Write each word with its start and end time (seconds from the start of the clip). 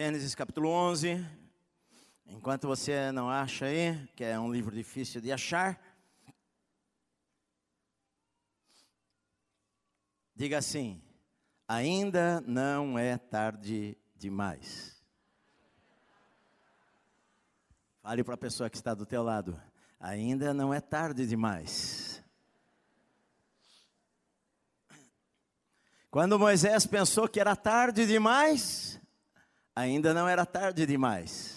Gênesis 0.00 0.32
capítulo 0.32 0.68
11. 0.68 1.26
Enquanto 2.24 2.68
você 2.68 3.10
não 3.10 3.28
acha 3.28 3.64
aí, 3.64 3.98
que 4.14 4.22
é 4.22 4.38
um 4.38 4.52
livro 4.52 4.72
difícil 4.72 5.20
de 5.20 5.32
achar, 5.32 5.76
diga 10.36 10.58
assim: 10.58 11.02
ainda 11.66 12.40
não 12.42 12.96
é 12.96 13.18
tarde 13.18 13.98
demais. 14.14 15.02
Fale 18.00 18.22
para 18.22 18.34
a 18.34 18.38
pessoa 18.38 18.70
que 18.70 18.76
está 18.76 18.94
do 18.94 19.04
teu 19.04 19.24
lado: 19.24 19.60
ainda 19.98 20.54
não 20.54 20.72
é 20.72 20.80
tarde 20.80 21.26
demais. 21.26 22.22
Quando 26.08 26.38
Moisés 26.38 26.86
pensou 26.86 27.26
que 27.28 27.40
era 27.40 27.56
tarde 27.56 28.06
demais, 28.06 28.97
ainda 29.78 30.12
não 30.12 30.28
era 30.28 30.44
tarde 30.44 30.84
demais. 30.84 31.56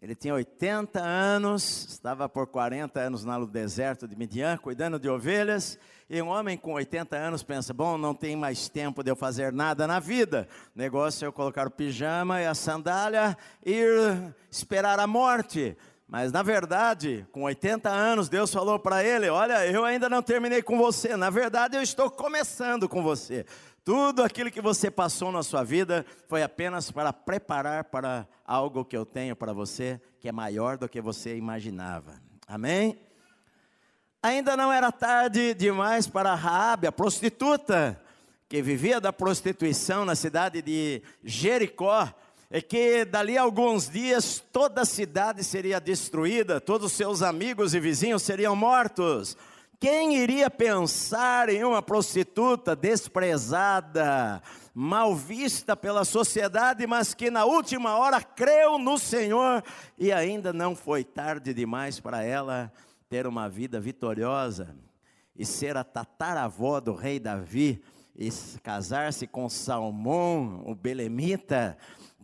Ele 0.00 0.14
tinha 0.14 0.34
80 0.34 1.00
anos, 1.00 1.86
estava 1.90 2.28
por 2.28 2.46
40 2.46 2.98
anos 2.98 3.24
no 3.24 3.46
deserto 3.46 4.06
de 4.06 4.16
Midian, 4.16 4.56
cuidando 4.56 4.98
de 4.98 5.08
ovelhas, 5.08 5.78
e 6.08 6.20
um 6.22 6.28
homem 6.28 6.56
com 6.56 6.72
80 6.72 7.16
anos 7.16 7.42
pensa: 7.42 7.74
bom, 7.74 7.98
não 7.98 8.14
tem 8.14 8.36
mais 8.36 8.68
tempo 8.68 9.02
de 9.02 9.10
eu 9.10 9.16
fazer 9.16 9.52
nada 9.52 9.86
na 9.86 9.98
vida. 9.98 10.48
O 10.74 10.78
negócio 10.78 11.24
é 11.24 11.28
eu 11.28 11.32
colocar 11.32 11.66
o 11.66 11.70
pijama 11.70 12.40
e 12.40 12.46
a 12.46 12.54
sandália 12.54 13.36
e 13.64 13.72
ir 13.72 14.34
esperar 14.50 14.98
a 14.98 15.06
morte. 15.06 15.76
Mas 16.08 16.30
na 16.30 16.42
verdade, 16.42 17.26
com 17.32 17.42
80 17.42 17.90
anos, 17.90 18.28
Deus 18.28 18.52
falou 18.52 18.78
para 18.78 19.02
ele: 19.02 19.28
Olha, 19.28 19.66
eu 19.66 19.84
ainda 19.84 20.08
não 20.08 20.22
terminei 20.22 20.62
com 20.62 20.78
você, 20.78 21.16
na 21.16 21.30
verdade, 21.30 21.76
eu 21.76 21.82
estou 21.82 22.10
começando 22.10 22.88
com 22.88 23.02
você. 23.02 23.44
Tudo 23.86 24.24
aquilo 24.24 24.50
que 24.50 24.60
você 24.60 24.90
passou 24.90 25.30
na 25.30 25.44
sua 25.44 25.62
vida 25.62 26.04
foi 26.26 26.42
apenas 26.42 26.90
para 26.90 27.12
preparar 27.12 27.84
para 27.84 28.26
algo 28.44 28.84
que 28.84 28.96
eu 28.96 29.06
tenho 29.06 29.36
para 29.36 29.52
você, 29.52 30.00
que 30.18 30.28
é 30.28 30.32
maior 30.32 30.76
do 30.76 30.88
que 30.88 31.00
você 31.00 31.36
imaginava. 31.36 32.20
Amém? 32.48 32.98
Ainda 34.20 34.56
não 34.56 34.72
era 34.72 34.90
tarde 34.90 35.54
demais 35.54 36.08
para 36.08 36.34
Raabe, 36.34 36.88
a 36.88 36.90
prostituta, 36.90 38.02
que 38.48 38.60
vivia 38.60 39.00
da 39.00 39.12
prostituição 39.12 40.04
na 40.04 40.16
cidade 40.16 40.60
de 40.60 41.00
Jericó, 41.22 42.12
é 42.50 42.60
que 42.60 43.04
dali 43.04 43.38
a 43.38 43.42
alguns 43.42 43.88
dias 43.88 44.42
toda 44.52 44.80
a 44.80 44.84
cidade 44.84 45.44
seria 45.44 45.78
destruída, 45.80 46.60
todos 46.60 46.88
os 46.88 46.92
seus 46.92 47.22
amigos 47.22 47.72
e 47.72 47.78
vizinhos 47.78 48.24
seriam 48.24 48.56
mortos. 48.56 49.36
Quem 49.78 50.16
iria 50.16 50.48
pensar 50.48 51.50
em 51.50 51.62
uma 51.62 51.82
prostituta 51.82 52.74
desprezada, 52.74 54.42
mal 54.74 55.14
vista 55.14 55.76
pela 55.76 56.02
sociedade, 56.04 56.86
mas 56.86 57.12
que 57.12 57.30
na 57.30 57.44
última 57.44 57.98
hora 57.98 58.22
creu 58.22 58.78
no 58.78 58.98
Senhor 58.98 59.62
e 59.98 60.10
ainda 60.10 60.50
não 60.50 60.74
foi 60.74 61.04
tarde 61.04 61.52
demais 61.52 62.00
para 62.00 62.22
ela 62.22 62.72
ter 63.08 63.26
uma 63.26 63.50
vida 63.50 63.78
vitoriosa 63.78 64.74
e 65.36 65.44
ser 65.44 65.76
a 65.76 65.84
tataravó 65.84 66.80
do 66.80 66.94
rei 66.94 67.20
Davi 67.20 67.82
e 68.18 68.30
casar-se 68.62 69.26
com 69.26 69.46
Salmão, 69.46 70.62
o 70.64 70.74
belemita, 70.74 71.76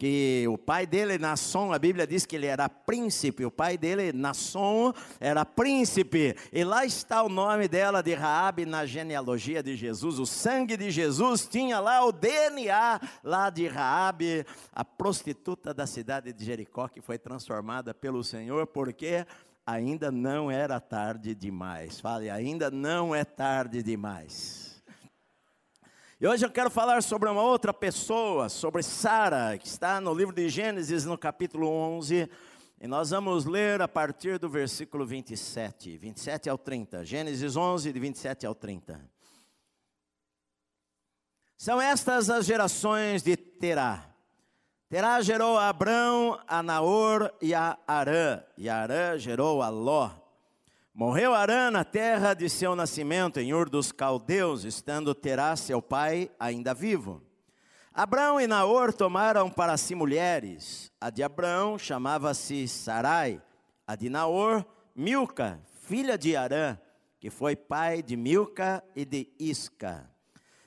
que 0.02 0.44
o 0.48 0.58
pai 0.58 0.84
dele, 0.84 1.16
Nasson, 1.16 1.72
a 1.72 1.78
Bíblia 1.78 2.04
diz 2.04 2.26
que 2.26 2.34
ele 2.34 2.46
era 2.46 2.68
príncipe, 2.68 3.44
o 3.44 3.52
pai 3.52 3.78
dele, 3.78 4.12
Nasson, 4.12 4.92
era 5.20 5.44
príncipe, 5.44 6.34
e 6.52 6.64
lá 6.64 6.84
está 6.84 7.22
o 7.22 7.28
nome 7.28 7.68
dela 7.68 8.02
de 8.02 8.12
Raabe 8.12 8.66
na 8.66 8.84
genealogia 8.84 9.62
de 9.62 9.76
Jesus, 9.76 10.18
o 10.18 10.26
sangue 10.26 10.76
de 10.76 10.90
Jesus 10.90 11.46
tinha 11.46 11.78
lá 11.78 12.04
o 12.04 12.10
DNA 12.10 13.00
lá 13.22 13.48
de 13.48 13.68
Raabe, 13.68 14.44
a 14.72 14.84
prostituta 14.84 15.72
da 15.72 15.86
cidade 15.86 16.32
de 16.32 16.44
Jericó, 16.44 16.88
que 16.88 17.00
foi 17.00 17.16
transformada 17.16 17.94
pelo 17.94 18.24
Senhor, 18.24 18.66
porque 18.66 19.24
ainda 19.64 20.10
não 20.10 20.50
era 20.50 20.80
tarde 20.80 21.32
demais, 21.32 22.00
fale, 22.00 22.28
ainda 22.28 22.72
não 22.72 23.14
é 23.14 23.24
tarde 23.24 23.84
demais. 23.84 24.71
E 26.22 26.26
hoje 26.28 26.46
eu 26.46 26.50
quero 26.52 26.70
falar 26.70 27.02
sobre 27.02 27.28
uma 27.28 27.42
outra 27.42 27.74
pessoa, 27.74 28.48
sobre 28.48 28.80
Sara, 28.84 29.58
que 29.58 29.66
está 29.66 30.00
no 30.00 30.14
livro 30.14 30.32
de 30.32 30.48
Gênesis, 30.48 31.04
no 31.04 31.18
capítulo 31.18 31.66
11. 31.68 32.30
E 32.80 32.86
nós 32.86 33.10
vamos 33.10 33.44
ler 33.44 33.82
a 33.82 33.88
partir 33.88 34.38
do 34.38 34.48
versículo 34.48 35.04
27, 35.04 35.96
27 35.96 36.48
ao 36.48 36.56
30. 36.56 37.04
Gênesis 37.04 37.56
11, 37.56 37.92
de 37.92 37.98
27 37.98 38.46
ao 38.46 38.54
30. 38.54 39.04
São 41.58 41.80
estas 41.80 42.30
as 42.30 42.46
gerações 42.46 43.24
de 43.24 43.36
Terá. 43.36 44.08
Terá 44.88 45.20
gerou 45.22 45.58
a 45.58 45.70
Abrão, 45.70 46.40
a 46.46 46.62
Naor 46.62 47.34
e 47.42 47.52
a 47.52 47.76
Arã. 47.84 48.40
E 48.56 48.68
Arã 48.68 49.18
gerou 49.18 49.60
a 49.60 49.70
Ló. 49.70 50.21
Morreu 50.94 51.34
Arã 51.34 51.70
na 51.70 51.84
terra 51.84 52.34
de 52.34 52.50
seu 52.50 52.76
nascimento, 52.76 53.40
em 53.40 53.54
Ur 53.54 53.70
dos 53.70 53.90
Caldeus, 53.90 54.64
estando 54.64 55.14
Terá, 55.14 55.56
seu 55.56 55.80
pai, 55.80 56.30
ainda 56.38 56.74
vivo. 56.74 57.22
Abrão 57.94 58.38
e 58.38 58.46
Naor 58.46 58.92
tomaram 58.92 59.50
para 59.50 59.78
si 59.78 59.94
mulheres. 59.94 60.92
A 61.00 61.08
de 61.08 61.22
Abrão 61.22 61.78
chamava-se 61.78 62.68
Sarai, 62.68 63.40
a 63.86 63.96
de 63.96 64.10
Naor, 64.10 64.66
Milca, 64.94 65.62
filha 65.80 66.18
de 66.18 66.36
Arã, 66.36 66.78
que 67.18 67.30
foi 67.30 67.56
pai 67.56 68.02
de 68.02 68.14
Milca 68.14 68.84
e 68.94 69.06
de 69.06 69.32
Isca. 69.40 70.10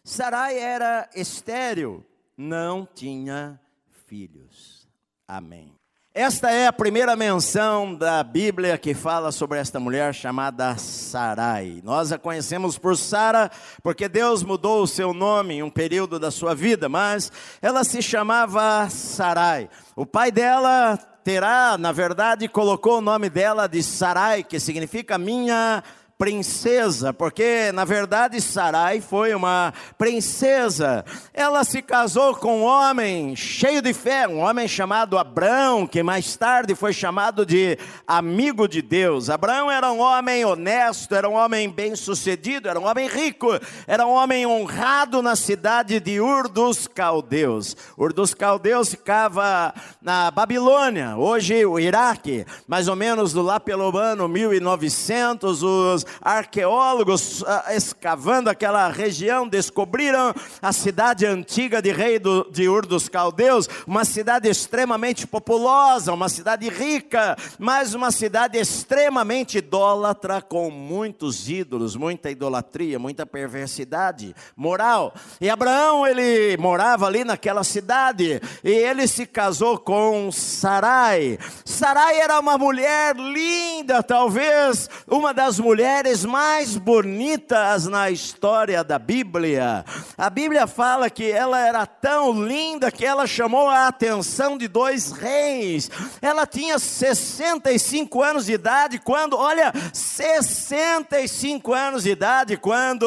Sarai 0.04 0.58
era 0.58 1.08
estéril, 1.14 2.04
não 2.36 2.84
tinha 2.84 3.62
filhos. 4.08 4.90
Amém. 5.28 5.76
Esta 6.18 6.50
é 6.50 6.66
a 6.66 6.72
primeira 6.72 7.14
menção 7.14 7.94
da 7.94 8.24
Bíblia 8.24 8.78
que 8.78 8.94
fala 8.94 9.34
sobre 9.34 9.60
esta 9.60 9.82
mulher 9.82 10.14
chamada 10.14 10.78
Sarai. 10.78 11.82
Nós 11.84 12.10
a 12.10 12.18
conhecemos 12.18 12.78
por 12.78 12.96
Sara, 12.96 13.52
porque 13.84 14.08
Deus 14.08 14.42
mudou 14.42 14.82
o 14.82 14.88
seu 14.88 15.14
nome 15.14 15.56
em 15.56 15.62
um 15.62 15.70
período 15.70 16.18
da 16.18 16.32
sua 16.32 16.56
vida, 16.56 16.88
mas 16.88 17.30
ela 17.62 17.84
se 17.84 18.02
chamava 18.02 18.90
Sarai. 18.90 19.70
O 19.94 20.06
pai 20.06 20.32
dela 20.32 20.98
terá, 21.22 21.78
na 21.78 21.92
verdade, 21.92 22.48
colocou 22.48 23.00
o 23.00 23.02
nome 23.02 23.30
dela 23.30 23.68
de 23.68 23.84
Sarai, 23.84 24.42
que 24.42 24.58
significa 24.58 25.18
minha 25.18 25.84
princesa, 26.18 27.14
porque 27.14 27.72
na 27.74 27.84
verdade 27.84 28.40
Sarai 28.40 29.02
foi 29.02 29.36
uma 29.36 29.74
princesa. 29.98 31.04
Ela 31.34 31.64
se 31.66 31.82
casou 31.82 32.36
com 32.36 32.62
um 32.62 32.64
homem 32.64 33.36
cheio 33.36 33.82
de 33.82 33.94
fé, 33.94 34.26
um 34.26 34.40
homem 34.40 34.66
chamado 34.66 35.18
Abrão, 35.18 35.86
que 35.86 36.02
mais 36.02 36.38
tarde 36.38 36.74
foi 36.74 36.94
chamado 36.94 37.46
de 37.46 37.78
amigo 38.08 38.66
de 38.66 38.82
Deus. 38.82 39.30
Abrão 39.30 39.70
era 39.70 39.92
um 39.92 40.00
homem 40.00 40.46
honesto, 40.46 41.14
era 41.14 41.28
um 41.28 41.34
homem 41.34 41.70
bem-sucedido, 41.70 42.70
era 42.70 42.80
um 42.80 42.86
homem 42.86 43.10
rico, 43.10 43.48
era 43.86 44.06
um 44.06 44.12
homem 44.12 44.46
honrado 44.46 45.22
na 45.22 45.36
cidade 45.36 46.00
de 46.00 46.22
Ur 46.22 46.48
dos 46.48 46.88
Caldeus. 46.88 47.76
Ur 47.98 48.14
dos 48.14 48.34
Caldeus 48.34 48.90
ficava 48.90 49.74
na 50.02 50.32
Babilônia, 50.32 51.18
hoje 51.18 51.66
o 51.66 51.78
Iraque, 51.78 52.46
mais 52.66 52.88
ou 52.88 52.96
menos 52.96 53.34
do 53.34 53.42
lá 53.42 53.60
pelo 53.60 53.96
ano 53.98 54.30
1900, 54.30 55.62
os 55.62 56.05
arqueólogos 56.22 57.44
ah, 57.46 57.74
escavando 57.76 58.50
aquela 58.50 58.90
região 58.90 59.48
descobriram 59.48 60.34
a 60.62 60.74
cidade 60.74 61.26
antiga 61.26 61.82
de 61.82 61.92
rei 61.92 62.20
do, 62.20 62.50
de 62.52 62.68
Ur 62.68 62.86
dos 62.86 63.10
Caldeus, 63.10 63.70
uma 63.88 64.06
cidade 64.06 64.50
extremamente 64.50 65.26
populosa, 65.26 66.14
uma 66.14 66.30
cidade 66.30 66.70
rica, 66.70 67.36
mas 67.58 67.94
uma 67.94 68.12
cidade 68.12 68.58
extremamente 68.58 69.58
idólatra, 69.60 70.42
com 70.42 70.70
muitos 70.70 71.50
ídolos, 71.50 71.96
muita 71.96 72.30
idolatria, 72.30 73.00
muita 73.00 73.26
perversidade 73.26 74.36
moral. 74.56 75.14
E 75.40 75.50
Abraão, 75.50 76.06
ele 76.06 76.58
morava 76.58 77.06
ali 77.06 77.24
naquela 77.24 77.64
cidade, 77.64 78.42
e 78.64 78.70
ele 78.70 79.08
se 79.08 79.26
casou 79.26 79.78
com 79.78 80.32
Sarai. 80.32 81.38
Sarai 81.64 82.20
era 82.20 82.40
uma 82.40 82.58
mulher 82.58 83.16
linda, 83.16 84.04
talvez 84.04 84.90
uma 85.08 85.34
das 85.34 85.60
mulheres 85.60 85.95
mulheres 85.96 86.26
mais 86.26 86.76
bonitas 86.76 87.86
na 87.86 88.12
história 88.12 88.84
da 88.84 89.00
Bíblia. 89.00 89.86
A 90.18 90.30
Bíblia 90.30 90.68
fala 90.68 91.10
que 91.10 91.32
ela 91.32 91.58
era 91.58 91.86
tão 91.86 92.46
linda 92.46 92.92
que 92.92 93.06
ela 93.06 93.26
chamou 93.26 93.70
a 93.70 93.88
atenção 93.88 94.58
de 94.58 94.68
dois 94.68 95.14
reis. 95.14 95.90
Ela 96.22 96.46
tinha 96.46 96.78
65 96.78 98.22
anos 98.22 98.48
de 98.48 98.52
idade 98.52 99.00
quando, 99.00 99.38
olha, 99.38 99.72
65 99.94 101.74
anos 101.74 102.04
de 102.04 102.10
idade 102.10 102.58
quando 102.58 103.06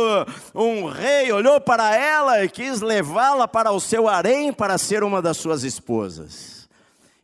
um 0.54 0.86
rei 0.86 1.30
olhou 1.30 1.60
para 1.60 1.94
ela 1.94 2.42
e 2.42 2.48
quis 2.48 2.80
levá-la 2.80 3.46
para 3.46 3.70
o 3.70 3.80
seu 3.80 4.08
harém 4.08 4.50
para 4.50 4.78
ser 4.78 5.04
uma 5.04 5.20
das 5.20 5.36
suas 5.36 5.62
esposas. 5.62 6.66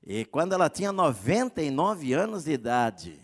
E 0.07 0.27
quando 0.27 0.53
ela 0.53 0.69
tinha 0.69 0.93
99 0.93 2.13
anos 2.13 2.45
de 2.45 2.53
idade, 2.53 3.24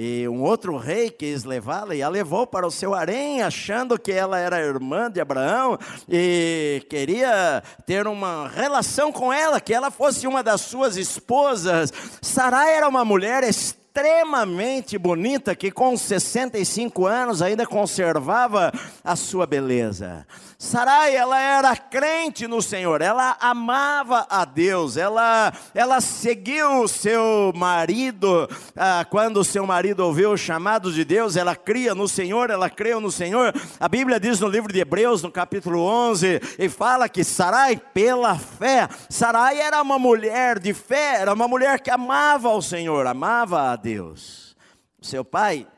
E 0.00 0.28
um 0.28 0.44
outro 0.44 0.76
rei 0.76 1.10
quis 1.10 1.42
levá-la 1.42 1.92
e 1.92 2.04
a 2.04 2.08
levou 2.08 2.46
para 2.46 2.64
o 2.64 2.70
seu 2.70 2.94
harém, 2.94 3.42
achando 3.42 3.98
que 3.98 4.12
ela 4.12 4.38
era 4.38 4.60
irmã 4.60 5.10
de 5.10 5.20
Abraão 5.20 5.76
e 6.08 6.86
queria 6.88 7.60
ter 7.84 8.06
uma 8.06 8.46
relação 8.46 9.10
com 9.10 9.32
ela, 9.32 9.60
que 9.60 9.74
ela 9.74 9.90
fosse 9.90 10.24
uma 10.24 10.40
das 10.40 10.60
suas 10.60 10.96
esposas. 10.96 11.92
Sarai 12.22 12.74
era 12.76 12.88
uma 12.88 13.04
mulher 13.04 13.42
extremamente 13.42 14.96
bonita 14.96 15.56
que 15.56 15.72
com 15.72 15.96
65 15.96 17.04
anos 17.04 17.42
ainda 17.42 17.66
conservava 17.66 18.72
a 19.02 19.16
sua 19.16 19.48
beleza. 19.48 20.24
Sarai, 20.60 21.14
ela 21.14 21.38
era 21.40 21.76
crente 21.76 22.48
no 22.48 22.60
Senhor, 22.60 23.00
ela 23.00 23.36
amava 23.40 24.26
a 24.28 24.44
Deus, 24.44 24.96
ela, 24.96 25.52
ela 25.72 26.00
seguiu 26.00 26.82
o 26.82 26.88
seu 26.88 27.52
marido, 27.54 28.48
ah, 28.74 29.06
quando 29.08 29.36
o 29.36 29.44
seu 29.44 29.64
marido 29.64 30.00
ouviu 30.00 30.32
o 30.32 30.36
chamado 30.36 30.92
de 30.92 31.04
Deus, 31.04 31.36
ela 31.36 31.54
cria 31.54 31.94
no 31.94 32.08
Senhor, 32.08 32.50
ela 32.50 32.68
creu 32.68 33.00
no 33.00 33.12
Senhor. 33.12 33.54
A 33.78 33.88
Bíblia 33.88 34.18
diz 34.18 34.40
no 34.40 34.48
livro 34.48 34.72
de 34.72 34.80
Hebreus, 34.80 35.22
no 35.22 35.30
capítulo 35.30 35.80
11, 35.80 36.40
e 36.58 36.68
fala 36.68 37.08
que 37.08 37.22
Sarai, 37.22 37.76
pela 37.76 38.36
fé, 38.36 38.88
Sarai 39.08 39.60
era 39.60 39.80
uma 39.80 39.96
mulher 39.96 40.58
de 40.58 40.74
fé, 40.74 41.20
era 41.20 41.32
uma 41.32 41.46
mulher 41.46 41.78
que 41.78 41.90
amava 41.90 42.50
o 42.50 42.60
Senhor, 42.60 43.06
amava 43.06 43.70
a 43.70 43.76
Deus. 43.76 44.56
Seu 45.00 45.24
pai 45.24 45.68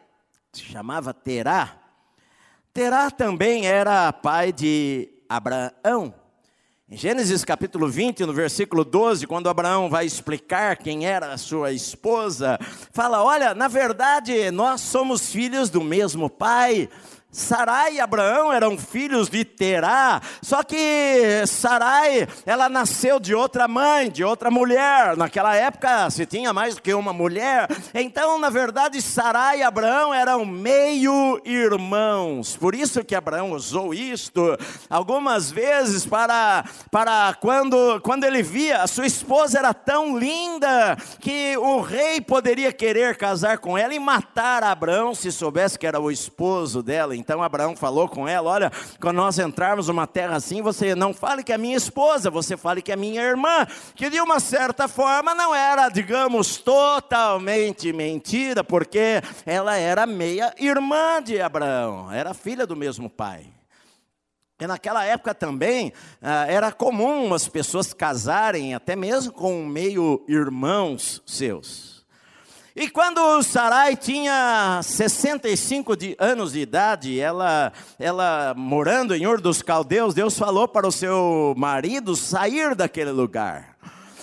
se 0.50 0.64
chamava 0.64 1.12
Terá, 1.12 1.79
Terá 2.72 3.10
também 3.10 3.66
era 3.66 4.12
pai 4.12 4.52
de 4.52 5.08
Abraão. 5.28 6.14
Em 6.88 6.96
Gênesis 6.96 7.44
capítulo 7.44 7.88
20, 7.88 8.24
no 8.24 8.32
versículo 8.32 8.84
12, 8.84 9.26
quando 9.26 9.48
Abraão 9.48 9.90
vai 9.90 10.06
explicar 10.06 10.76
quem 10.76 11.04
era 11.04 11.32
a 11.32 11.38
sua 11.38 11.72
esposa, 11.72 12.60
fala: 12.92 13.24
Olha, 13.24 13.54
na 13.54 13.66
verdade, 13.66 14.52
nós 14.52 14.82
somos 14.82 15.32
filhos 15.32 15.68
do 15.68 15.80
mesmo 15.80 16.30
pai. 16.30 16.88
Sarai 17.32 17.94
e 17.94 18.00
Abraão 18.00 18.52
eram 18.52 18.76
filhos 18.76 19.28
de 19.28 19.44
Terá, 19.44 20.20
só 20.42 20.64
que 20.64 21.44
Sarai, 21.46 22.26
ela 22.44 22.68
nasceu 22.68 23.20
de 23.20 23.32
outra 23.34 23.68
mãe, 23.68 24.10
de 24.10 24.24
outra 24.24 24.50
mulher. 24.50 25.16
Naquela 25.16 25.54
época 25.54 26.10
se 26.10 26.26
tinha 26.26 26.52
mais 26.52 26.74
do 26.74 26.82
que 26.82 26.92
uma 26.92 27.12
mulher. 27.12 27.68
Então, 27.94 28.36
na 28.38 28.50
verdade, 28.50 29.00
Sarai 29.00 29.60
e 29.60 29.62
Abraão 29.62 30.12
eram 30.12 30.44
meio 30.44 31.40
irmãos. 31.44 32.56
Por 32.56 32.74
isso 32.74 33.04
que 33.04 33.14
Abraão 33.14 33.52
usou 33.52 33.94
isto 33.94 34.56
algumas 34.88 35.52
vezes 35.52 36.04
para 36.04 36.64
para 36.90 37.34
quando 37.40 38.00
quando 38.00 38.24
ele 38.24 38.42
via 38.42 38.82
a 38.82 38.86
sua 38.86 39.06
esposa 39.06 39.58
era 39.58 39.72
tão 39.72 40.18
linda 40.18 40.96
que 41.20 41.56
o 41.58 41.80
rei 41.80 42.20
poderia 42.20 42.72
querer 42.72 43.16
casar 43.16 43.58
com 43.58 43.78
ela 43.78 43.94
e 43.94 43.98
matar 44.00 44.64
Abraão 44.64 45.14
se 45.14 45.30
soubesse 45.30 45.78
que 45.78 45.86
era 45.86 46.00
o 46.00 46.10
esposo 46.10 46.82
dela. 46.82 47.19
Então 47.20 47.42
Abraão 47.42 47.76
falou 47.76 48.08
com 48.08 48.26
ela: 48.26 48.50
Olha, 48.50 48.72
quando 49.00 49.16
nós 49.16 49.38
entrarmos 49.38 49.88
numa 49.88 50.06
terra 50.06 50.36
assim, 50.36 50.62
você 50.62 50.94
não 50.94 51.14
fale 51.14 51.44
que 51.44 51.52
é 51.52 51.58
minha 51.58 51.76
esposa, 51.76 52.30
você 52.30 52.56
fale 52.56 52.82
que 52.82 52.90
é 52.90 52.96
minha 52.96 53.22
irmã. 53.22 53.66
Que 53.94 54.10
de 54.10 54.20
uma 54.20 54.40
certa 54.40 54.88
forma 54.88 55.34
não 55.34 55.54
era, 55.54 55.88
digamos, 55.88 56.56
totalmente 56.56 57.92
mentira, 57.92 58.64
porque 58.64 59.22
ela 59.46 59.76
era 59.76 60.06
meia 60.06 60.52
irmã 60.58 61.22
de 61.22 61.40
Abraão, 61.40 62.10
era 62.10 62.34
filha 62.34 62.66
do 62.66 62.74
mesmo 62.74 63.08
pai. 63.08 63.46
E 64.60 64.66
naquela 64.66 65.04
época 65.04 65.34
também 65.34 65.92
ah, 66.20 66.46
era 66.46 66.70
comum 66.70 67.32
as 67.32 67.48
pessoas 67.48 67.94
casarem 67.94 68.74
até 68.74 68.94
mesmo 68.94 69.32
com 69.32 69.64
meio 69.64 70.22
irmãos 70.28 71.22
seus. 71.24 71.99
E 72.74 72.88
quando 72.88 73.42
Sarai 73.42 73.96
tinha 73.96 74.80
65 74.80 75.96
de, 75.96 76.16
anos 76.20 76.52
de 76.52 76.60
idade, 76.60 77.18
ela, 77.18 77.72
ela 77.98 78.54
morando 78.56 79.12
em 79.12 79.26
Ur 79.26 79.40
dos 79.40 79.60
Caldeus, 79.60 80.14
Deus 80.14 80.38
falou 80.38 80.68
para 80.68 80.86
o 80.86 80.92
seu 80.92 81.52
marido 81.56 82.14
sair 82.14 82.76
daquele 82.76 83.10
lugar. 83.10 83.76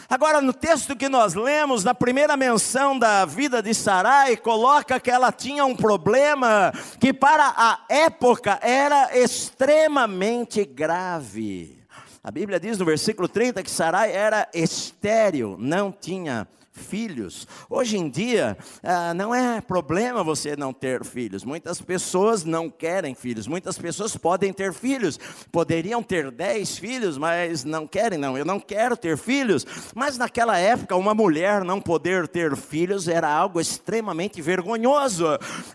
Agora, 0.09 0.39
no 0.39 0.53
texto 0.53 0.95
que 0.95 1.09
nós 1.09 1.33
lemos, 1.33 1.83
na 1.83 1.93
primeira 1.93 2.37
menção 2.37 2.97
da 2.97 3.25
vida 3.25 3.61
de 3.61 3.73
Sarai, 3.73 4.37
coloca 4.37 4.97
que 4.97 5.11
ela 5.11 5.33
tinha 5.33 5.65
um 5.65 5.75
problema 5.75 6.71
que 7.01 7.11
para 7.11 7.53
a 7.57 7.79
época 7.89 8.57
era 8.61 9.17
extremamente 9.17 10.63
grave. 10.63 11.83
A 12.23 12.31
Bíblia 12.31 12.61
diz 12.61 12.77
no 12.77 12.85
versículo 12.85 13.27
30 13.27 13.61
que 13.61 13.69
Sarai 13.69 14.13
era 14.13 14.47
estéril, 14.53 15.57
não 15.59 15.91
tinha 15.91 16.47
filhos. 16.77 17.47
Hoje 17.69 17.97
em 17.97 18.09
dia, 18.09 18.57
ah, 18.83 19.13
não 19.13 19.33
é 19.33 19.59
problema 19.59 20.23
você 20.23 20.55
não 20.55 20.71
ter 20.71 21.03
filhos. 21.03 21.43
Muitas 21.43 21.81
pessoas 21.81 22.43
não 22.43 22.69
querem 22.69 23.13
filhos. 23.13 23.47
Muitas 23.47 23.77
pessoas 23.77 24.15
podem 24.15 24.53
ter 24.53 24.73
filhos. 24.73 25.19
Poderiam 25.51 26.01
ter 26.01 26.31
dez 26.31 26.77
filhos, 26.77 27.17
mas 27.17 27.63
não 27.63 27.87
querem, 27.87 28.17
não. 28.17 28.37
Eu 28.37 28.45
não 28.45 28.59
quero 28.59 28.95
ter 28.95 29.17
filhos. 29.17 29.65
Mas 29.95 30.17
naquela 30.17 30.57
época, 30.57 30.95
uma 30.95 31.13
mulher 31.13 31.63
não 31.63 31.81
poder 31.81 32.27
ter 32.27 32.55
filhos 32.55 33.07
era 33.07 33.29
algo 33.29 33.59
extremamente 33.59 34.41
vergonhoso. 34.41 35.25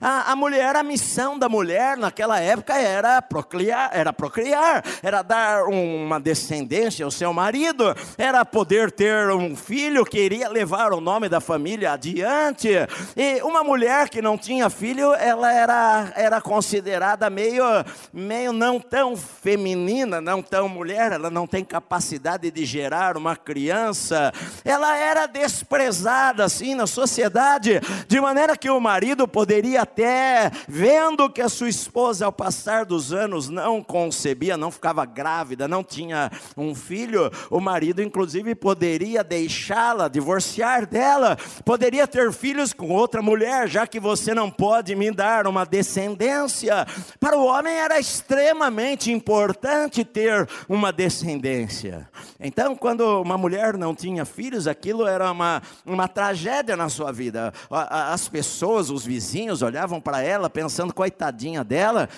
A, 0.00 0.32
a 0.32 0.37
mulher, 0.37 0.76
a 0.76 0.82
missão 0.82 1.38
da 1.38 1.49
mulher 1.49 1.96
naquela 1.96 2.40
época 2.40 2.75
era 2.75 3.20
procriar, 3.20 3.90
era 3.93 4.12
procriar, 4.12 4.84
era 5.02 5.22
dar 5.22 5.64
uma 5.64 6.20
descendência 6.20 7.04
ao 7.04 7.10
seu 7.10 7.32
marido, 7.32 7.94
era 8.16 8.44
poder 8.44 8.90
ter 8.90 9.31
um 9.31 9.56
filho 9.56 10.04
que 10.04 10.20
iria 10.20 10.49
levar 10.49 10.92
o 10.94 11.00
nome 11.00 11.29
da 11.29 11.41
família 11.41 11.93
adiante. 11.93 12.69
E 13.17 13.43
uma 13.43 13.62
mulher 13.65 14.09
que 14.09 14.23
não 14.23 14.37
tinha 14.37 14.71
filho, 14.71 15.12
ela 15.15 15.53
era, 15.53 16.12
era 16.15 16.41
considerada 16.41 17.29
meio, 17.31 17.65
meio 18.12 18.53
não 18.53 18.79
tão 18.79 19.17
feminina, 19.17 20.21
não 20.21 20.43
tão 20.43 20.69
mulher, 20.69 21.12
ela 21.12 21.31
não 21.31 21.47
tem 21.47 21.65
capacidade 21.65 22.50
de 22.50 22.65
gerar 22.65 23.17
uma 23.17 23.37
criança. 23.37 24.33
Ela 24.65 24.97
era 24.97 25.27
desprezada 25.27 26.44
assim 26.44 26.75
na 26.75 26.87
sociedade, 26.87 27.81
de 28.06 28.21
maneira 28.21 28.56
que 28.56 28.71
o 28.71 28.81
marido 28.81 29.27
poderia 29.27 29.83
até, 29.83 30.50
vendo 30.69 31.31
que 31.31 31.41
a 31.41 31.49
sua 31.49 31.69
esposa 31.69 32.27
ao 32.27 32.33
passar 32.33 32.85
dos 32.85 33.12
anos 33.12 33.49
não 33.49 33.83
concebia, 33.83 34.56
não 34.56 34.71
ficava 34.71 35.05
grávida, 35.05 35.67
não 35.69 35.83
tinha 35.83 36.31
um 36.56 36.75
filho, 36.75 37.31
o 37.50 37.61
marido 37.61 38.03
inclusive 38.03 38.55
poderia 38.55 39.25
deixá-la, 39.25 40.09
divorciar 40.09 40.81
dela, 40.87 41.37
poderia 41.64 42.06
ter 42.06 42.32
filhos 42.32 42.73
com 42.73 42.88
outra 42.88 43.23
mulher, 43.23 43.69
já 43.69 43.87
que 43.87 44.00
você 44.00 44.34
não 44.34 44.50
pode 44.50 44.94
me 44.94 45.11
dar 45.11 45.46
uma 45.46 45.64
descendência. 45.64 46.87
Para 47.19 47.37
o 47.37 47.44
homem 47.44 47.75
era 47.75 47.99
extremamente 47.99 49.11
importante 49.11 50.05
ter 50.05 50.49
uma 50.69 50.93
descendência. 50.93 52.08
Então, 52.40 52.75
quando 52.75 53.20
uma 53.20 53.38
mulher 53.38 53.76
não 53.76 53.94
tinha 53.94 54.25
filhos, 54.25 54.67
aquilo 54.67 55.06
era 55.06 55.31
uma, 55.31 55.62
uma 55.84 56.08
tragédia 56.08 56.76
na 56.76 56.88
sua 56.88 57.12
vida. 57.12 57.52
As 57.71 58.28
pessoas, 58.28 58.90
os 58.90 59.04
vizinhos, 59.04 59.62
olhavam 59.62 60.00
para 60.00 60.23
ela 60.23 60.50
pensando, 60.50 60.92
coitadinha 60.92 61.64
dela, 61.64 62.09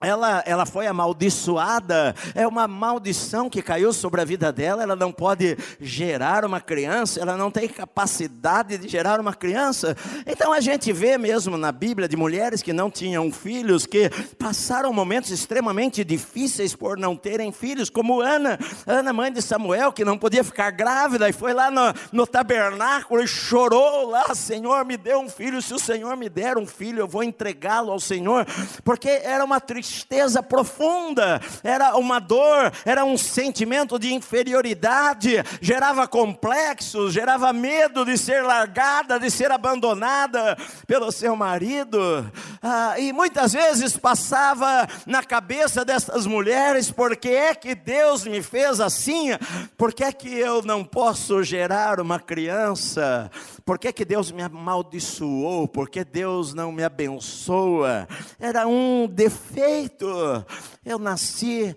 ela, 0.00 0.44
ela 0.46 0.64
foi 0.64 0.86
amaldiçoada, 0.86 2.14
é 2.32 2.46
uma 2.46 2.68
maldição 2.68 3.50
que 3.50 3.60
caiu 3.60 3.92
sobre 3.92 4.20
a 4.20 4.24
vida 4.24 4.52
dela, 4.52 4.84
ela 4.84 4.94
não 4.94 5.10
pode 5.10 5.58
gerar 5.80 6.44
uma 6.44 6.60
criança, 6.60 7.18
ela 7.20 7.36
não 7.36 7.50
tem 7.50 7.66
capacidade 7.66 8.78
de 8.78 8.86
gerar 8.86 9.18
uma 9.18 9.34
criança. 9.34 9.96
Então 10.24 10.52
a 10.52 10.60
gente 10.60 10.92
vê 10.92 11.18
mesmo 11.18 11.56
na 11.56 11.72
Bíblia 11.72 12.08
de 12.08 12.16
mulheres 12.16 12.62
que 12.62 12.72
não 12.72 12.88
tinham 12.92 13.32
filhos, 13.32 13.86
que 13.86 14.08
passaram 14.38 14.92
momentos 14.92 15.32
extremamente 15.32 16.04
difíceis 16.04 16.76
por 16.76 16.96
não 16.96 17.16
terem 17.16 17.50
filhos, 17.50 17.90
como 17.90 18.20
Ana, 18.20 18.56
Ana, 18.86 19.12
mãe 19.12 19.32
de 19.32 19.42
Samuel, 19.42 19.92
que 19.92 20.04
não 20.04 20.16
podia 20.16 20.44
ficar 20.44 20.70
grávida 20.70 21.28
e 21.28 21.32
foi 21.32 21.52
lá 21.52 21.72
no, 21.72 21.92
no 22.12 22.24
tabernáculo 22.24 23.20
e 23.20 23.26
chorou 23.26 24.10
lá: 24.10 24.32
Senhor, 24.32 24.84
me 24.84 24.96
dê 24.96 25.16
um 25.16 25.28
filho, 25.28 25.60
se 25.60 25.74
o 25.74 25.78
Senhor 25.78 26.16
me 26.16 26.28
der 26.28 26.56
um 26.56 26.66
filho, 26.66 27.00
eu 27.00 27.08
vou 27.08 27.24
entregá-lo 27.24 27.90
ao 27.90 27.98
Senhor, 27.98 28.46
porque 28.84 29.08
era 29.08 29.44
uma 29.44 29.58
tristeza 29.58 29.87
tristeza 29.88 30.42
profunda, 30.42 31.40
era 31.64 31.96
uma 31.96 32.18
dor, 32.18 32.70
era 32.84 33.04
um 33.04 33.16
sentimento 33.16 33.98
de 33.98 34.12
inferioridade, 34.12 35.42
gerava 35.60 36.06
complexos, 36.06 37.12
gerava 37.12 37.52
medo 37.52 38.04
de 38.04 38.16
ser 38.18 38.42
largada, 38.42 39.18
de 39.18 39.30
ser 39.30 39.50
abandonada 39.50 40.56
pelo 40.86 41.10
seu 41.10 41.34
marido. 41.34 42.30
Ah, 42.62 42.98
e 42.98 43.12
muitas 43.12 43.52
vezes 43.52 43.96
passava 43.96 44.86
na 45.06 45.22
cabeça 45.22 45.84
dessas 45.84 46.26
mulheres: 46.26 46.90
por 46.90 47.16
que 47.16 47.30
é 47.30 47.54
que 47.54 47.74
Deus 47.74 48.24
me 48.24 48.42
fez 48.42 48.80
assim? 48.80 49.30
Por 49.76 49.92
que 49.92 50.04
é 50.04 50.12
que 50.12 50.28
eu 50.28 50.62
não 50.62 50.84
posso 50.84 51.42
gerar 51.42 52.00
uma 52.00 52.20
criança? 52.20 53.30
Por 53.68 53.78
que, 53.78 53.92
que 53.92 54.02
Deus 54.02 54.32
me 54.32 54.42
amaldiçoou? 54.42 55.68
Por 55.68 55.90
que 55.90 56.02
Deus 56.02 56.54
não 56.54 56.72
me 56.72 56.82
abençoa? 56.82 58.08
Era 58.40 58.66
um 58.66 59.06
defeito 59.06 59.58
defeito, 59.58 60.46
eu 60.84 60.98
nasci 60.98 61.74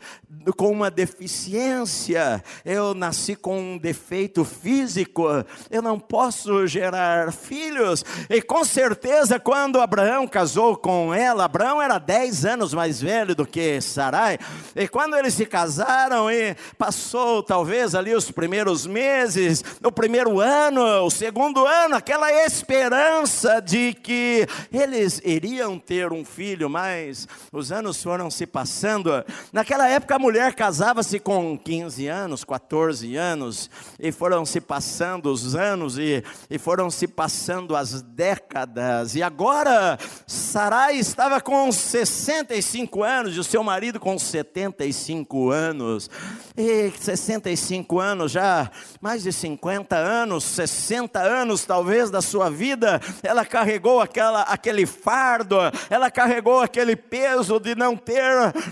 com 0.55 0.71
uma 0.71 0.91
deficiência, 0.91 2.43
eu 2.63 2.93
nasci 2.93 3.35
com 3.35 3.59
um 3.59 3.77
defeito 3.77 4.45
físico, 4.45 5.25
eu 5.69 5.81
não 5.81 5.99
posso 5.99 6.65
gerar 6.67 7.33
filhos. 7.33 8.05
E 8.29 8.41
com 8.41 8.63
certeza, 8.63 9.39
quando 9.39 9.81
Abraão 9.81 10.27
casou 10.27 10.77
com 10.77 11.13
ela, 11.13 11.45
Abraão 11.45 11.81
era 11.81 11.97
10 11.97 12.45
anos 12.45 12.73
mais 12.73 13.01
velho 13.01 13.35
do 13.35 13.45
que 13.45 13.81
Sarai, 13.81 14.37
e 14.75 14.87
quando 14.87 15.17
eles 15.17 15.33
se 15.33 15.45
casaram 15.45 16.31
e 16.31 16.55
passou 16.77 17.41
talvez 17.41 17.95
ali 17.95 18.13
os 18.13 18.31
primeiros 18.31 18.85
meses, 18.85 19.63
no 19.81 19.91
primeiro 19.91 20.39
ano, 20.39 21.03
o 21.03 21.09
segundo 21.09 21.65
ano, 21.65 21.80
aquela 21.89 22.31
esperança 22.45 23.59
de 23.59 23.93
que 23.93 24.47
eles 24.71 25.19
iriam 25.25 25.79
ter 25.79 26.13
um 26.13 26.23
filho, 26.23 26.69
mas 26.69 27.27
os 27.51 27.71
anos 27.71 28.01
foram 28.01 28.29
se 28.29 28.45
passando. 28.45 29.09
Naquela 29.51 29.87
época 29.87 30.15
a 30.15 30.19
mulher 30.19 30.53
casava-se 30.53 31.19
com 31.19 31.57
15 31.57 32.07
anos, 32.07 32.43
14 32.43 33.15
anos, 33.15 33.69
e 33.99 34.11
foram 34.11 34.45
se 34.45 34.61
passando 34.61 35.31
os 35.31 35.55
anos 35.55 35.97
e, 35.97 36.23
e 36.49 36.59
foram 36.59 36.91
se 36.91 37.07
passando 37.07 37.75
as 37.75 38.01
décadas. 38.01 39.15
E 39.15 39.23
agora 39.23 39.97
Sarai 40.27 40.97
estava 40.97 41.41
com 41.41 41.71
65 41.71 43.03
anos 43.03 43.35
e 43.35 43.39
o 43.39 43.43
seu 43.43 43.63
marido 43.63 43.99
com 43.99 44.17
75 44.17 45.49
anos. 45.49 46.09
E 46.55 46.91
65 46.99 47.99
anos 47.99 48.31
já, 48.31 48.69
mais 49.01 49.23
de 49.23 49.33
50 49.33 49.95
anos, 49.95 50.43
60 50.43 51.19
anos 51.19 51.65
talvez 51.71 52.09
da 52.09 52.21
sua 52.21 52.49
vida, 52.49 52.99
ela 53.23 53.45
carregou 53.45 54.01
aquela, 54.01 54.41
aquele 54.41 54.85
fardo, 54.85 55.55
ela 55.89 56.11
carregou 56.11 56.59
aquele 56.59 56.97
peso 56.97 57.61
de 57.61 57.75
não 57.75 57.95
ter 57.95 58.27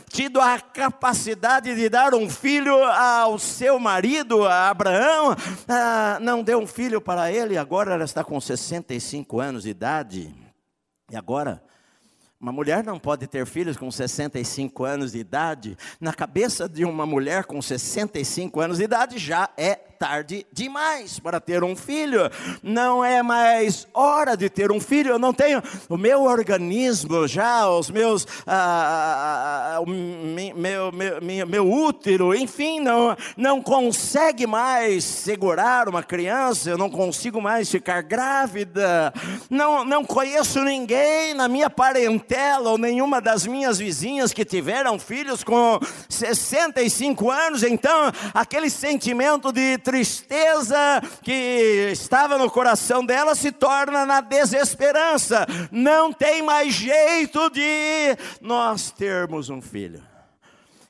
tido 0.09 0.41
a 0.41 0.59
capacidade 0.59 1.73
de 1.73 1.87
dar 1.87 2.13
um 2.13 2.29
filho 2.29 2.83
ao 2.83 3.39
seu 3.39 3.79
marido, 3.79 4.45
a 4.45 4.69
Abraão, 4.69 5.33
ah, 5.65 6.17
não 6.19 6.43
deu 6.43 6.59
um 6.59 6.67
filho 6.67 6.99
para 6.99 7.31
ele, 7.31 7.57
agora 7.57 7.93
ela 7.93 8.03
está 8.03 8.21
com 8.21 8.37
65 8.37 9.39
anos 9.39 9.63
de 9.63 9.69
idade. 9.69 10.35
E 11.09 11.15
agora, 11.15 11.63
uma 12.37 12.51
mulher 12.51 12.83
não 12.83 12.99
pode 12.99 13.27
ter 13.27 13.45
filhos 13.45 13.77
com 13.77 13.89
65 13.89 14.83
anos 14.83 15.13
de 15.13 15.19
idade. 15.19 15.77
Na 16.01 16.13
cabeça 16.13 16.67
de 16.67 16.83
uma 16.83 17.05
mulher 17.05 17.45
com 17.45 17.61
65 17.61 18.59
anos 18.59 18.77
de 18.77 18.83
idade 18.83 19.17
já 19.17 19.49
é 19.55 19.88
tarde 19.99 20.47
demais 20.53 21.19
para 21.19 21.41
ter 21.41 21.61
um 21.61 21.75
filho. 21.75 22.31
Não 22.63 23.03
é 23.03 23.21
mais 23.21 23.85
hora 23.93 24.37
de 24.37 24.49
ter 24.49 24.71
um 24.71 24.79
filho. 24.79 25.11
Eu 25.11 25.19
não 25.19 25.33
tenho 25.33 25.61
o 25.89 25.97
meu 25.97 26.23
organismo 26.23 27.27
já, 27.27 27.69
os 27.69 27.91
meus, 27.91 28.25
ah, 28.47 29.75
ah, 29.75 29.77
ah 29.77 29.85
meu, 29.85 30.91
meu, 30.93 31.21
meu, 31.21 31.47
meu 31.47 31.69
útero, 31.69 32.33
enfim, 32.33 32.79
não, 32.79 33.15
não 33.35 33.61
consegue 33.61 34.47
mais 34.47 35.03
segurar 35.03 35.89
uma 35.89 36.01
criança. 36.01 36.69
Eu 36.69 36.77
não 36.77 36.89
consigo 36.89 37.41
mais 37.41 37.69
ficar 37.69 38.01
grávida. 38.01 39.13
Não, 39.49 39.83
não 39.83 40.05
conheço 40.05 40.63
ninguém 40.63 41.33
na 41.33 41.49
minha 41.49 41.69
parentela 41.69 42.69
ou 42.69 42.77
nenhuma 42.77 43.19
das 43.19 43.45
minhas 43.45 43.77
vizinhas 43.77 44.31
que 44.31 44.45
tiveram 44.45 44.97
filhos 44.97 45.43
com 45.43 45.77
65 46.07 47.29
anos. 47.29 47.63
Então, 47.63 48.13
aquele 48.33 48.69
sentimento 48.69 49.51
de 49.51 49.77
tristeza 49.89 51.01
que 51.23 51.89
estava 51.91 52.37
no 52.37 52.51
coração 52.51 53.03
dela 53.03 53.33
se 53.33 53.51
torna 53.51 54.05
na 54.05 54.21
desesperança. 54.21 55.47
Não 55.71 56.13
tem 56.13 56.43
mais 56.43 56.75
jeito 56.75 57.49
de 57.49 58.15
nós 58.39 58.91
termos 58.91 59.49
um 59.49 59.59
filho. 59.59 60.08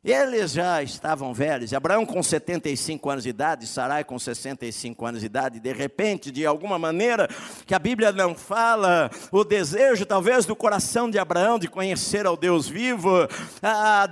Eles 0.02 0.54
já 0.54 0.82
estavam 0.82 1.34
velhos, 1.34 1.74
Abraão 1.74 2.06
com 2.06 2.24
75 2.24 3.10
anos 3.10 3.24
de 3.26 3.32
idade, 3.32 3.68
Sarai 3.68 4.06
com 4.06 4.18
65 4.18 5.06
anos 5.06 5.20
de 5.20 5.26
idade, 5.26 5.60
de 5.60 5.74
repente, 5.74 6.32
de 6.32 6.46
alguma 6.46 6.80
maneira, 6.80 7.28
que 7.66 7.76
a 7.76 7.80
Bíblia 7.80 8.14
não 8.14 8.34
fala, 8.34 9.12
o 9.30 9.44
desejo 9.44 10.06
talvez 10.06 10.46
do 10.46 10.56
coração 10.56 11.10
de 11.10 11.20
Abraão 11.20 11.60
de 11.60 11.68
conhecer 11.68 12.26
ao 12.26 12.38
Deus 12.38 12.66
vivo, 12.66 13.28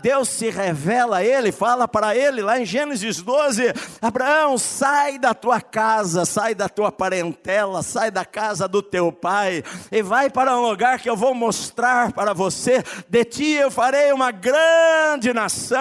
Deus 0.02 0.28
se 0.28 0.50
revela 0.50 1.20
a 1.20 1.24
ele, 1.24 1.54
fala 1.54 1.88
para 1.88 2.14
ele 2.14 2.42
lá 2.42 2.60
em 2.60 2.66
Gênesis 2.66 3.22
12: 3.22 3.74
Abraão, 4.02 4.58
sai 4.58 5.18
da 5.18 5.34
tua 5.34 5.62
casa, 5.62 6.26
sai 6.26 6.54
da 6.54 6.68
tua 6.68 6.92
parentela, 6.92 7.82
sai 7.82 8.12
da 8.12 8.26
casa 8.26 8.68
do 8.68 8.82
teu 8.82 9.10
pai 9.10 9.64
e 9.90 10.02
vai 10.02 10.30
para 10.30 10.58
um 10.58 10.68
lugar 10.68 11.00
que 11.00 11.10
eu 11.10 11.16
vou 11.16 11.34
mostrar 11.34 12.12
para 12.12 12.34
você, 12.34 12.84
de 13.08 13.24
ti 13.24 13.52
eu 13.54 13.72
farei 13.72 14.12
uma 14.12 14.32
grande 14.32 15.32
nação 15.32 15.77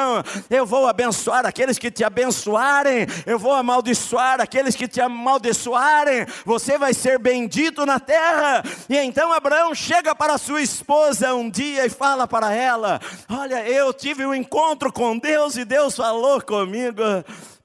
eu 0.51 0.67
vou 0.67 0.87
abençoar 0.89 1.47
aqueles 1.47 1.79
que 1.79 1.91
te 1.91 2.05
abençoarem, 2.05 3.07
eu 3.25 3.39
vou 3.39 3.53
amaldiçoar 3.53 4.41
aqueles 4.41 4.75
que 4.75 4.89
te 4.89 5.01
amaldiçoarem, 5.01 6.27
você 6.45 6.79
vai 6.79 6.95
ser 6.95 7.19
bendito 7.19 7.85
na 7.87 7.99
terra. 8.01 8.63
E 8.89 8.97
então 8.97 9.33
Abraão 9.33 9.75
chega 9.75 10.15
para 10.15 10.39
sua 10.39 10.63
esposa 10.63 11.35
um 11.35 11.49
dia 11.51 11.87
e 11.87 11.91
fala 11.91 12.27
para 12.27 12.53
ela: 12.53 13.01
Olha, 13.29 13.69
eu 13.69 13.93
tive 13.93 14.25
um 14.25 14.35
encontro 14.35 14.93
com 14.93 15.19
Deus 15.19 15.57
e 15.57 15.65
Deus 15.65 15.97
falou 15.97 16.41
comigo 16.41 17.03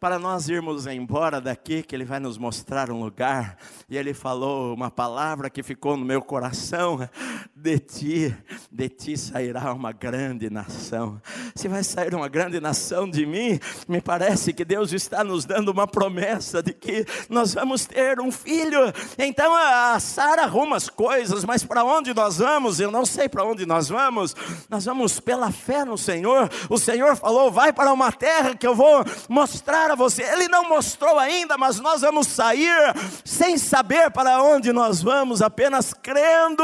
para 0.02 0.18
nós 0.18 0.50
irmos 0.50 0.88
embora 0.88 1.40
daqui, 1.40 1.84
que 1.84 1.96
Ele 1.96 2.04
vai 2.04 2.20
nos 2.20 2.36
mostrar 2.36 2.90
um 2.90 3.00
lugar. 3.00 3.56
E 3.88 3.96
Ele 3.96 4.16
falou 4.16 4.74
uma 4.74 4.90
palavra 4.90 5.48
que 5.48 5.62
ficou 5.62 5.96
no 5.96 6.04
meu 6.04 6.24
coração: 6.24 7.08
de 7.56 7.78
ti, 7.78 8.36
de 8.72 8.90
ti 8.90 9.16
sairá 9.16 9.72
uma 9.72 9.92
grande 9.92 10.50
nação. 10.50 11.22
Se 11.54 11.68
vai 11.68 11.84
sair 11.84 12.16
uma 12.16 12.21
grande 12.28 12.60
nação 12.60 13.10
de 13.10 13.25
mim, 13.25 13.60
me 13.88 14.01
parece 14.01 14.54
que 14.54 14.66
Deus 14.66 14.94
está 14.94 15.24
nos 15.24 15.46
dando 15.46 15.70
uma 15.70 15.88
promessa 15.88 16.62
de 16.62 16.74
que 16.74 17.06
nós 17.30 17.54
vamos 17.54 17.86
ter 17.86 18.20
um 18.20 18.32
filho. 18.32 18.80
Então 19.18 19.54
a 19.54 20.00
Sara 20.00 20.44
arruma 20.44 20.78
as 20.78 20.90
coisas, 20.90 21.44
mas 21.44 21.63
para 21.63 21.84
onde 21.84 22.13
nós 22.13 22.38
vamos? 22.38 22.80
Eu 22.80 22.92
não 22.92 23.06
sei 23.06 23.28
para 23.28 23.44
onde 23.44 23.66
nós 23.66 23.90
vamos. 23.90 24.36
Nós 24.70 24.86
vamos 24.86 25.20
pela 25.20 25.51
fé 25.51 25.86
no 25.86 25.98
Senhor. 25.98 26.50
O 26.70 26.78
Senhor 26.78 27.16
falou: 27.16 27.51
vai 27.51 27.72
para 27.74 27.94
uma 27.94 28.12
terra 28.12 28.56
que 28.56 28.68
eu 28.68 28.75
vou 28.75 29.04
mostrar 29.30 29.92
a 29.92 29.96
você. 29.96 30.24
Ele 30.24 30.48
não 30.48 30.68
mostrou 30.68 31.18
ainda, 31.20 31.58
mas 31.58 31.80
nós 31.80 32.01
vamos 32.01 32.28
sair 32.28 32.75
sem 33.24 33.58
saber 33.58 34.12
para 34.12 34.42
onde 34.44 34.72
nós 34.72 35.01
vamos, 35.01 35.42
apenas 35.42 35.94
crendo 35.94 36.63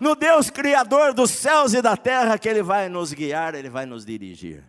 no 0.00 0.14
Deus 0.14 0.50
Criador 0.50 1.12
dos 1.12 1.30
céus 1.30 1.74
e 1.74 1.82
da 1.82 1.96
terra, 1.96 2.38
que 2.38 2.48
Ele 2.48 2.62
vai 2.62 2.88
nos 2.88 3.12
guiar, 3.12 3.54
Ele 3.54 3.68
vai 3.68 3.86
nos 3.86 4.04
dirigir. 4.04 4.64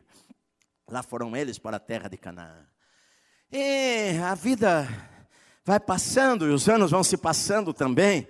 Lá 0.89 1.03
foram 1.03 1.35
eles 1.35 1.59
para 1.59 1.75
a 1.75 1.81
terra 1.81 2.07
de 2.07 2.15
Canaã. 2.15 2.65
E 3.51 4.17
a 4.23 4.33
vida 4.33 4.87
vai 5.65 5.81
passando 5.81 6.47
e 6.47 6.49
os 6.49 6.69
anos 6.69 6.91
vão 6.91 7.03
se 7.03 7.17
passando 7.17 7.73
também. 7.73 8.25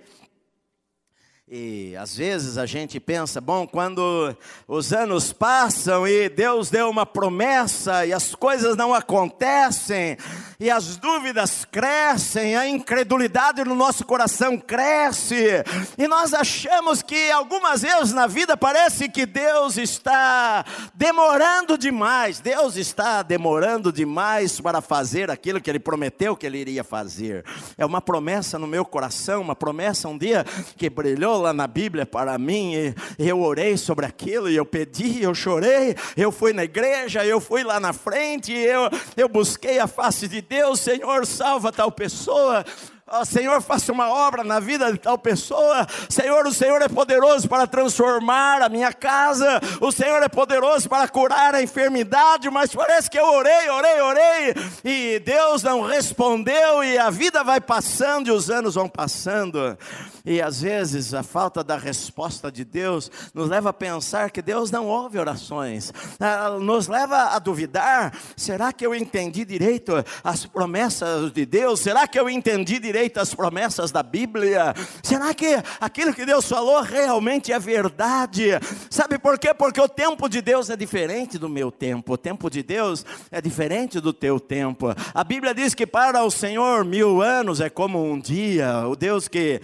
E 1.46 1.94
às 1.96 2.16
vezes 2.16 2.58
a 2.58 2.66
gente 2.66 2.98
pensa, 2.98 3.40
bom, 3.40 3.64
quando 3.64 4.36
os 4.66 4.92
anos 4.92 5.32
passam 5.32 6.06
e 6.06 6.28
Deus 6.28 6.68
deu 6.68 6.90
uma 6.90 7.06
promessa 7.06 8.04
e 8.04 8.12
as 8.12 8.34
coisas 8.34 8.76
não 8.76 8.92
acontecem, 8.92 10.16
e 10.60 10.72
as 10.72 10.96
dúvidas 10.96 11.64
crescem, 11.64 12.56
a 12.56 12.66
incredulidade 12.66 13.62
no 13.62 13.76
nosso 13.76 14.04
coração 14.04 14.58
cresce, 14.58 15.62
e 15.96 16.08
nós 16.08 16.34
achamos 16.34 17.00
que 17.00 17.30
algumas 17.30 17.82
vezes 17.82 18.12
na 18.12 18.26
vida 18.26 18.56
parece 18.56 19.08
que 19.08 19.24
Deus 19.24 19.76
está 19.76 20.64
demorando 20.92 21.78
demais, 21.78 22.40
Deus 22.40 22.74
está 22.74 23.22
demorando 23.22 23.92
demais 23.92 24.60
para 24.60 24.80
fazer 24.80 25.30
aquilo 25.30 25.60
que 25.60 25.70
Ele 25.70 25.78
prometeu 25.78 26.36
que 26.36 26.44
Ele 26.44 26.58
iria 26.58 26.82
fazer. 26.82 27.44
É 27.76 27.86
uma 27.86 28.00
promessa 28.00 28.58
no 28.58 28.66
meu 28.66 28.84
coração, 28.84 29.40
uma 29.40 29.54
promessa 29.54 30.08
um 30.08 30.18
dia 30.18 30.44
que 30.76 30.90
brilhou 30.90 31.40
lá 31.40 31.52
na 31.52 31.68
Bíblia 31.68 32.04
para 32.04 32.36
mim, 32.36 32.92
e 33.16 33.28
eu 33.28 33.40
orei 33.40 33.76
sobre 33.76 34.06
aquilo, 34.06 34.50
e 34.50 34.56
eu 34.56 34.66
pedi, 34.66 35.22
eu 35.22 35.36
chorei, 35.36 35.94
eu 36.16 36.32
fui 36.32 36.52
na 36.52 36.64
igreja, 36.64 37.24
eu 37.24 37.40
fui 37.40 37.62
lá 37.62 37.78
na 37.78 37.92
frente, 37.92 38.52
eu, 38.52 38.90
eu 39.16 39.28
busquei 39.28 39.78
a 39.78 39.86
face 39.86 40.26
de 40.26 40.47
Deus, 40.48 40.80
Senhor, 40.80 41.26
salva 41.26 41.70
tal 41.70 41.92
pessoa. 41.92 42.64
Oh, 43.10 43.24
Senhor, 43.24 43.62
faça 43.62 43.90
uma 43.90 44.10
obra 44.10 44.44
na 44.44 44.60
vida 44.60 44.92
de 44.92 44.98
tal 44.98 45.16
pessoa. 45.16 45.86
Senhor, 46.10 46.46
o 46.46 46.52
Senhor 46.52 46.82
é 46.82 46.88
poderoso 46.88 47.48
para 47.48 47.66
transformar 47.66 48.60
a 48.60 48.68
minha 48.68 48.92
casa. 48.92 49.60
O 49.80 49.90
Senhor 49.90 50.22
é 50.22 50.28
poderoso 50.28 50.90
para 50.90 51.08
curar 51.08 51.54
a 51.54 51.62
enfermidade. 51.62 52.50
Mas 52.50 52.74
parece 52.74 53.08
que 53.08 53.18
eu 53.18 53.24
orei, 53.24 53.70
orei, 53.70 54.00
orei. 54.02 54.54
E 54.84 55.18
Deus 55.20 55.62
não 55.62 55.80
respondeu. 55.80 56.84
E 56.84 56.98
a 56.98 57.08
vida 57.08 57.42
vai 57.42 57.62
passando 57.62 58.28
e 58.28 58.30
os 58.30 58.50
anos 58.50 58.74
vão 58.74 58.90
passando. 58.90 59.78
E 60.22 60.42
às 60.42 60.60
vezes 60.60 61.14
a 61.14 61.22
falta 61.22 61.64
da 61.64 61.78
resposta 61.78 62.52
de 62.52 62.62
Deus 62.62 63.10
nos 63.32 63.48
leva 63.48 63.70
a 63.70 63.72
pensar 63.72 64.30
que 64.30 64.42
Deus 64.42 64.70
não 64.70 64.86
ouve 64.86 65.18
orações, 65.18 65.90
ah, 66.20 66.50
nos 66.60 66.86
leva 66.86 67.34
a 67.34 67.38
duvidar: 67.38 68.12
será 68.36 68.70
que 68.70 68.84
eu 68.84 68.94
entendi 68.94 69.46
direito 69.46 69.92
as 70.22 70.44
promessas 70.44 71.32
de 71.32 71.46
Deus? 71.46 71.80
Será 71.80 72.06
que 72.06 72.20
eu 72.20 72.28
entendi 72.28 72.78
direito? 72.78 72.97
Direito 72.98 73.36
promessas 73.36 73.92
da 73.92 74.02
Bíblia? 74.02 74.74
Será 75.02 75.32
que 75.32 75.62
aquilo 75.80 76.12
que 76.12 76.26
Deus 76.26 76.48
falou 76.48 76.82
realmente 76.82 77.52
é 77.52 77.58
verdade? 77.58 78.50
Sabe 78.90 79.18
por 79.18 79.38
quê? 79.38 79.54
Porque 79.54 79.80
o 79.80 79.88
tempo 79.88 80.28
de 80.28 80.42
Deus 80.42 80.68
é 80.68 80.76
diferente 80.76 81.38
do 81.38 81.48
meu 81.48 81.70
tempo, 81.70 82.14
o 82.14 82.18
tempo 82.18 82.50
de 82.50 82.62
Deus 82.62 83.06
é 83.30 83.40
diferente 83.40 84.00
do 84.00 84.12
teu 84.12 84.40
tempo. 84.40 84.88
A 85.14 85.22
Bíblia 85.22 85.54
diz 85.54 85.74
que 85.74 85.86
para 85.86 86.24
o 86.24 86.30
Senhor 86.30 86.84
mil 86.84 87.22
anos 87.22 87.60
é 87.60 87.70
como 87.70 88.02
um 88.02 88.18
dia, 88.18 88.86
o 88.88 88.96
Deus 88.96 89.28
que 89.28 89.60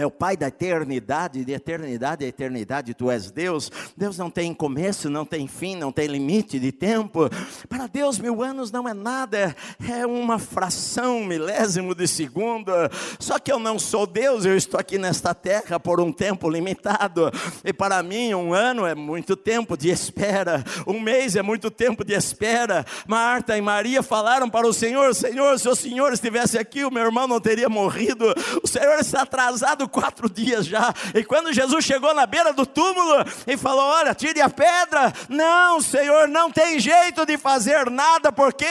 é 0.00 0.06
o 0.06 0.10
Pai 0.10 0.36
da 0.36 0.48
eternidade, 0.48 1.44
de 1.44 1.52
eternidade 1.52 2.24
a 2.24 2.28
eternidade, 2.28 2.94
tu 2.94 3.10
és 3.10 3.30
Deus. 3.30 3.70
Deus 3.96 4.16
não 4.16 4.30
tem 4.30 4.54
começo, 4.54 5.10
não 5.10 5.26
tem 5.26 5.46
fim, 5.46 5.76
não 5.76 5.92
tem 5.92 6.06
limite 6.06 6.58
de 6.58 6.72
tempo. 6.72 7.28
Para 7.68 7.86
Deus, 7.86 8.18
mil 8.18 8.42
anos 8.42 8.70
não 8.70 8.88
é 8.88 8.94
nada, 8.94 9.54
é 9.86 10.06
uma 10.06 10.38
fração, 10.38 11.20
milésimo 11.20 11.94
de 11.94 12.08
segundo. 12.08 12.72
Só 13.18 13.38
que 13.38 13.52
eu 13.52 13.58
não 13.58 13.78
sou 13.78 14.06
Deus, 14.06 14.46
eu 14.46 14.56
estou 14.56 14.80
aqui 14.80 14.96
nesta 14.96 15.34
terra 15.34 15.78
por 15.78 16.00
um 16.00 16.10
tempo 16.10 16.48
limitado. 16.48 17.30
E 17.62 17.72
para 17.72 18.02
mim, 18.02 18.32
um 18.32 18.54
ano 18.54 18.86
é 18.86 18.94
muito 18.94 19.36
tempo 19.36 19.76
de 19.76 19.90
espera, 19.90 20.64
um 20.86 20.98
mês 20.98 21.36
é 21.36 21.42
muito 21.42 21.70
tempo 21.70 22.04
de 22.04 22.14
espera. 22.14 22.86
Marta 23.06 23.56
e 23.56 23.60
Maria 23.60 24.02
falaram 24.02 24.48
para 24.48 24.66
o 24.66 24.72
Senhor: 24.72 25.14
Senhor, 25.14 25.58
se 25.58 25.68
o 25.68 25.76
Senhor 25.76 26.12
estivesse 26.12 26.58
aqui, 26.58 26.84
o 26.84 26.90
meu 26.90 27.04
irmão 27.04 27.26
não 27.26 27.40
teria 27.40 27.68
morrido. 27.68 28.34
O 28.62 28.66
Senhor 28.66 28.98
está 28.98 29.22
atrasado 29.22 29.89
quatro 29.90 30.30
dias 30.30 30.66
já. 30.66 30.94
E 31.14 31.24
quando 31.24 31.52
Jesus 31.52 31.84
chegou 31.84 32.14
na 32.14 32.26
beira 32.26 32.52
do 32.52 32.64
túmulo 32.64 33.24
e 33.46 33.56
falou: 33.56 33.84
Olha, 33.84 34.14
tire 34.14 34.40
a 34.40 34.48
pedra. 34.48 35.12
Não, 35.28 35.80
Senhor, 35.80 36.28
não 36.28 36.50
tem 36.50 36.78
jeito 36.78 37.26
de 37.26 37.36
fazer 37.36 37.90
nada, 37.90 38.32
porque 38.32 38.66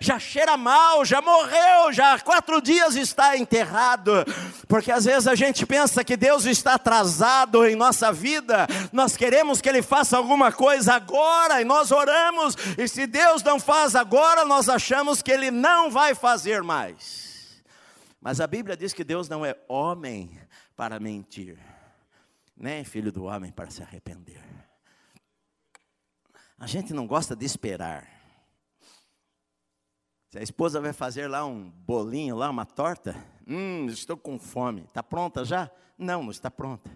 já 0.00 0.18
cheira 0.18 0.56
mal, 0.56 1.04
já 1.04 1.22
morreu, 1.22 1.92
já 1.92 2.14
há 2.14 2.20
quatro 2.20 2.60
dias 2.60 2.96
está 2.96 3.36
enterrado. 3.36 4.12
Porque 4.68 4.90
às 4.90 5.04
vezes 5.04 5.26
a 5.26 5.34
gente 5.34 5.64
pensa 5.64 6.04
que 6.04 6.16
Deus 6.16 6.44
está 6.44 6.74
atrasado 6.74 7.66
em 7.66 7.76
nossa 7.76 8.12
vida, 8.12 8.66
nós 8.92 9.16
queremos 9.16 9.60
que 9.60 9.68
Ele 9.68 9.82
faça 9.82 10.16
alguma 10.16 10.50
coisa 10.50 10.94
agora 10.94 11.60
e 11.60 11.64
nós 11.64 11.90
oramos, 11.90 12.56
e 12.76 12.88
se 12.88 13.06
Deus 13.06 13.42
não 13.42 13.60
faz 13.60 13.94
agora, 13.94 14.44
nós 14.44 14.68
achamos 14.68 15.22
que 15.22 15.30
Ele 15.30 15.50
não 15.50 15.90
vai 15.90 16.14
fazer 16.14 16.62
mais. 16.62 17.24
Mas 18.20 18.40
a 18.40 18.46
Bíblia 18.46 18.74
diz 18.74 18.94
que 18.94 19.04
Deus 19.04 19.28
não 19.28 19.44
é 19.44 19.54
homem 19.68 20.40
para 20.76 20.98
mentir, 20.98 21.58
nem 22.56 22.84
filho 22.84 23.12
do 23.12 23.24
homem 23.24 23.52
para 23.52 23.70
se 23.70 23.82
arrepender. 23.82 24.42
A 26.58 26.66
gente 26.66 26.92
não 26.92 27.06
gosta 27.06 27.36
de 27.36 27.44
esperar. 27.44 28.08
Se 30.30 30.38
a 30.38 30.42
esposa 30.42 30.80
vai 30.80 30.92
fazer 30.92 31.28
lá 31.28 31.44
um 31.44 31.70
bolinho, 31.70 32.36
lá 32.36 32.50
uma 32.50 32.64
torta, 32.64 33.14
hum, 33.46 33.86
estou 33.86 34.16
com 34.16 34.38
fome. 34.38 34.82
Está 34.82 35.02
pronta 35.02 35.44
já? 35.44 35.70
Não, 35.96 36.22
não 36.22 36.30
está 36.30 36.50
pronta. 36.50 36.90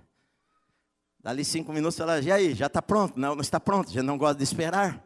Dali 1.21 1.45
cinco 1.45 1.73
minutos 1.73 2.01
ela, 2.01 2.21
e 2.21 2.33
aí, 2.33 2.55
já 2.55 2.67
está 2.67 2.81
pronto? 2.81 3.19
Não, 3.19 3.35
não 3.35 3.43
está 3.43 3.61
pronto, 3.61 3.93
já 3.93 4.03
não 4.03 4.17
gosta 4.17 4.37
de 4.37 4.45
esperar. 4.45 5.05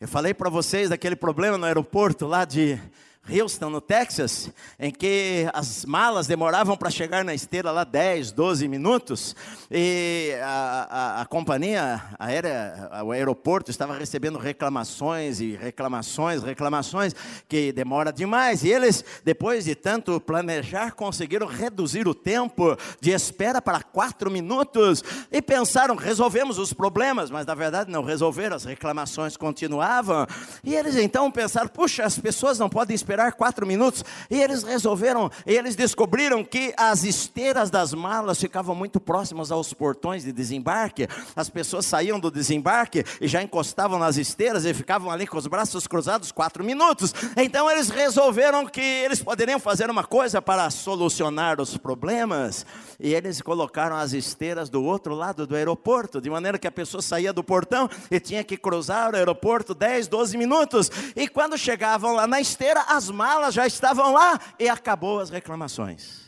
Eu 0.00 0.08
falei 0.08 0.34
para 0.34 0.50
vocês 0.50 0.88
daquele 0.88 1.16
problema 1.16 1.56
no 1.56 1.64
aeroporto 1.64 2.26
lá 2.26 2.44
de 2.44 2.80
Houston, 3.28 3.70
no 3.70 3.80
Texas, 3.80 4.50
em 4.78 4.90
que 4.90 5.48
as 5.54 5.86
malas 5.86 6.26
demoravam 6.26 6.76
para 6.76 6.90
chegar 6.90 7.24
na 7.24 7.34
esteira 7.34 7.70
lá 7.70 7.82
10, 7.82 8.32
12 8.32 8.68
minutos, 8.68 9.34
e 9.70 10.32
a, 10.42 10.88
a, 10.90 11.22
a, 11.22 11.26
companhia 11.26 12.02
aérea, 12.18 12.90
o 13.02 13.12
aeroporto 13.12 13.70
estava 13.70 13.94
recebendo 13.96 14.38
reclamações 14.38 15.40
e 15.40 15.56
reclamações, 15.56 16.42
reclamações, 16.42 17.14
que 17.48 17.72
demora 17.72 18.12
demais, 18.12 18.62
e 18.62 18.68
eles, 18.68 19.02
depois 19.24 19.64
de 19.64 19.74
tanto 19.74 20.20
planejar, 20.20 20.92
conseguiram 20.92 21.46
reduzir 21.46 22.06
o 22.06 22.14
tempo 22.14 22.76
de 23.00 23.10
espera 23.10 23.62
para 23.62 23.82
4 23.82 24.30
minutos, 24.30 25.02
e 25.32 25.40
pensaram, 25.40 25.96
resolvemos 25.96 26.58
os 26.58 26.74
problemas, 26.74 27.30
mas 27.30 27.46
na 27.46 27.54
verdade 27.54 27.90
não 27.90 28.02
resolveram, 28.02 28.54
as 28.54 28.64
reclamações 28.64 29.34
continuavam, 29.34 30.26
e 30.62 30.74
eles 30.74 30.96
então 30.96 31.30
pensaram, 31.30 31.68
puxa, 31.68 32.04
as 32.04 32.18
pessoas 32.18 32.58
não 32.58 32.68
podem 32.68 32.94
esperar 32.94 33.13
esperar 33.14 33.32
quatro 33.32 33.66
minutos. 33.66 34.04
E 34.28 34.40
eles 34.40 34.64
resolveram, 34.64 35.30
eles 35.46 35.76
descobriram 35.76 36.44
que 36.44 36.74
as 36.76 37.04
esteiras 37.04 37.70
das 37.70 37.94
malas 37.94 38.40
ficavam 38.40 38.74
muito 38.74 39.00
próximas 39.00 39.52
aos 39.52 39.72
portões 39.72 40.24
de 40.24 40.32
desembarque. 40.32 41.06
As 41.36 41.48
pessoas 41.48 41.86
saíam 41.86 42.18
do 42.18 42.30
desembarque 42.30 43.04
e 43.20 43.28
já 43.28 43.40
encostavam 43.40 43.98
nas 43.98 44.16
esteiras 44.16 44.64
e 44.64 44.74
ficavam 44.74 45.10
ali 45.10 45.26
com 45.26 45.38
os 45.38 45.46
braços 45.46 45.86
cruzados 45.86 46.32
quatro 46.32 46.64
minutos. 46.64 47.14
Então 47.36 47.70
eles 47.70 47.88
resolveram 47.88 48.66
que 48.66 48.80
eles 48.80 49.22
poderiam 49.22 49.60
fazer 49.60 49.88
uma 49.88 50.04
coisa 50.04 50.42
para 50.42 50.68
solucionar 50.70 51.60
os 51.60 51.76
problemas. 51.76 52.66
E 52.98 53.14
eles 53.14 53.40
colocaram 53.40 53.96
as 53.96 54.12
esteiras 54.12 54.68
do 54.68 54.82
outro 54.82 55.14
lado 55.14 55.46
do 55.46 55.54
aeroporto, 55.54 56.20
de 56.20 56.30
maneira 56.30 56.58
que 56.58 56.66
a 56.66 56.72
pessoa 56.72 57.02
saía 57.02 57.32
do 57.32 57.44
portão 57.44 57.88
e 58.10 58.18
tinha 58.18 58.42
que 58.42 58.56
cruzar 58.56 59.12
o 59.12 59.16
aeroporto 59.16 59.74
10, 59.74 60.08
12 60.08 60.36
minutos. 60.36 60.90
E 61.14 61.28
quando 61.28 61.56
chegavam 61.56 62.14
lá 62.14 62.26
na 62.26 62.40
esteira, 62.40 62.80
as 62.88 63.03
as 63.04 63.10
malas 63.10 63.54
já 63.54 63.66
estavam 63.66 64.12
lá 64.12 64.40
e 64.58 64.68
acabou 64.68 65.20
as 65.20 65.28
reclamações. 65.28 66.24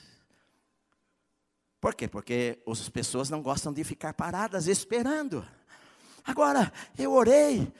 Por 1.80 1.94
quê? 1.94 2.06
Porque 2.06 2.58
as 2.66 2.88
pessoas 2.88 3.30
não 3.30 3.40
gostam 3.42 3.72
de 3.72 3.82
ficar 3.84 4.12
paradas 4.12 4.66
esperando. 4.66 5.46
Agora, 6.24 6.72
eu 6.98 7.12
orei 7.12 7.72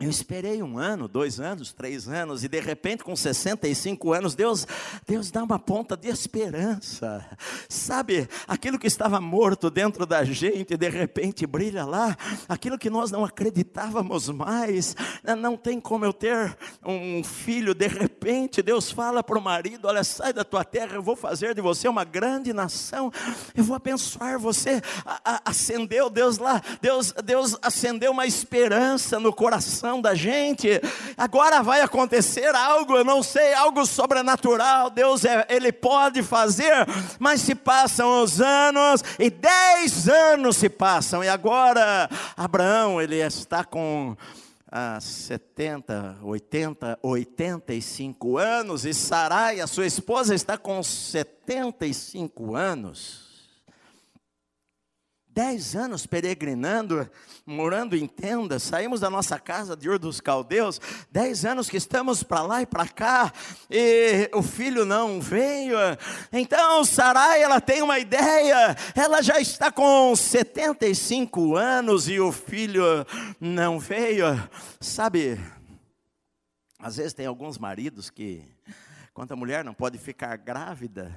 eu 0.00 0.08
esperei 0.08 0.62
um 0.62 0.78
ano, 0.78 1.08
dois 1.08 1.40
anos, 1.40 1.72
três 1.72 2.06
anos, 2.06 2.44
e 2.44 2.48
de 2.48 2.60
repente, 2.60 3.02
com 3.02 3.16
65 3.16 4.12
anos, 4.12 4.36
Deus, 4.36 4.64
Deus 5.04 5.28
dá 5.28 5.42
uma 5.42 5.58
ponta 5.58 5.96
de 5.96 6.06
esperança. 6.06 7.26
Sabe, 7.68 8.28
aquilo 8.46 8.78
que 8.78 8.86
estava 8.86 9.20
morto 9.20 9.68
dentro 9.68 10.06
da 10.06 10.22
gente, 10.22 10.76
de 10.76 10.88
repente 10.88 11.44
brilha 11.48 11.84
lá, 11.84 12.16
aquilo 12.48 12.78
que 12.78 12.88
nós 12.88 13.10
não 13.10 13.24
acreditávamos 13.24 14.28
mais. 14.28 14.94
Né, 15.24 15.34
não 15.34 15.56
tem 15.56 15.80
como 15.80 16.04
eu 16.04 16.12
ter 16.12 16.56
um 16.86 17.24
filho, 17.24 17.74
de 17.74 17.88
repente, 17.88 18.62
Deus 18.62 18.92
fala 18.92 19.20
para 19.20 19.36
o 19.36 19.42
marido: 19.42 19.88
Olha, 19.88 20.04
sai 20.04 20.32
da 20.32 20.44
tua 20.44 20.64
terra, 20.64 20.94
eu 20.94 21.02
vou 21.02 21.16
fazer 21.16 21.56
de 21.56 21.60
você 21.60 21.88
uma 21.88 22.04
grande 22.04 22.52
nação, 22.52 23.12
eu 23.52 23.64
vou 23.64 23.74
abençoar 23.74 24.38
você. 24.38 24.80
acendeu 25.44 26.08
Deus 26.08 26.38
lá, 26.38 26.62
Deus, 26.80 27.12
Deus 27.24 27.56
acendeu 27.60 28.12
uma 28.12 28.26
esperança 28.26 29.18
no 29.18 29.32
coração 29.32 29.87
coração 29.88 30.00
da 30.00 30.14
gente. 30.14 30.68
Agora 31.16 31.62
vai 31.62 31.80
acontecer 31.80 32.54
algo, 32.54 32.96
eu 32.96 33.04
não 33.04 33.22
sei, 33.22 33.54
algo 33.54 33.86
sobrenatural. 33.86 34.90
Deus, 34.90 35.24
é, 35.24 35.46
Ele 35.48 35.72
pode 35.72 36.22
fazer, 36.22 36.86
mas 37.18 37.40
se 37.40 37.54
passam 37.54 38.22
os 38.22 38.40
anos, 38.40 39.02
e 39.18 39.30
dez 39.30 40.08
anos 40.08 40.56
se 40.56 40.68
passam, 40.68 41.24
e 41.24 41.28
agora 41.28 42.08
Abraão, 42.36 43.00
ele 43.00 43.16
está 43.16 43.64
com 43.64 44.16
ah, 44.70 44.98
70, 45.00 46.18
80, 46.22 46.98
85 47.02 48.38
anos, 48.38 48.84
e 48.84 48.92
Sarai, 48.92 49.60
a 49.60 49.66
sua 49.66 49.86
esposa, 49.86 50.34
está 50.34 50.58
com 50.58 50.82
75 50.82 52.54
anos. 52.54 53.27
Dez 55.38 55.76
anos 55.76 56.04
peregrinando, 56.04 57.08
morando 57.46 57.94
em 57.94 58.08
tendas, 58.08 58.60
saímos 58.64 58.98
da 58.98 59.08
nossa 59.08 59.38
casa 59.38 59.76
de 59.76 59.88
Ur 59.88 59.96
dos 59.96 60.20
Caldeus, 60.20 60.80
dez 61.12 61.44
anos 61.44 61.70
que 61.70 61.76
estamos 61.76 62.24
para 62.24 62.42
lá 62.42 62.62
e 62.62 62.66
para 62.66 62.88
cá, 62.88 63.32
e 63.70 64.28
o 64.34 64.42
filho 64.42 64.84
não 64.84 65.20
veio. 65.20 65.78
Então 66.32 66.84
Sarai, 66.84 67.40
ela 67.40 67.60
tem 67.60 67.82
uma 67.82 68.00
ideia, 68.00 68.74
ela 68.96 69.22
já 69.22 69.38
está 69.38 69.70
com 69.70 70.16
75 70.16 71.54
anos 71.54 72.08
e 72.08 72.18
o 72.18 72.32
filho 72.32 72.82
não 73.40 73.78
veio. 73.78 74.26
Sabe, 74.80 75.38
às 76.80 76.96
vezes 76.96 77.12
tem 77.12 77.26
alguns 77.26 77.58
maridos 77.58 78.10
que, 78.10 78.42
quando 79.14 79.30
a 79.30 79.36
mulher 79.36 79.64
não 79.64 79.72
pode 79.72 79.98
ficar 79.98 80.36
grávida, 80.36 81.16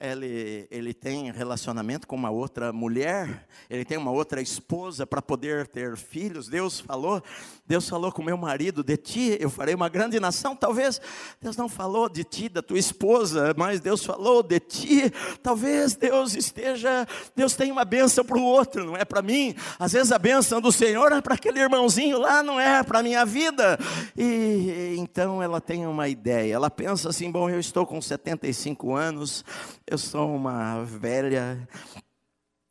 ele, 0.00 0.66
ele 0.72 0.92
tem 0.92 1.30
relacionamento 1.30 2.06
com 2.06 2.16
uma 2.16 2.30
outra 2.30 2.72
mulher, 2.72 3.46
ele 3.70 3.84
tem 3.84 3.96
uma 3.96 4.10
outra 4.10 4.42
esposa 4.42 5.06
para 5.06 5.22
poder 5.22 5.68
ter 5.68 5.96
filhos. 5.96 6.48
Deus 6.48 6.80
falou, 6.80 7.22
Deus 7.64 7.88
falou 7.88 8.10
com 8.10 8.20
meu 8.20 8.36
marido, 8.36 8.82
de 8.82 8.96
ti 8.96 9.36
eu 9.38 9.48
farei 9.48 9.72
uma 9.72 9.88
grande 9.88 10.18
nação. 10.18 10.56
Talvez 10.56 11.00
Deus 11.40 11.56
não 11.56 11.68
falou 11.68 12.08
de 12.08 12.24
ti, 12.24 12.48
da 12.48 12.60
tua 12.60 12.78
esposa, 12.78 13.54
mas 13.56 13.80
Deus 13.80 14.04
falou 14.04 14.42
de 14.42 14.58
ti. 14.58 15.12
Talvez 15.40 15.94
Deus 15.94 16.34
esteja, 16.34 17.06
Deus 17.36 17.54
tem 17.54 17.70
uma 17.70 17.84
bênção 17.84 18.24
para 18.24 18.36
o 18.36 18.42
outro, 18.42 18.84
não 18.84 18.96
é 18.96 19.04
para 19.04 19.22
mim. 19.22 19.54
Às 19.78 19.92
vezes 19.92 20.10
a 20.10 20.18
bênção 20.18 20.60
do 20.60 20.72
Senhor 20.72 21.12
é 21.12 21.20
para 21.20 21.34
aquele 21.34 21.60
irmãozinho 21.60 22.18
lá, 22.18 22.42
não 22.42 22.58
é 22.58 22.82
para 22.82 23.00
minha 23.00 23.24
vida. 23.24 23.78
E 24.16 24.96
então 24.98 25.40
ela 25.40 25.60
tem 25.60 25.86
uma 25.86 26.08
ideia, 26.08 26.52
ela 26.52 26.68
pensa 26.68 27.10
assim: 27.10 27.30
bom, 27.30 27.48
eu 27.48 27.60
estou 27.60 27.86
com 27.86 28.02
75 28.02 28.94
anos 28.96 29.44
eu 29.86 29.98
sou 29.98 30.34
uma 30.34 30.82
velha, 30.82 31.68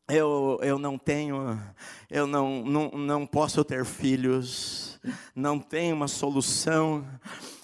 eu, 0.10 0.60
eu 0.64 0.80
não 0.80 0.98
tenho, 0.98 1.60
eu 2.10 2.26
não, 2.26 2.64
não, 2.64 2.90
não 2.90 3.26
posso 3.28 3.64
ter 3.64 3.86
filhos, 3.86 5.00
não 5.36 5.60
tenho 5.60 5.96
uma 5.96 6.08
solução. 6.08 7.06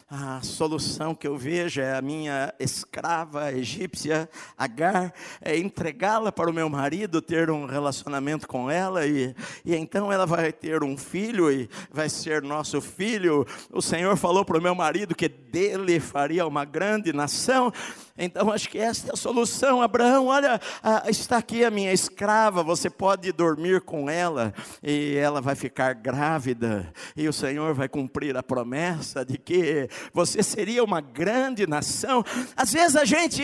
a 0.07 0.41
solução 0.41 1.13
que 1.13 1.27
eu 1.27 1.37
vejo 1.37 1.81
é 1.81 1.95
a 1.95 2.01
minha 2.01 2.53
escrava 2.59 3.51
egípcia, 3.51 4.29
Agar, 4.55 5.13
é 5.41 5.57
entregá-la 5.57 6.31
para 6.31 6.49
o 6.49 6.53
meu 6.53 6.69
marido, 6.69 7.21
ter 7.21 7.49
um 7.49 7.65
relacionamento 7.65 8.47
com 8.47 8.69
ela, 8.69 9.05
e, 9.05 9.35
e 9.65 9.75
então 9.75 10.11
ela 10.11 10.25
vai 10.27 10.51
ter 10.51 10.83
um 10.83 10.95
filho, 10.95 11.51
e 11.51 11.67
vai 11.91 12.07
ser 12.07 12.43
nosso 12.43 12.81
filho. 12.81 13.45
O 13.71 13.81
Senhor 13.81 14.15
falou 14.15 14.45
para 14.45 14.59
o 14.59 14.61
meu 14.61 14.75
marido 14.75 15.15
que 15.15 15.27
dele 15.27 15.99
faria 15.99 16.45
uma 16.45 16.65
grande 16.65 17.11
nação. 17.11 17.71
Então, 18.19 18.51
acho 18.51 18.69
que 18.69 18.77
esta 18.77 19.11
é 19.11 19.13
a 19.13 19.17
solução. 19.17 19.81
Abraão, 19.81 20.27
olha, 20.27 20.59
está 21.07 21.37
aqui 21.37 21.63
a 21.63 21.71
minha 21.71 21.93
escrava, 21.93 22.61
você 22.61 22.89
pode 22.89 23.31
dormir 23.31 23.81
com 23.81 24.09
ela, 24.09 24.53
e 24.83 25.15
ela 25.15 25.39
vai 25.39 25.55
ficar 25.55 25.93
grávida, 25.93 26.91
e 27.15 27.27
o 27.27 27.33
Senhor 27.33 27.73
vai 27.73 27.87
cumprir 27.87 28.35
a 28.35 28.43
promessa 28.43 29.23
de 29.23 29.37
que 29.37 29.89
você 30.13 30.43
seria 30.43 30.83
uma 30.83 30.99
grande 30.99 31.65
nação. 31.65 32.23
Às 32.55 32.73
vezes 32.73 32.95
a 32.95 33.05
gente, 33.05 33.41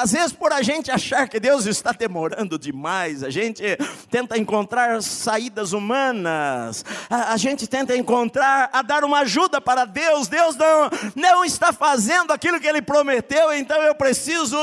às 0.00 0.12
vezes 0.12 0.32
por 0.32 0.52
a 0.52 0.62
gente 0.62 0.90
achar 0.90 1.28
que 1.28 1.38
Deus 1.38 1.66
está 1.66 1.92
demorando 1.92 2.58
demais, 2.58 3.22
a 3.22 3.30
gente 3.30 3.62
tenta 4.10 4.38
encontrar 4.38 5.02
saídas 5.02 5.72
humanas, 5.72 6.84
a, 7.10 7.32
a 7.32 7.36
gente 7.36 7.66
tenta 7.66 7.96
encontrar, 7.96 8.70
a 8.72 8.80
dar 8.82 9.04
uma 9.04 9.20
ajuda 9.20 9.60
para 9.60 9.84
Deus. 9.84 10.28
Deus 10.28 10.56
não, 10.56 10.90
não 11.14 11.44
está 11.44 11.72
fazendo 11.72 12.32
aquilo 12.32 12.58
que 12.60 12.66
Ele 12.66 12.80
prometeu, 12.80 13.52
então 13.52 13.73
eu 13.82 13.94
preciso 13.94 14.56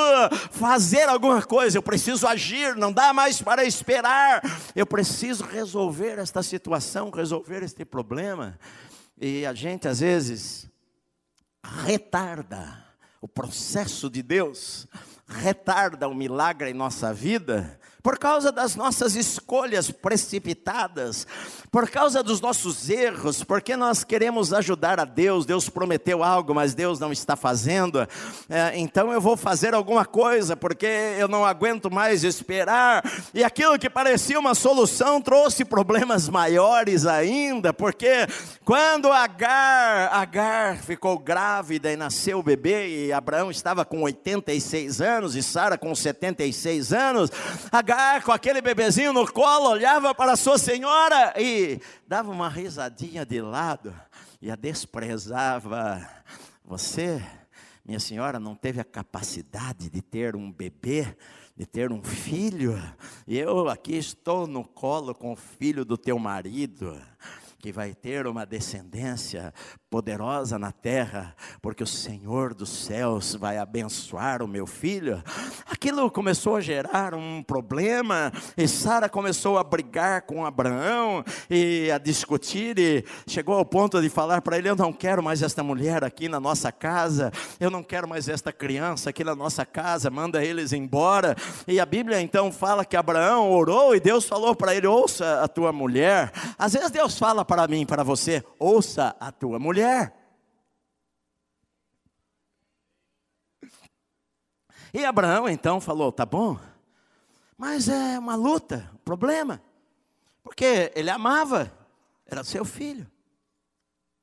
fazer 0.52 1.10
alguma 1.10 1.42
coisa, 1.42 1.78
eu 1.78 1.84
preciso 1.84 2.28
agir, 2.28 2.76
não 2.76 2.92
dá 2.92 3.14
mais 3.14 3.42
para 3.42 3.66
esperar, 3.66 4.42
eu 4.76 4.86
preciso 4.86 5.44
resolver 5.44 6.20
esta 6.20 6.42
situação, 6.44 7.10
resolver 7.10 7.64
este 7.64 7.84
problema. 7.86 8.58
E 9.20 9.46
a 9.46 9.54
gente 9.54 9.88
às 9.88 10.00
vezes 10.00 10.70
retarda 11.86 12.84
o 13.22 13.28
processo 13.28 14.10
de 14.10 14.24
Deus, 14.24 14.88
retarda 15.28 16.08
o 16.08 16.16
milagre 16.16 16.70
em 16.70 16.74
nossa 16.74 17.14
vida, 17.14 17.80
por 18.02 18.18
causa 18.18 18.52
das 18.52 18.76
nossas 18.76 19.16
escolhas 19.16 19.92
precipitadas, 19.92 21.28
por 21.72 21.90
causa 21.90 22.24
dos 22.24 22.42
nossos 22.42 22.90
erros, 22.90 23.44
porque 23.44 23.76
nós 23.76 24.04
queremos 24.04 24.54
ajudar 24.54 25.00
a 25.00 25.06
Deus, 25.06 25.46
Deus 25.46 25.70
prometeu 25.70 26.24
algo, 26.24 26.54
mas 26.54 26.74
Deus 26.74 27.00
não 27.00 27.12
está 27.12 27.36
fazendo, 27.36 28.08
é, 28.50 28.74
então 28.76 29.12
eu 29.12 29.22
vou 29.22 29.38
fazer 29.38 29.74
alguma 29.74 30.06
coisa, 30.06 30.56
porque 30.56 30.88
eu 31.18 31.28
não 31.28 31.46
aguento 31.46 31.92
mais 31.92 32.24
esperar, 32.24 33.04
e 33.34 33.44
aquilo 33.44 33.78
que 33.78 33.90
parecia 33.90 34.40
uma 34.40 34.56
solução 34.56 35.22
trouxe 35.22 35.64
problemas 35.64 36.28
maiores 36.28 37.06
ainda, 37.06 37.72
porque 37.74 38.28
quando 38.66 39.12
Agar, 39.12 40.14
Agar 40.14 40.78
ficou 40.78 41.20
grávida 41.20 41.92
e 41.92 41.96
nasceu 41.96 42.40
o 42.40 42.44
bebê, 42.44 43.06
e 43.06 43.14
Abraão 43.14 43.52
estava 43.52 43.86
com 43.86 44.02
86 44.02 45.02
anos, 45.02 45.36
e 45.36 45.44
Sara 45.44 45.78
com 45.78 45.94
76 45.94 46.94
anos, 46.94 47.30
Agar 47.72 47.91
Agar, 47.92 48.24
com 48.24 48.32
aquele 48.32 48.62
bebezinho 48.62 49.12
no 49.12 49.30
colo, 49.30 49.68
olhava 49.68 50.16
para 50.16 50.38
sua 50.38 50.58
senhora 50.58 51.34
e 51.38 51.78
dava 52.08 52.32
uma 52.32 52.48
risadinha 52.48 53.26
de 53.26 53.42
lado 53.42 53.94
e 54.42 54.50
a 54.50 54.56
desprezava. 54.56 56.08
Você, 56.64 57.22
minha 57.84 58.00
senhora, 58.00 58.40
não 58.40 58.56
teve 58.56 58.80
a 58.80 58.86
capacidade 58.86 59.90
de 59.90 60.02
ter 60.02 60.38
um 60.38 60.50
bebê, 60.50 61.18
de 61.54 61.66
ter 61.66 61.92
um 61.92 62.02
filho, 62.02 62.82
e 63.28 63.38
eu 63.38 63.68
aqui 63.68 63.98
estou 63.98 64.48
no 64.48 64.64
colo 64.64 65.14
com 65.14 65.34
o 65.34 65.36
filho 65.36 65.84
do 65.84 65.98
teu 65.98 66.18
marido 66.18 66.98
que 67.60 67.74
vai 67.74 67.94
ter 67.94 68.26
uma 68.26 68.46
descendência 68.46 69.54
poderosa 69.92 70.58
na 70.58 70.72
terra, 70.72 71.36
porque 71.62 71.84
o 71.84 71.88
Senhor 71.88 72.54
dos 72.54 72.70
céus 72.70 73.36
vai 73.36 73.58
abençoar 73.58 74.42
o 74.42 74.48
meu 74.48 74.66
filho. 74.66 75.22
Aquilo 75.70 76.10
começou 76.10 76.56
a 76.56 76.62
gerar 76.62 77.14
um 77.14 77.44
problema, 77.44 78.32
e 78.56 78.70
Sara 78.70 79.10
começou 79.10 79.58
a 79.58 79.64
brigar 79.66 80.22
com 80.22 80.46
Abraão 80.46 81.26
e 81.50 81.92
a 81.92 81.98
discutir, 81.98 82.80
e 82.80 83.04
chegou 83.28 83.56
ao 83.56 83.66
ponto 83.66 84.02
de 84.02 84.08
falar 84.08 84.42
para 84.42 84.58
ele: 84.58 84.70
Eu 84.70 84.78
não 84.78 84.94
quero 84.94 85.22
mais 85.22 85.44
esta 85.44 85.62
mulher 85.62 86.06
aqui 86.06 86.30
na 86.30 86.40
nossa 86.40 86.72
casa, 86.72 87.30
eu 87.60 87.70
não 87.70 87.84
quero 87.84 88.08
mais 88.08 88.30
esta 88.30 88.54
criança 88.54 89.10
aqui 89.10 89.26
na 89.26 89.36
nossa 89.36 89.66
casa, 89.66 90.10
manda 90.10 90.42
eles 90.42 90.72
embora. 90.72 91.36
E 91.68 91.82
a 91.82 91.86
Bíblia 91.86 92.22
então 92.22 92.50
fala 92.50 92.86
que 92.86 92.96
Abraão 92.96 93.52
orou 93.52 93.94
e 93.94 94.00
Deus 94.00 94.24
falou 94.24 94.56
para 94.56 94.74
ele: 94.74 94.88
Ouça 94.88 95.44
a 95.44 95.50
tua 95.50 95.74
mulher. 95.74 96.32
Às 96.58 96.72
vezes 96.72 96.92
Deus 96.92 97.20
fala 97.20 97.44
para 97.44 97.68
mim, 97.68 97.86
para 97.86 98.04
você: 98.04 98.42
Ouça 98.58 99.14
a 99.20 99.34
tua 99.34 99.60
mulher 99.60 99.81
mulher. 99.82 100.14
E 104.94 105.06
Abraão 105.06 105.50
então 105.50 105.82
falou: 105.82 106.12
tá 106.12 106.26
bom, 106.26 106.60
mas 107.58 107.90
é 107.90 108.20
uma 108.20 108.36
luta, 108.36 108.90
um 108.94 108.98
problema, 108.98 109.62
porque 110.44 110.92
ele 110.96 111.10
amava, 111.10 111.72
era 112.26 112.44
seu 112.44 112.64
filho, 112.64 113.10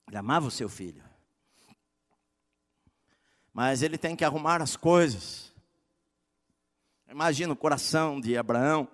ele 0.07 0.16
amava 0.16 0.47
o 0.47 0.51
seu 0.51 0.68
filho, 0.68 1.03
mas 3.53 3.83
ele 3.83 3.99
tem 3.99 4.14
que 4.14 4.25
arrumar 4.25 4.62
as 4.62 4.77
coisas. 4.77 5.49
Imagina 7.11 7.55
o 7.55 7.57
coração 7.57 8.21
de 8.21 8.37
Abraão 8.37 8.87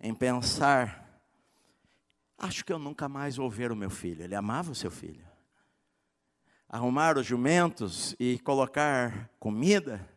em 0.00 0.14
pensar: 0.14 1.22
acho 2.38 2.64
que 2.64 2.72
eu 2.72 2.78
nunca 2.78 3.06
mais 3.06 3.36
vou 3.36 3.50
ver 3.50 3.70
o 3.70 3.76
meu 3.76 3.90
filho, 3.90 4.24
ele 4.24 4.34
amava 4.34 4.72
o 4.72 4.74
seu 4.74 4.90
filho 4.90 5.31
arrumar 6.72 7.18
os 7.18 7.26
jumentos 7.26 8.16
e 8.18 8.38
colocar 8.38 9.28
comida, 9.38 10.08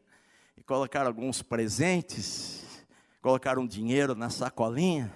e 0.57 0.63
colocar 0.63 1.05
alguns 1.05 1.41
presentes, 1.41 2.63
colocar 3.21 3.59
um 3.59 3.67
dinheiro 3.67 4.15
na 4.15 4.29
sacolinha, 4.29 5.13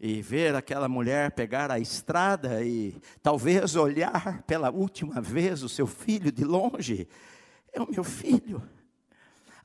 e 0.00 0.22
ver 0.22 0.54
aquela 0.54 0.88
mulher 0.88 1.32
pegar 1.32 1.70
a 1.70 1.78
estrada 1.78 2.64
e 2.64 2.96
talvez 3.22 3.76
olhar 3.76 4.42
pela 4.44 4.70
última 4.70 5.20
vez 5.20 5.62
o 5.62 5.68
seu 5.68 5.86
filho 5.86 6.32
de 6.32 6.44
longe. 6.44 7.06
É 7.70 7.80
o 7.80 7.90
meu 7.90 8.02
filho. 8.02 8.62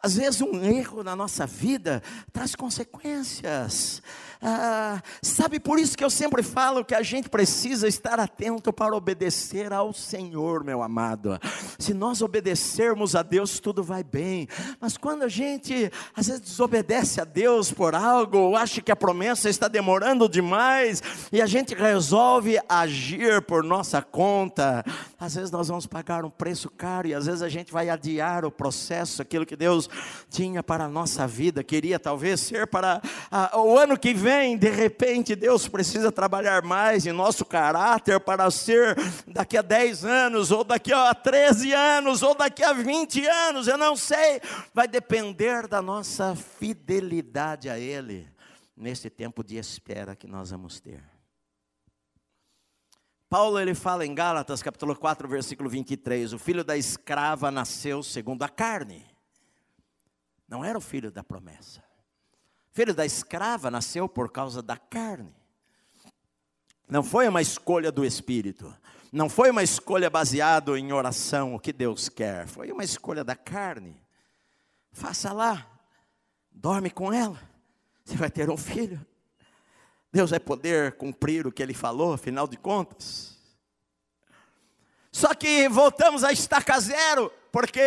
Às 0.02 0.16
vezes 0.16 0.42
um 0.42 0.62
erro 0.62 1.04
na 1.04 1.16
nossa 1.16 1.46
vida 1.46 2.04
traz 2.34 2.54
consequências. 2.54 4.02
Ah, 4.44 5.04
sabe, 5.22 5.60
por 5.60 5.78
isso 5.78 5.96
que 5.96 6.04
eu 6.04 6.10
sempre 6.10 6.42
falo 6.42 6.84
que 6.84 6.96
a 6.96 7.04
gente 7.04 7.30
precisa 7.30 7.88
estar 7.88 8.20
atento 8.20 8.74
para 8.74 8.96
obedecer 8.96 9.72
ao 9.72 9.94
Senhor, 9.94 10.64
meu 10.64 10.82
amado. 10.82 11.40
Se 11.78 11.94
nós 11.94 12.24
obedecermos 12.24 13.16
a 13.16 13.22
Deus, 13.22 13.60
tudo 13.60 13.84
vai 13.84 14.04
bem. 14.04 14.48
Mas 14.80 14.98
quando 14.98 15.22
a 15.22 15.28
gente 15.28 15.92
às 16.16 16.26
vezes 16.26 16.42
desobedece 16.42 17.22
a 17.22 17.24
Deus 17.24 17.72
por 17.72 17.94
algo, 17.94 18.36
ou 18.40 18.56
acha 18.56 18.82
que 18.82 18.92
a 18.92 18.96
promessa 18.96 19.48
está 19.48 19.68
demorando 19.68 20.28
demais, 20.28 21.04
e 21.32 21.40
a 21.40 21.46
gente 21.46 21.76
resolve 21.76 22.60
agir 22.68 23.44
por 23.44 23.64
nossa 23.64 24.02
conta, 24.02 24.84
às 25.20 25.36
vezes 25.36 25.52
nós 25.52 25.68
vamos 25.68 25.86
pagar 25.86 26.26
um 26.26 26.32
preço 26.32 26.68
caro, 26.68 27.08
e 27.08 27.14
às 27.14 27.28
vezes 27.28 27.44
a 27.44 27.50
gente 27.50 27.72
vai 27.72 27.90
adiar 27.92 28.44
o 28.44 28.50
processo, 28.50 29.22
aquilo 29.22 29.46
que 29.46 29.56
Deus 29.56 29.88
tinha 30.32 30.64
para 30.64 30.86
a 30.86 30.90
nossa 30.90 31.28
vida, 31.28 31.64
queria 31.64 32.00
talvez 32.00 32.40
ser 32.40 32.66
para 32.66 33.00
ah, 33.30 33.60
o 33.60 33.78
ano 33.78 33.96
que 34.00 34.16
vem 34.16 34.31
vem, 34.32 34.58
de 34.58 34.70
repente, 34.70 35.36
Deus 35.36 35.68
precisa 35.68 36.10
trabalhar 36.12 36.64
mais 36.64 37.06
em 37.06 37.12
nosso 37.12 37.44
caráter 37.44 38.18
para 38.20 38.50
ser 38.50 38.96
daqui 39.28 39.58
a 39.58 39.62
10 39.62 40.06
anos, 40.06 40.52
ou 40.52 40.64
daqui 40.64 40.94
a 40.94 41.14
13 41.14 41.74
anos, 41.74 42.24
ou 42.24 42.34
daqui 42.34 42.64
a 42.64 42.72
20 42.72 43.26
anos, 43.26 43.68
eu 43.68 43.78
não 43.78 43.96
sei. 43.96 44.40
Vai 44.74 44.88
depender 44.88 45.68
da 45.68 45.82
nossa 45.82 46.34
fidelidade 46.36 47.70
a 47.70 47.78
Ele, 47.78 48.28
nesse 48.76 49.10
tempo 49.10 49.44
de 49.44 49.58
espera 49.58 50.16
que 50.16 50.28
nós 50.28 50.52
vamos 50.52 50.80
ter. 50.80 51.04
Paulo 53.30 53.60
ele 53.60 53.74
fala 53.74 54.06
em 54.06 54.14
Gálatas 54.14 54.62
capítulo 54.62 54.94
4, 54.94 55.28
versículo 55.28 55.70
23, 55.70 56.34
o 56.34 56.40
filho 56.40 56.66
da 56.66 56.76
escrava 56.76 57.50
nasceu 57.50 58.04
segundo 58.04 58.44
a 58.44 58.50
carne. 58.50 59.06
Não 60.48 60.66
era 60.66 60.78
o 60.78 60.82
filho 60.82 61.10
da 61.10 61.24
promessa. 61.24 61.91
Filho 62.72 62.94
da 62.94 63.06
escrava 63.06 63.70
nasceu 63.70 64.08
por 64.08 64.32
causa 64.32 64.62
da 64.62 64.78
carne. 64.78 65.34
Não 66.88 67.04
foi 67.04 67.28
uma 67.28 67.42
escolha 67.42 67.92
do 67.92 68.06
espírito. 68.06 68.74
Não 69.12 69.30
foi 69.30 69.50
uma 69.50 69.62
escolha 69.62 70.10
baseada 70.10 70.78
em 70.80 70.94
oração, 70.94 71.54
o 71.54 71.60
que 71.60 71.74
Deus 71.74 72.08
quer. 72.08 72.48
Foi 72.48 72.72
uma 72.72 72.84
escolha 72.84 73.24
da 73.24 73.36
carne. 73.36 74.02
Faça 74.92 75.34
lá. 75.34 75.68
Dorme 76.50 76.90
com 76.90 77.12
ela. 77.12 77.40
Você 78.06 78.16
vai 78.16 78.32
ter 78.32 78.50
um 78.50 78.58
filho. 78.58 79.06
Deus 80.12 80.32
vai 80.32 80.40
poder 80.40 80.94
cumprir 80.94 81.46
o 81.46 81.52
que 81.52 81.62
ele 81.62 81.74
falou, 81.74 82.14
afinal 82.14 82.48
de 82.48 82.58
contas. 82.58 83.38
Só 85.12 85.34
que 85.34 85.68
voltamos 85.68 86.24
a 86.24 86.32
estaca 86.32 86.80
zero, 86.80 87.32
porque 87.52 87.82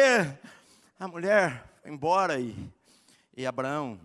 a 0.98 1.08
mulher 1.08 1.64
foi 1.82 1.90
embora 1.90 2.38
e, 2.38 2.70
e 3.34 3.46
Abraão 3.46 3.98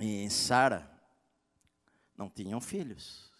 e 0.00 0.28
Sara 0.30 0.90
não 2.16 2.28
tinham 2.28 2.60
filhos. 2.60 3.30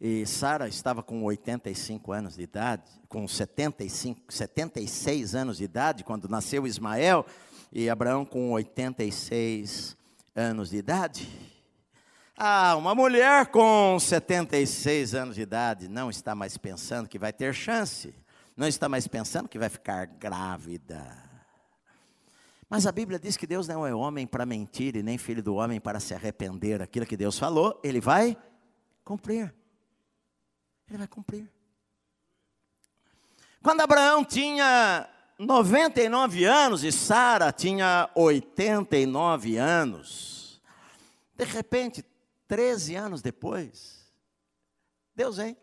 E 0.00 0.24
Sara 0.24 0.66
estava 0.66 1.02
com 1.02 1.22
85 1.24 2.12
anos 2.12 2.36
de 2.36 2.42
idade, 2.42 2.90
com 3.08 3.28
75, 3.28 4.32
76 4.32 5.34
anos 5.34 5.58
de 5.58 5.64
idade, 5.64 6.04
quando 6.04 6.28
nasceu 6.28 6.66
Ismael, 6.66 7.26
e 7.70 7.90
Abraão 7.90 8.24
com 8.24 8.50
86 8.52 9.96
anos 10.34 10.70
de 10.70 10.76
idade. 10.78 11.28
Ah, 12.34 12.74
uma 12.76 12.94
mulher 12.94 13.48
com 13.48 13.98
76 14.00 15.14
anos 15.14 15.34
de 15.34 15.42
idade 15.42 15.88
não 15.88 16.08
está 16.08 16.34
mais 16.34 16.56
pensando 16.56 17.06
que 17.06 17.18
vai 17.18 17.34
ter 17.34 17.52
chance, 17.52 18.14
não 18.56 18.66
está 18.66 18.88
mais 18.88 19.06
pensando 19.06 19.48
que 19.48 19.58
vai 19.58 19.68
ficar 19.68 20.06
grávida. 20.06 21.19
Mas 22.70 22.86
a 22.86 22.92
Bíblia 22.92 23.18
diz 23.18 23.36
que 23.36 23.48
Deus 23.48 23.66
não 23.66 23.84
é 23.84 23.92
homem 23.92 24.28
para 24.28 24.46
mentir 24.46 24.94
e 24.94 25.02
nem 25.02 25.18
filho 25.18 25.42
do 25.42 25.56
homem 25.56 25.80
para 25.80 25.98
se 25.98 26.14
arrepender. 26.14 26.80
Aquilo 26.80 27.04
que 27.04 27.16
Deus 27.16 27.36
falou, 27.36 27.80
ele 27.82 28.00
vai 28.00 28.36
cumprir. 29.04 29.52
Ele 30.88 30.98
vai 30.98 31.08
cumprir. 31.08 31.50
Quando 33.60 33.80
Abraão 33.80 34.24
tinha 34.24 35.10
99 35.36 36.44
anos 36.44 36.84
e 36.84 36.92
Sara 36.92 37.50
tinha 37.52 38.08
89 38.14 39.56
anos, 39.56 40.62
de 41.34 41.44
repente, 41.44 42.04
13 42.46 42.94
anos 42.94 43.20
depois, 43.20 44.08
Deus 45.12 45.38
vem. 45.38 45.56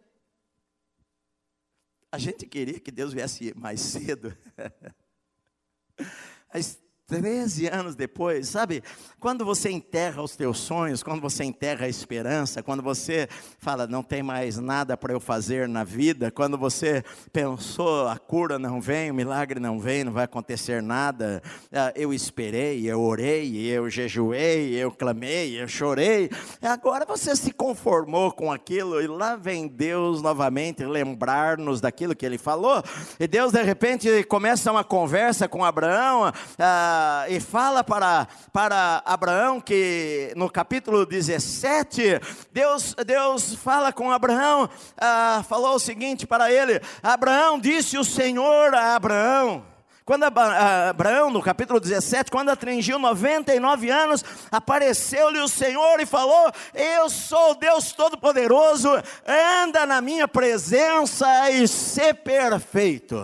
A 2.12 2.18
gente 2.18 2.46
queria 2.46 2.82
que 2.82 2.92
Deus 2.92 3.14
viesse 3.14 3.54
mais 3.56 3.80
cedo. 3.80 4.38
Mas 6.54 6.80
13 7.08 7.68
anos 7.68 7.96
depois, 7.96 8.50
sabe? 8.50 8.84
Quando 9.18 9.46
você 9.46 9.72
enterra 9.72 10.22
os 10.22 10.36
teus 10.36 10.58
sonhos, 10.60 11.02
quando 11.02 11.22
você 11.22 11.46
enterra 11.46 11.86
a 11.86 11.90
esperança, 11.90 12.62
quando 12.62 12.84
você 12.84 13.30
fala, 13.60 13.88
não 13.88 14.04
tem 14.04 14.22
mais 14.22 14.58
nada 14.58 14.98
para 14.98 15.14
eu 15.14 15.20
fazer 15.22 15.70
na 15.70 15.86
vida, 15.86 16.30
quando 16.30 16.58
você 16.58 17.02
pensou, 17.32 18.10
a 18.10 18.18
cura 18.18 18.60
não 18.60 18.82
vem, 18.82 19.10
o 19.10 19.14
milagre 19.14 19.58
não 19.58 19.80
vem, 19.80 20.04
não 20.04 20.12
vai 20.12 20.26
acontecer 20.26 20.84
nada, 20.84 21.42
ah, 21.72 21.94
eu 21.96 22.14
esperei, 22.14 22.86
eu 22.86 23.02
orei, 23.02 23.56
eu 23.72 23.90
jejuei, 23.90 24.76
eu 24.76 24.92
clamei, 24.92 25.62
eu 25.62 25.68
chorei, 25.70 26.30
agora 26.62 27.06
você 27.06 27.38
se 27.38 27.54
conformou 27.54 28.34
com 28.34 28.52
aquilo 28.52 29.02
e 29.02 29.08
lá 29.08 29.38
vem 29.38 29.66
Deus 29.66 30.22
novamente 30.22 30.84
lembrar-nos 30.84 31.80
daquilo 31.80 32.14
que 32.14 32.26
ele 32.26 32.38
falou, 32.38 32.84
e 33.18 33.26
Deus 33.28 33.54
de 33.54 33.64
repente 33.64 34.26
começa 34.26 34.70
uma 34.70 34.84
conversa 34.84 35.48
com 35.48 35.64
Abraão, 35.64 36.34
ah, 36.60 36.97
e 37.30 37.40
fala 37.40 37.84
para, 37.84 38.28
para 38.52 39.02
Abraão 39.06 39.60
que 39.60 40.32
no 40.36 40.50
capítulo 40.50 41.06
17, 41.06 42.20
Deus, 42.52 42.96
Deus 43.06 43.56
fala 43.56 43.92
com 43.92 44.12
Abraão, 44.12 44.70
ah, 44.98 45.44
falou 45.48 45.76
o 45.76 45.80
seguinte 45.80 46.26
para 46.26 46.52
ele: 46.52 46.82
Abraão 47.04 47.60
disse 47.60 47.98
o 47.98 48.04
Senhor 48.04 48.74
a 48.74 48.96
Abraão. 48.96 49.66
Quando 50.08 50.24
Abraão, 50.24 51.30
no 51.30 51.42
capítulo 51.42 51.82
17, 51.82 52.32
quando 52.32 52.48
atingiu 52.48 52.98
99 52.98 53.90
anos, 53.90 54.24
apareceu-lhe 54.50 55.40
o 55.40 55.50
Senhor 55.50 56.00
e 56.00 56.06
falou: 56.06 56.50
Eu 56.74 57.10
sou 57.10 57.56
Deus 57.56 57.92
Todo-Poderoso, 57.92 58.90
anda 59.28 59.86
na 59.86 60.00
minha 60.00 60.26
presença 60.26 61.52
e 61.52 61.68
ser 61.68 62.14
perfeito. 62.14 63.18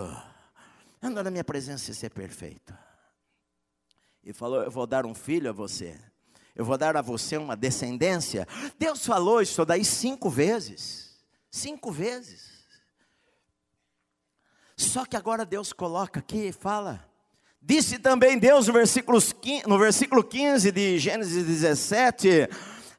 Anda 1.02 1.22
na 1.22 1.30
minha 1.30 1.44
presença 1.44 1.90
e 1.90 1.94
ser 1.94 2.10
perfeito 2.10 2.83
e 4.24 4.32
falou: 4.32 4.62
Eu 4.62 4.70
vou 4.70 4.86
dar 4.86 5.06
um 5.06 5.14
filho 5.14 5.50
a 5.50 5.52
você, 5.52 5.98
eu 6.54 6.64
vou 6.64 6.78
dar 6.78 6.96
a 6.96 7.02
você 7.02 7.36
uma 7.36 7.56
descendência. 7.56 8.46
Deus 8.78 9.04
falou 9.04 9.42
isso 9.42 9.64
daí 9.64 9.84
cinco 9.84 10.30
vezes, 10.30 11.18
cinco 11.50 11.92
vezes. 11.92 12.54
Só 14.76 15.04
que 15.04 15.16
agora 15.16 15.44
Deus 15.44 15.72
coloca 15.72 16.20
aqui 16.20 16.48
e 16.48 16.52
fala. 16.52 17.08
Disse 17.60 17.98
também 17.98 18.38
Deus 18.38 18.66
no 18.66 18.74
versículo, 18.74 19.18
no 19.66 19.78
versículo 19.78 20.22
15 20.22 20.70
de 20.70 20.98
Gênesis 20.98 21.46
17: 21.46 22.48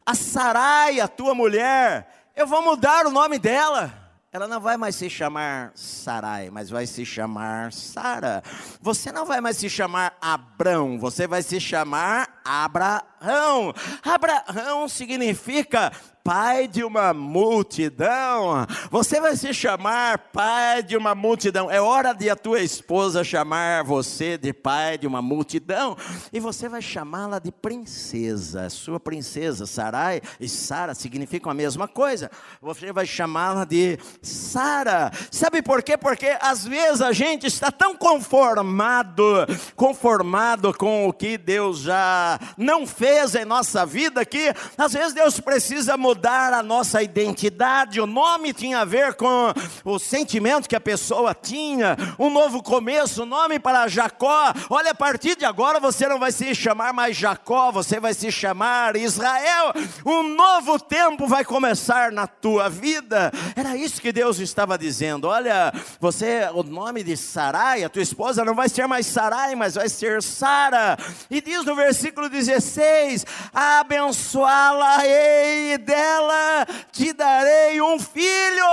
A 0.06 0.16
Sarai, 0.16 1.00
a 1.00 1.08
tua 1.08 1.36
mulher, 1.36 2.32
eu 2.36 2.48
vou 2.48 2.62
mudar 2.62 3.06
o 3.06 3.12
nome 3.12 3.38
dela 3.38 4.05
ela 4.36 4.50
não 4.50 4.60
vai 4.60 4.76
mais 4.76 4.98
se 4.98 5.10
chamar 5.10 5.72
Sarai, 5.76 6.50
mas 6.50 6.70
vai 6.70 6.86
se 6.86 7.06
chamar 7.06 7.72
Sara. 7.72 8.44
Você 8.82 9.10
não 9.10 9.26
vai 9.26 9.40
mais 9.40 9.56
se 9.56 9.70
chamar 9.70 10.18
Abrão, 10.20 11.00
você 11.00 11.26
vai 11.26 11.42
se 11.42 11.58
chamar 11.58 12.42
Abraão. 12.44 13.74
Abraão 14.04 14.90
significa 14.90 15.90
pai 16.26 16.68
de 16.68 16.84
uma 16.84 17.14
multidão. 17.14 18.66
Você 18.90 19.22
vai 19.22 19.36
se 19.36 19.54
chamar 19.54 20.18
pai 20.34 20.82
de 20.82 20.98
uma 20.98 21.14
multidão. 21.14 21.70
É 21.70 21.80
hora 21.80 22.14
de 22.14 22.32
a 22.32 22.36
tua 22.36 22.62
esposa 22.62 23.24
chamar 23.24 23.84
você 23.84 24.36
de 24.36 24.52
pai 24.52 24.98
de 24.98 25.06
uma 25.06 25.22
multidão. 25.22 25.96
E 26.34 26.40
você 26.40 26.68
vai 26.68 26.82
chamá-la 26.82 27.38
de 27.38 27.52
princesa. 27.52 28.72
Sua 28.72 29.00
princesa, 29.00 29.68
Sarai 29.68 30.20
e 30.40 30.50
Sara 30.50 30.96
significam 30.96 31.52
a 31.52 31.54
mesma 31.54 31.88
coisa. 31.88 32.32
Você 32.60 32.92
vai 32.92 33.06
chamá-la 33.06 33.64
de 33.64 34.00
Sara. 34.24 35.12
Sabe 35.30 35.62
por 35.62 35.84
quê? 35.84 35.96
Porque 35.96 36.36
às 36.42 36.66
vezes 36.66 37.04
a 37.04 37.12
gente 37.12 37.46
está 37.46 37.72
tão 37.72 37.96
conformado, 37.96 39.46
conformado 39.76 40.74
com 40.74 41.08
o 41.08 41.14
que 41.14 41.38
Deus 41.38 41.82
já 41.82 42.40
não 42.58 42.88
fez 42.88 43.36
em 43.36 43.46
nossa 43.46 43.86
vida 43.86 44.26
que 44.26 44.52
às 44.76 44.94
vezes 44.94 45.14
Deus 45.14 45.40
precisa 45.40 45.96
mudar 45.96 46.15
mudar 46.16 46.54
a 46.54 46.64
nossa 46.64 47.04
identidade. 47.04 48.00
O 48.00 48.08
nome 48.08 48.54
tinha 48.54 48.80
a 48.80 48.86
ver 48.86 49.16
com 49.16 49.54
o 49.84 50.00
sentimento 50.00 50.70
que 50.70 50.76
a 50.76 50.80
pessoa 50.80 51.36
tinha, 51.36 51.98
um 52.18 52.30
novo 52.30 52.64
começo, 52.64 53.24
o 53.24 53.26
nome 53.26 53.60
para 53.60 53.86
Jacó. 53.90 54.54
Olha, 54.70 54.92
a 54.92 54.96
partir 54.96 55.36
de 55.36 55.44
agora 55.44 55.78
você 55.78 56.08
não 56.08 56.18
vai 56.18 56.32
se 56.32 56.56
chamar 56.56 56.94
mais 56.94 57.18
Jacó, 57.18 57.70
você 57.70 58.00
vai 58.00 58.14
se 58.14 58.32
chamar 58.32 58.96
Israel. 58.96 59.74
Um 60.06 60.24
novo 60.36 60.80
tempo 60.80 61.28
vai 61.28 61.44
começar 61.44 62.14
na 62.14 62.28
tua 62.28 62.70
vida. 62.70 63.30
Era 63.54 63.76
isso 63.76 64.02
que 64.02 64.14
Deus 64.14 64.40
estava 64.40 64.78
dizendo. 64.78 65.28
Olha, 65.28 65.74
você, 66.00 66.50
o 66.54 66.64
nome 66.64 67.04
de 67.04 67.18
Sarai, 67.18 67.84
a 67.84 67.90
tua 67.90 68.02
esposa 68.02 68.46
não 68.46 68.56
vai 68.56 68.70
ser 68.70 68.88
mais 68.88 69.06
Sarai, 69.06 69.54
mas 69.54 69.76
vai 69.76 69.90
ser 69.90 70.24
Sara. 70.24 70.98
E 71.30 71.42
diz 71.42 71.66
no 71.66 71.76
versículo 71.76 72.30
16: 72.30 73.26
abençoá-la-ei 73.54 75.78
dela 76.06 76.66
te 76.92 77.14
darei 77.14 77.82
um 77.82 78.00
filho. 78.00 78.66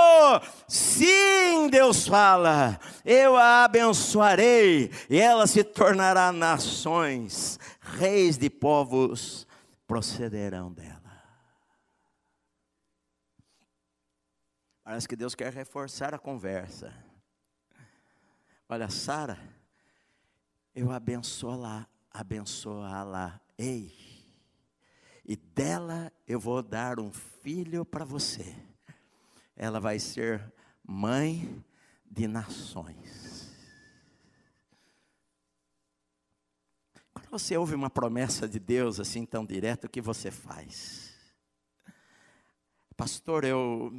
Sim, 0.67 1.67
Deus 1.69 2.07
fala, 2.07 2.79
eu 3.03 3.35
a 3.35 3.63
abençoarei 3.63 4.91
e 5.09 5.19
ela 5.19 5.47
se 5.47 5.63
tornará 5.63 6.31
nações, 6.31 7.59
reis 7.97 8.37
de 8.37 8.49
povos 8.49 9.47
procederão 9.87 10.71
dela. 10.71 11.01
Parece 14.83 15.07
que 15.07 15.15
Deus 15.15 15.33
quer 15.33 15.51
reforçar 15.51 16.13
a 16.13 16.19
conversa. 16.19 16.93
Olha, 18.67 18.89
Sara, 18.89 19.39
eu 20.75 20.91
abençoo-la, 20.91 21.87
abençoá-la. 22.11 23.39
Ei, 23.57 24.02
e 25.25 25.35
dela 25.35 26.11
eu 26.27 26.39
vou 26.39 26.61
dar 26.61 26.99
um 26.99 27.11
filho 27.11 27.85
para 27.85 28.03
você. 28.03 28.55
Ela 29.55 29.79
vai 29.79 29.99
ser 29.99 30.53
mãe 30.83 31.63
de 32.09 32.27
nações. 32.27 33.51
Quando 37.13 37.29
você 37.29 37.57
ouve 37.57 37.75
uma 37.75 37.89
promessa 37.89 38.47
de 38.47 38.59
Deus 38.59 38.99
assim 38.99 39.25
tão 39.25 39.45
direta, 39.45 39.87
o 39.87 39.89
que 39.89 40.01
você 40.01 40.29
faz? 40.29 41.13
Pastor, 42.95 43.43
eu 43.43 43.91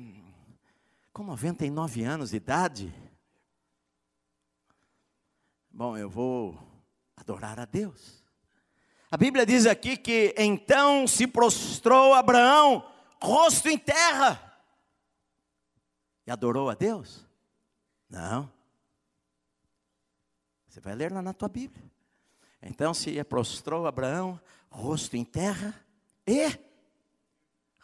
com 1.12 1.22
99 1.22 2.02
anos 2.02 2.30
de 2.30 2.36
idade, 2.38 2.92
bom, 5.70 5.96
eu 5.96 6.10
vou 6.10 6.58
adorar 7.16 7.60
a 7.60 7.64
Deus. 7.64 8.23
A 9.14 9.16
Bíblia 9.16 9.46
diz 9.46 9.64
aqui 9.64 9.96
que 9.96 10.34
então 10.36 11.06
se 11.06 11.24
prostrou 11.24 12.14
Abraão, 12.14 12.84
rosto 13.22 13.68
em 13.68 13.78
terra, 13.78 14.60
e 16.26 16.32
adorou 16.32 16.68
a 16.68 16.74
Deus? 16.74 17.24
Não. 18.10 18.52
Você 20.66 20.80
vai 20.80 20.96
ler 20.96 21.12
lá 21.12 21.22
na 21.22 21.32
tua 21.32 21.48
Bíblia. 21.48 21.88
Então 22.60 22.92
se 22.92 23.22
prostrou 23.22 23.86
Abraão, 23.86 24.40
rosto 24.68 25.16
em 25.16 25.24
terra, 25.24 25.80
e 26.26 26.48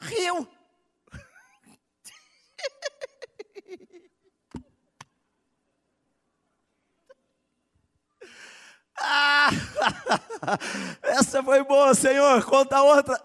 riu. 0.00 0.48
Ah, 9.02 9.48
essa 11.02 11.42
foi 11.42 11.64
boa, 11.64 11.94
Senhor. 11.94 12.44
Conta 12.44 12.82
outra. 12.82 13.20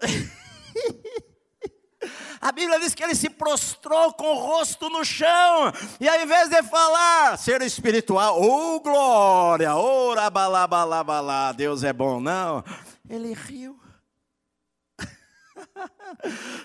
A 2.40 2.52
Bíblia 2.52 2.78
diz 2.78 2.94
que 2.94 3.02
ele 3.02 3.14
se 3.14 3.30
prostrou 3.30 4.12
com 4.12 4.26
o 4.26 4.38
rosto 4.38 4.88
no 4.88 5.04
chão, 5.04 5.72
e 5.98 6.08
ao 6.08 6.20
invés 6.20 6.48
de 6.48 6.62
falar, 6.62 7.36
ser 7.38 7.60
espiritual, 7.62 8.40
oh 8.40 8.78
glória, 8.80 9.74
ora 9.74 10.30
balá, 10.30 11.52
Deus 11.52 11.82
é 11.82 11.92
bom, 11.92 12.20
não, 12.20 12.62
ele 13.08 13.32
riu. 13.32 13.80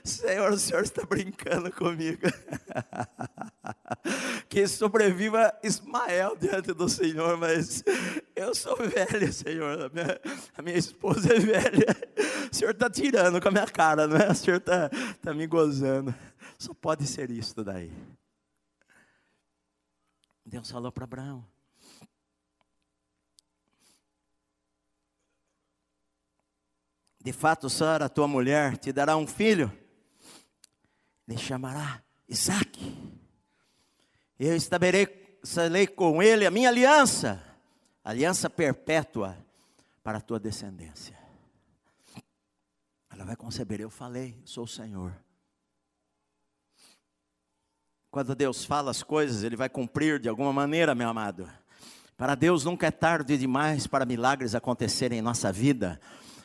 Senhor, 0.04 0.52
o 0.52 0.58
Senhor 0.58 0.84
está 0.84 1.06
brincando 1.06 1.72
comigo. 1.72 2.22
Que 4.50 4.68
sobreviva 4.68 5.54
Ismael 5.64 6.36
diante 6.36 6.74
do 6.74 6.90
Senhor, 6.90 7.38
mas 7.38 7.84
eu 8.36 8.54
sou 8.54 8.76
velho, 8.78 9.32
Senhor. 9.32 9.84
A 9.84 9.90
minha, 9.90 10.22
a 10.58 10.62
minha 10.62 10.78
esposa 10.78 11.34
é 11.34 11.40
velha. 11.40 11.96
O 12.52 12.56
Senhor 12.56 12.72
está 12.72 12.90
tirando 12.90 13.42
com 13.42 13.48
a 13.48 13.52
minha 13.52 13.68
cara, 13.68 14.08
não 14.08 14.18
é? 14.18 14.30
O 14.32 14.36
Senhor 14.36 14.58
está 14.58 14.90
tá 15.22 15.34
me 15.34 15.48
gozando. 15.48 16.14
Só 16.58 16.74
pode 16.74 17.08
ser 17.08 17.32
isso 17.32 17.64
daí. 17.64 17.92
Deus 20.46 20.70
falou 20.70 20.92
para 20.92 21.06
Abraão. 21.06 21.46
De 27.24 27.32
fato, 27.32 27.70
Sara, 27.70 28.10
tua 28.10 28.28
mulher, 28.28 28.78
te 28.78 28.92
dará 28.92 29.16
um 29.16 29.28
filho, 29.28 29.72
lhe 31.28 31.38
chamará 31.38 32.02
Isaac. 32.28 32.80
Eu 34.40 34.56
estabelecerei 34.56 35.86
com 35.86 36.24
ele 36.24 36.48
a 36.48 36.52
minha 36.52 36.70
aliança, 36.70 37.44
aliança 38.04 38.50
perpétua 38.50 39.38
para 40.04 40.18
a 40.18 40.22
tua 40.22 40.40
descendência. 40.40 41.16
Ela 43.12 43.24
vai 43.24 43.36
conceber, 43.36 43.80
eu 43.80 43.90
falei, 43.92 44.42
sou 44.44 44.64
o 44.64 44.68
Senhor. 44.68 45.16
Quando 48.10 48.34
Deus 48.34 48.66
fala 48.66 48.90
as 48.90 49.04
coisas, 49.04 49.44
Ele 49.44 49.56
vai 49.56 49.70
cumprir 49.70 50.20
de 50.20 50.28
alguma 50.28 50.52
maneira, 50.52 50.96
meu 50.96 51.08
amado. 51.08 51.48
Para 52.18 52.34
Deus 52.34 52.66
nunca 52.66 52.88
é 52.88 52.92
tarde 52.92 53.38
demais 53.38 53.86
para 53.86 54.06
milagres 54.06 54.56
acontecerem 54.56 55.20
em 55.20 55.22
nossa 55.22 55.52
vida. 55.52 56.02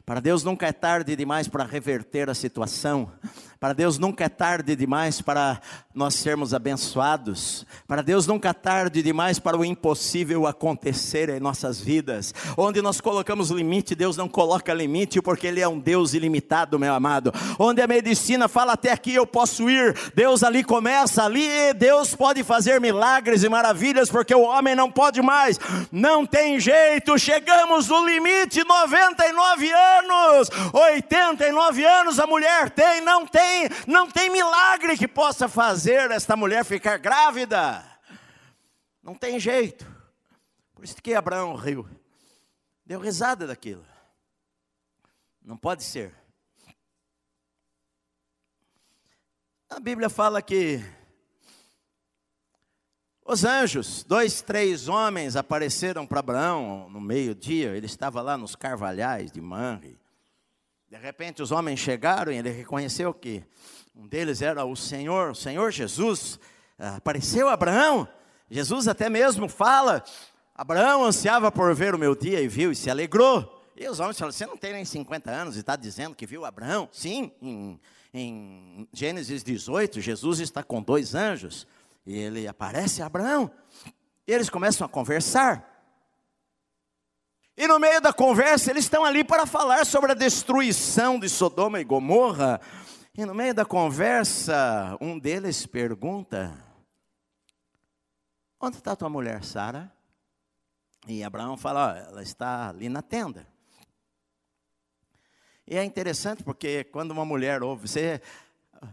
Para 0.06 0.20
Deus 0.20 0.44
nunca 0.44 0.68
é 0.68 0.72
tarde 0.72 1.16
demais 1.16 1.48
para 1.48 1.64
reverter 1.64 2.30
a 2.30 2.34
situação. 2.34 3.10
Para 3.58 3.72
Deus 3.72 3.98
nunca 3.98 4.24
é 4.24 4.28
tarde 4.28 4.76
demais 4.76 5.20
para 5.20 5.60
nós 5.92 6.14
sermos 6.14 6.54
abençoados. 6.54 7.66
Para 7.88 8.02
Deus 8.02 8.26
nunca 8.26 8.50
é 8.50 8.52
tarde 8.52 9.02
demais 9.02 9.40
para 9.40 9.56
o 9.56 9.64
impossível 9.64 10.46
acontecer 10.46 11.30
em 11.30 11.40
nossas 11.40 11.80
vidas. 11.80 12.32
Onde 12.56 12.80
nós 12.82 13.00
colocamos 13.00 13.50
limite, 13.50 13.96
Deus 13.96 14.16
não 14.16 14.28
coloca 14.28 14.74
limite, 14.74 15.20
porque 15.20 15.46
Ele 15.46 15.60
é 15.60 15.66
um 15.66 15.80
Deus 15.80 16.12
ilimitado, 16.12 16.78
meu 16.78 16.94
amado. 16.94 17.32
Onde 17.58 17.80
a 17.80 17.86
medicina 17.86 18.46
fala 18.46 18.74
até 18.74 18.92
aqui 18.92 19.14
eu 19.14 19.26
posso 19.26 19.68
ir, 19.68 19.96
Deus 20.14 20.44
ali 20.44 20.62
começa, 20.62 21.24
ali 21.24 21.72
Deus 21.74 22.14
pode 22.14 22.44
fazer 22.44 22.80
milagres 22.80 23.42
e 23.42 23.48
maravilhas, 23.48 24.10
porque 24.10 24.34
o 24.34 24.42
homem 24.42 24.76
não 24.76 24.92
pode 24.92 25.22
mais. 25.22 25.58
Não 25.90 26.26
tem 26.26 26.60
jeito, 26.60 27.18
chegamos 27.18 27.88
no 27.88 28.06
limite, 28.06 28.62
99 28.62 29.72
anos, 29.72 29.95
89 30.72 31.84
anos 31.84 32.18
a 32.18 32.26
mulher 32.26 32.70
tem, 32.70 33.00
não 33.00 33.26
tem 33.26 33.36
tem, 33.36 33.68
não 33.86 34.10
tem 34.10 34.30
milagre 34.30 34.96
que 34.96 35.06
possa 35.06 35.48
fazer 35.48 36.10
esta 36.10 36.34
mulher 36.36 36.64
ficar 36.64 36.96
grávida. 36.98 37.84
Não 39.02 39.14
tem 39.14 39.38
jeito. 39.38 39.86
Por 40.74 40.84
isso 40.84 40.96
que 40.96 41.14
Abraão 41.14 41.54
riu. 41.54 41.88
Deu 42.84 42.98
risada 42.98 43.46
daquilo. 43.46 43.86
Não 45.42 45.56
pode 45.56 45.84
ser. 45.84 46.14
A 49.68 49.78
Bíblia 49.78 50.08
fala 50.08 50.40
que 50.40 50.80
os 53.26 53.44
anjos, 53.44 54.04
dois, 54.04 54.40
três 54.40 54.86
homens 54.86 55.34
apareceram 55.34 56.06
para 56.06 56.20
Abraão 56.20 56.88
no 56.88 57.00
meio-dia. 57.00 57.76
Ele 57.76 57.86
estava 57.86 58.22
lá 58.22 58.36
nos 58.36 58.54
carvalhais 58.54 59.32
de 59.32 59.40
Manre. 59.40 59.98
De 60.88 60.96
repente 60.96 61.42
os 61.42 61.50
homens 61.50 61.80
chegaram 61.80 62.30
e 62.30 62.36
ele 62.36 62.50
reconheceu 62.50 63.12
que 63.12 63.42
um 63.96 64.06
deles 64.06 64.42
era 64.42 64.64
o 64.64 64.76
Senhor, 64.76 65.32
o 65.32 65.34
Senhor 65.34 65.72
Jesus. 65.72 66.38
Ah, 66.78 66.96
apareceu 66.96 67.48
Abraão. 67.48 68.06
Jesus 68.48 68.86
até 68.86 69.10
mesmo 69.10 69.48
fala: 69.48 70.04
Abraão 70.54 71.04
ansiava 71.04 71.50
por 71.50 71.74
ver 71.74 71.96
o 71.96 71.98
meu 71.98 72.14
dia 72.14 72.40
e 72.40 72.46
viu 72.46 72.70
e 72.70 72.76
se 72.76 72.88
alegrou. 72.88 73.60
E 73.74 73.88
os 73.88 73.98
homens 73.98 74.18
falam: 74.18 74.30
Você 74.30 74.46
não 74.46 74.56
tem 74.56 74.72
nem 74.72 74.84
50 74.84 75.30
anos 75.32 75.56
e 75.56 75.60
está 75.60 75.74
dizendo 75.74 76.14
que 76.14 76.26
viu 76.26 76.44
Abraão? 76.44 76.88
Sim, 76.92 77.32
em, 77.42 77.80
em 78.14 78.88
Gênesis 78.92 79.42
18, 79.42 80.00
Jesus 80.00 80.38
está 80.38 80.62
com 80.62 80.80
dois 80.80 81.12
anjos 81.12 81.66
e 82.06 82.16
ele 82.16 82.46
aparece 82.46 83.02
Abraão. 83.02 83.50
E 84.26 84.32
eles 84.32 84.48
começam 84.48 84.86
a 84.86 84.88
conversar. 84.88 85.72
E 87.56 87.66
no 87.66 87.78
meio 87.78 88.00
da 88.00 88.12
conversa, 88.12 88.70
eles 88.70 88.84
estão 88.84 89.04
ali 89.04 89.24
para 89.24 89.46
falar 89.46 89.84
sobre 89.84 90.12
a 90.12 90.14
destruição 90.14 91.18
de 91.18 91.28
Sodoma 91.28 91.80
e 91.80 91.84
Gomorra. 91.84 92.60
E 93.16 93.24
no 93.24 93.34
meio 93.34 93.54
da 93.54 93.64
conversa, 93.64 94.96
um 95.00 95.18
deles 95.18 95.66
pergunta: 95.66 96.56
Onde 98.60 98.76
está 98.76 98.94
tua 98.94 99.08
mulher, 99.08 99.42
Sara? 99.42 99.90
E 101.08 101.24
Abraão 101.24 101.56
fala: 101.56 101.94
oh, 101.94 102.10
Ela 102.10 102.22
está 102.22 102.68
ali 102.68 102.88
na 102.88 103.02
tenda. 103.02 103.48
E 105.66 105.76
é 105.76 105.82
interessante 105.82 106.44
porque 106.44 106.84
quando 106.84 107.10
uma 107.10 107.24
mulher 107.24 107.62
ouve, 107.62 107.88
você 107.88 108.20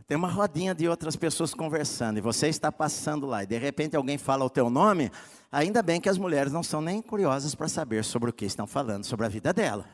tem 0.08 0.17
uma 0.17 0.28
rodinha 0.28 0.74
de 0.74 0.88
outras 0.88 1.15
pessoas 1.15 1.54
conversando 1.54 2.17
e 2.17 2.22
você 2.22 2.48
está 2.48 2.72
passando 2.72 3.26
lá 3.26 3.43
e 3.43 3.48
de 3.48 3.58
repente 3.58 3.96
alguém 3.96 4.17
fala 4.17 4.46
o 4.46 4.50
teu 4.50 4.69
nome, 4.69 5.12
ainda 5.52 5.82
bem 5.82 6.02
que 6.02 6.10
as 6.10 6.17
mulheres 6.17 6.52
não 6.52 6.63
são 6.63 6.82
nem 6.82 7.02
curiosas 7.02 7.56
para 7.56 7.67
saber 7.67 8.04
sobre 8.04 8.30
o 8.30 8.34
que 8.34 8.46
estão 8.46 8.67
falando, 8.67 9.06
sobre 9.06 9.26
a 9.26 9.30
vida 9.30 9.54
dela. 9.54 9.88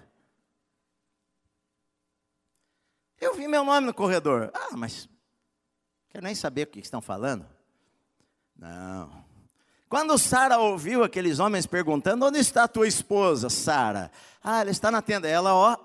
Eu 3.19 3.35
vi 3.35 3.47
meu 3.47 3.65
nome 3.65 3.87
no 3.87 3.93
corredor. 3.93 4.49
Ah, 4.53 4.77
mas 4.77 5.09
quero 6.09 6.23
nem 6.23 6.33
saber 6.33 6.63
o 6.63 6.67
que 6.67 6.79
estão 6.79 7.01
falando. 7.01 7.45
Não. 8.55 9.23
Quando 9.89 10.17
Sara 10.17 10.57
ouviu 10.59 11.03
aqueles 11.03 11.39
homens 11.39 11.65
perguntando: 11.65 12.25
Onde 12.25 12.39
está 12.39 12.67
tua 12.67 12.87
esposa, 12.87 13.49
Sara? 13.49 14.11
Ah, 14.41 14.61
ela 14.61 14.69
está 14.69 14.89
na 14.91 15.01
tenda. 15.01 15.27
Ela, 15.27 15.53
ó, 15.53 15.77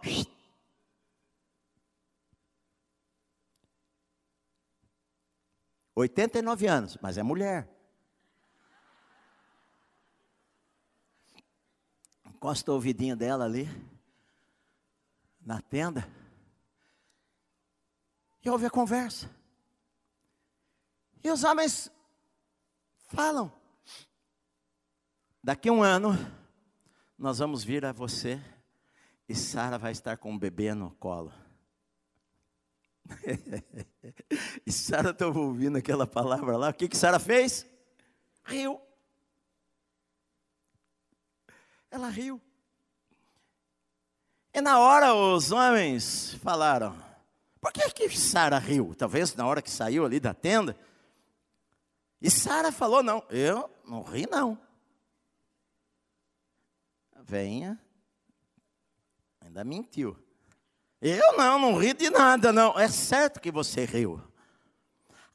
89 5.95 6.67
anos, 6.67 6.99
mas 7.01 7.17
é 7.17 7.23
mulher. 7.23 7.69
Encosta 12.27 12.71
o 12.71 12.75
ouvidinho 12.75 13.17
dela 13.17 13.45
ali, 13.45 13.69
na 15.41 15.61
tenda, 15.61 16.09
e 18.45 18.51
ouve 18.51 18.67
a 18.67 18.71
conversa. 18.71 19.31
E 21.23 21.31
os 21.31 21.45
homens 21.45 21.91
falam: 23.09 23.51
daqui 25.43 25.71
um 25.71 25.83
ano, 25.83 26.11
nós 27.17 27.39
vamos 27.39 27.65
vir 27.65 27.85
a 27.85 27.93
você, 27.93 28.43
e 29.29 29.35
Sara 29.35 29.79
vai 29.79 29.93
estar 29.93 30.17
com 30.19 30.33
um 30.33 30.39
bebê 30.39 30.75
no 30.75 30.91
colo. 30.97 31.33
e 34.67 34.73
Sara 34.73 35.11
estava 35.11 35.39
ouvindo 35.39 35.77
aquela 35.79 36.07
palavra 36.07 36.57
lá. 36.57 36.71
O 36.71 36.75
que, 36.75 36.89
que 36.89 36.97
Sara 36.97 37.19
fez? 37.19 37.67
Riu. 38.45 38.81
Ela 41.91 42.09
riu. 42.09 42.41
E 44.53 44.61
na 44.61 44.79
hora 44.79 45.15
os 45.15 45.53
homens 45.53 46.35
falaram: 46.35 46.97
Por 47.61 47.73
que, 47.73 47.91
que 47.91 48.09
Sara 48.17 48.59
riu? 48.59 48.95
Talvez 48.95 49.35
na 49.35 49.47
hora 49.47 49.63
que 49.63 49.71
saiu 49.71 50.05
ali 50.05 50.19
da 50.19 50.33
tenda. 50.33 50.77
E 52.21 52.31
Sara 52.31 52.73
falou: 52.73 53.03
Não, 53.03 53.25
eu 53.31 53.71
não 53.85 54.03
ri, 54.03 54.27
não. 54.31 54.59
Venha. 57.23 57.81
Ainda 59.41 59.65
mentiu. 59.65 60.24
Eu 61.07 61.37
não, 61.37 61.59
não 61.59 61.77
ri 61.77 61.93
de 61.93 62.09
nada, 62.09 62.51
não. 62.51 62.81
É 62.81 62.89
certo 62.89 63.39
que 63.39 63.53
você 63.53 63.85
riu. 63.85 64.23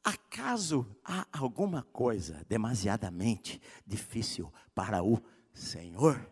Acaso 0.03 0.83
há 1.05 1.27
alguma 1.31 1.83
coisa 1.93 2.43
demasiadamente 2.49 3.61
difícil 3.85 4.51
para 4.73 5.03
o 5.03 5.21
Senhor? 5.53 6.27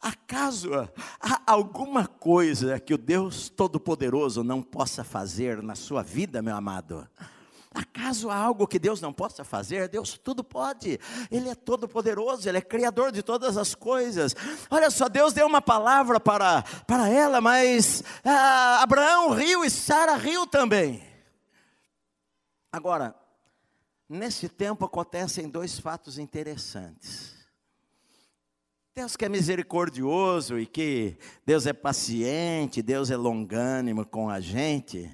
Acaso 0.00 0.72
há 1.20 1.42
alguma 1.46 2.08
coisa 2.08 2.80
que 2.80 2.92
o 2.92 2.98
Deus 2.98 3.48
Todo-Poderoso 3.48 4.42
não 4.42 4.60
possa 4.60 5.04
fazer 5.04 5.62
na 5.62 5.76
sua 5.76 6.02
vida, 6.02 6.42
meu 6.42 6.56
amado? 6.56 7.08
Acaso 7.78 8.28
há 8.28 8.34
algo 8.34 8.66
que 8.66 8.76
Deus 8.76 9.00
não 9.00 9.12
possa 9.12 9.44
fazer? 9.44 9.86
Deus 9.86 10.18
tudo 10.18 10.42
pode. 10.42 10.98
Ele 11.30 11.48
é 11.48 11.54
todo 11.54 11.86
poderoso, 11.86 12.48
ele 12.48 12.58
é 12.58 12.60
criador 12.60 13.12
de 13.12 13.22
todas 13.22 13.56
as 13.56 13.72
coisas. 13.72 14.34
Olha 14.68 14.90
só, 14.90 15.08
Deus 15.08 15.32
deu 15.32 15.46
uma 15.46 15.62
palavra 15.62 16.18
para, 16.18 16.62
para 16.88 17.08
ela, 17.08 17.40
mas 17.40 18.02
ah, 18.24 18.82
Abraão 18.82 19.30
riu 19.30 19.64
e 19.64 19.70
Sara 19.70 20.16
riu 20.16 20.44
também. 20.44 21.04
Agora, 22.72 23.14
nesse 24.08 24.48
tempo 24.48 24.84
acontecem 24.84 25.48
dois 25.48 25.78
fatos 25.78 26.18
interessantes. 26.18 27.32
Deus 28.92 29.14
que 29.14 29.24
é 29.24 29.28
misericordioso 29.28 30.58
e 30.58 30.66
que 30.66 31.16
Deus 31.46 31.64
é 31.64 31.72
paciente, 31.72 32.82
Deus 32.82 33.12
é 33.12 33.16
longânimo 33.16 34.04
com 34.04 34.28
a 34.28 34.40
gente. 34.40 35.08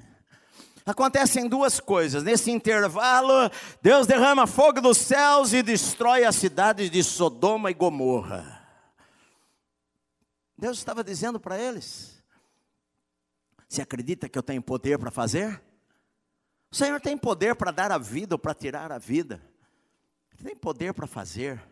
Acontecem 0.87 1.49
duas 1.49 1.81
coisas. 1.81 2.23
Nesse 2.23 2.51
intervalo, 2.51 3.51
Deus 3.81 4.07
derrama 4.07 4.47
fogo 4.47 4.83
dos 4.83 4.99
céus 4.99 5.53
e 5.55 5.63
destrói 5.63 6.25
as 6.25 6.37
cidades 6.37 6.91
de 6.91 7.03
Sodoma 7.03 7.71
e 7.71 7.75
Gomorra. 7.75 8.63
Deus 10.59 10.77
estava 10.77 11.03
dizendo 11.03 11.41
para 11.41 11.59
eles: 11.59 12.23
Você 13.67 13.81
acredita 13.81 14.29
que 14.29 14.39
eu 14.39 14.43
tenho 14.43 14.63
poder 14.63 14.99
para 14.99 15.11
fazer? 15.11 15.63
O 16.71 16.77
Senhor 16.77 17.01
tem 17.01 17.17
poder 17.17 17.55
para 17.55 17.71
dar 17.71 17.91
a 17.91 17.99
vida 17.99 18.35
ou 18.35 18.39
para 18.39 18.53
tirar 18.53 18.93
a 18.93 18.99
vida. 18.99 19.41
Ele 20.35 20.49
tem 20.49 20.57
poder 20.57 20.93
para 20.93 21.07
fazer. 21.07 21.63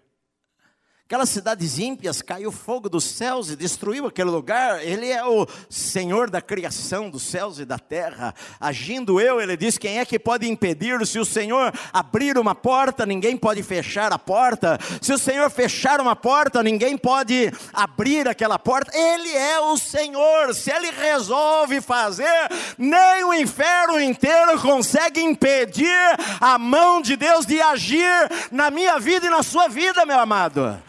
Aquelas 1.13 1.29
cidades 1.29 1.79
ímpias, 1.79 2.23
caiu 2.23 2.51
fogo 2.51 2.89
dos 2.89 3.05
céus 3.05 3.51
e 3.51 3.55
destruiu 3.55 4.07
aquele 4.07 4.31
lugar. 4.31 4.83
Ele 4.83 5.11
é 5.11 5.23
o 5.23 5.47
Senhor 5.69 6.31
da 6.31 6.41
criação 6.41 7.11
dos 7.11 7.23
céus 7.23 7.59
e 7.59 7.67
da 7.67 7.79
terra. 7.79 8.35
Agindo 8.59 9.21
eu, 9.21 9.39
ele 9.39 9.55
diz: 9.55 9.77
quem 9.77 9.99
é 9.99 10.07
que 10.07 10.19
pode 10.19 10.49
impedir? 10.49 11.07
Se 11.07 11.19
o 11.19 11.25
Senhor 11.27 11.71
abrir 11.93 12.39
uma 12.39 12.55
porta, 12.55 13.05
ninguém 13.05 13.37
pode 13.37 13.63
fechar 13.63 14.11
a 14.11 14.19
porta. 14.19 14.79
Se 15.03 15.13
o 15.13 15.19
Senhor 15.19 15.51
fechar 15.51 16.01
uma 16.01 16.17
porta, 16.17 16.63
ninguém 16.63 16.97
pode 16.97 17.53
abrir 17.75 18.27
aquela 18.27 18.59
porta. 18.59 18.91
Ele 18.97 19.37
é 19.37 19.61
o 19.61 19.77
Senhor. 19.77 20.55
Se 20.55 20.71
ele 20.71 20.91
resolve 20.93 21.83
fazer, 21.83 22.49
nem 22.79 23.23
o 23.23 23.35
inferno 23.35 24.01
inteiro 24.01 24.59
consegue 24.63 25.21
impedir 25.21 26.17
a 26.41 26.59
mão 26.59 27.03
de 27.03 27.17
Deus 27.17 27.45
de 27.45 27.61
agir 27.61 28.31
na 28.51 28.71
minha 28.71 28.99
vida 28.99 29.27
e 29.27 29.31
na 29.31 29.43
sua 29.43 29.69
vida, 29.69 30.07
meu 30.07 30.19
amado. 30.19 30.81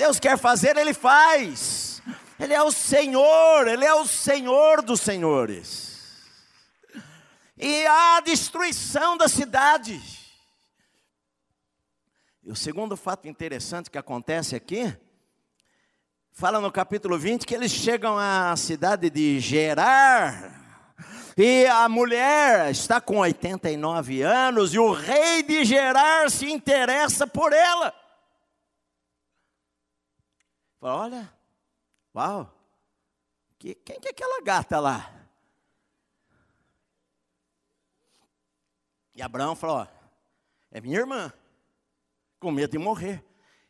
Deus 0.00 0.18
quer 0.18 0.38
fazer, 0.38 0.78
Ele 0.78 0.94
faz. 0.94 2.00
Ele 2.38 2.54
é 2.54 2.62
o 2.62 2.72
Senhor, 2.72 3.68
Ele 3.68 3.84
é 3.84 3.92
o 3.92 4.06
Senhor 4.06 4.80
dos 4.80 4.98
senhores. 4.98 6.00
E 7.54 7.86
a 7.86 8.20
destruição 8.20 9.18
da 9.18 9.28
cidade. 9.28 10.00
E 12.42 12.50
o 12.50 12.56
segundo 12.56 12.96
fato 12.96 13.28
interessante 13.28 13.90
que 13.90 13.98
acontece 13.98 14.56
aqui, 14.56 14.90
fala 16.32 16.60
no 16.60 16.72
capítulo 16.72 17.18
20 17.18 17.46
que 17.46 17.54
eles 17.54 17.70
chegam 17.70 18.16
à 18.18 18.56
cidade 18.56 19.10
de 19.10 19.38
Gerar. 19.38 20.96
E 21.36 21.66
a 21.66 21.86
mulher 21.90 22.70
está 22.70 23.02
com 23.02 23.18
89 23.18 24.22
anos 24.22 24.72
e 24.72 24.78
o 24.78 24.92
rei 24.92 25.42
de 25.42 25.62
Gerar 25.62 26.30
se 26.30 26.50
interessa 26.50 27.26
por 27.26 27.52
ela. 27.52 27.99
Fala, 30.80 31.02
olha, 31.02 31.34
uau, 32.14 32.58
que, 33.58 33.74
quem 33.74 34.00
que 34.00 34.08
é 34.08 34.10
aquela 34.10 34.42
gata 34.42 34.80
lá? 34.80 35.14
E 39.14 39.20
Abraão 39.20 39.54
falou, 39.54 39.76
ó, 39.76 39.86
é 40.70 40.80
minha 40.80 40.98
irmã, 40.98 41.30
com 42.38 42.50
medo 42.50 42.70
de 42.70 42.78
morrer. 42.78 43.22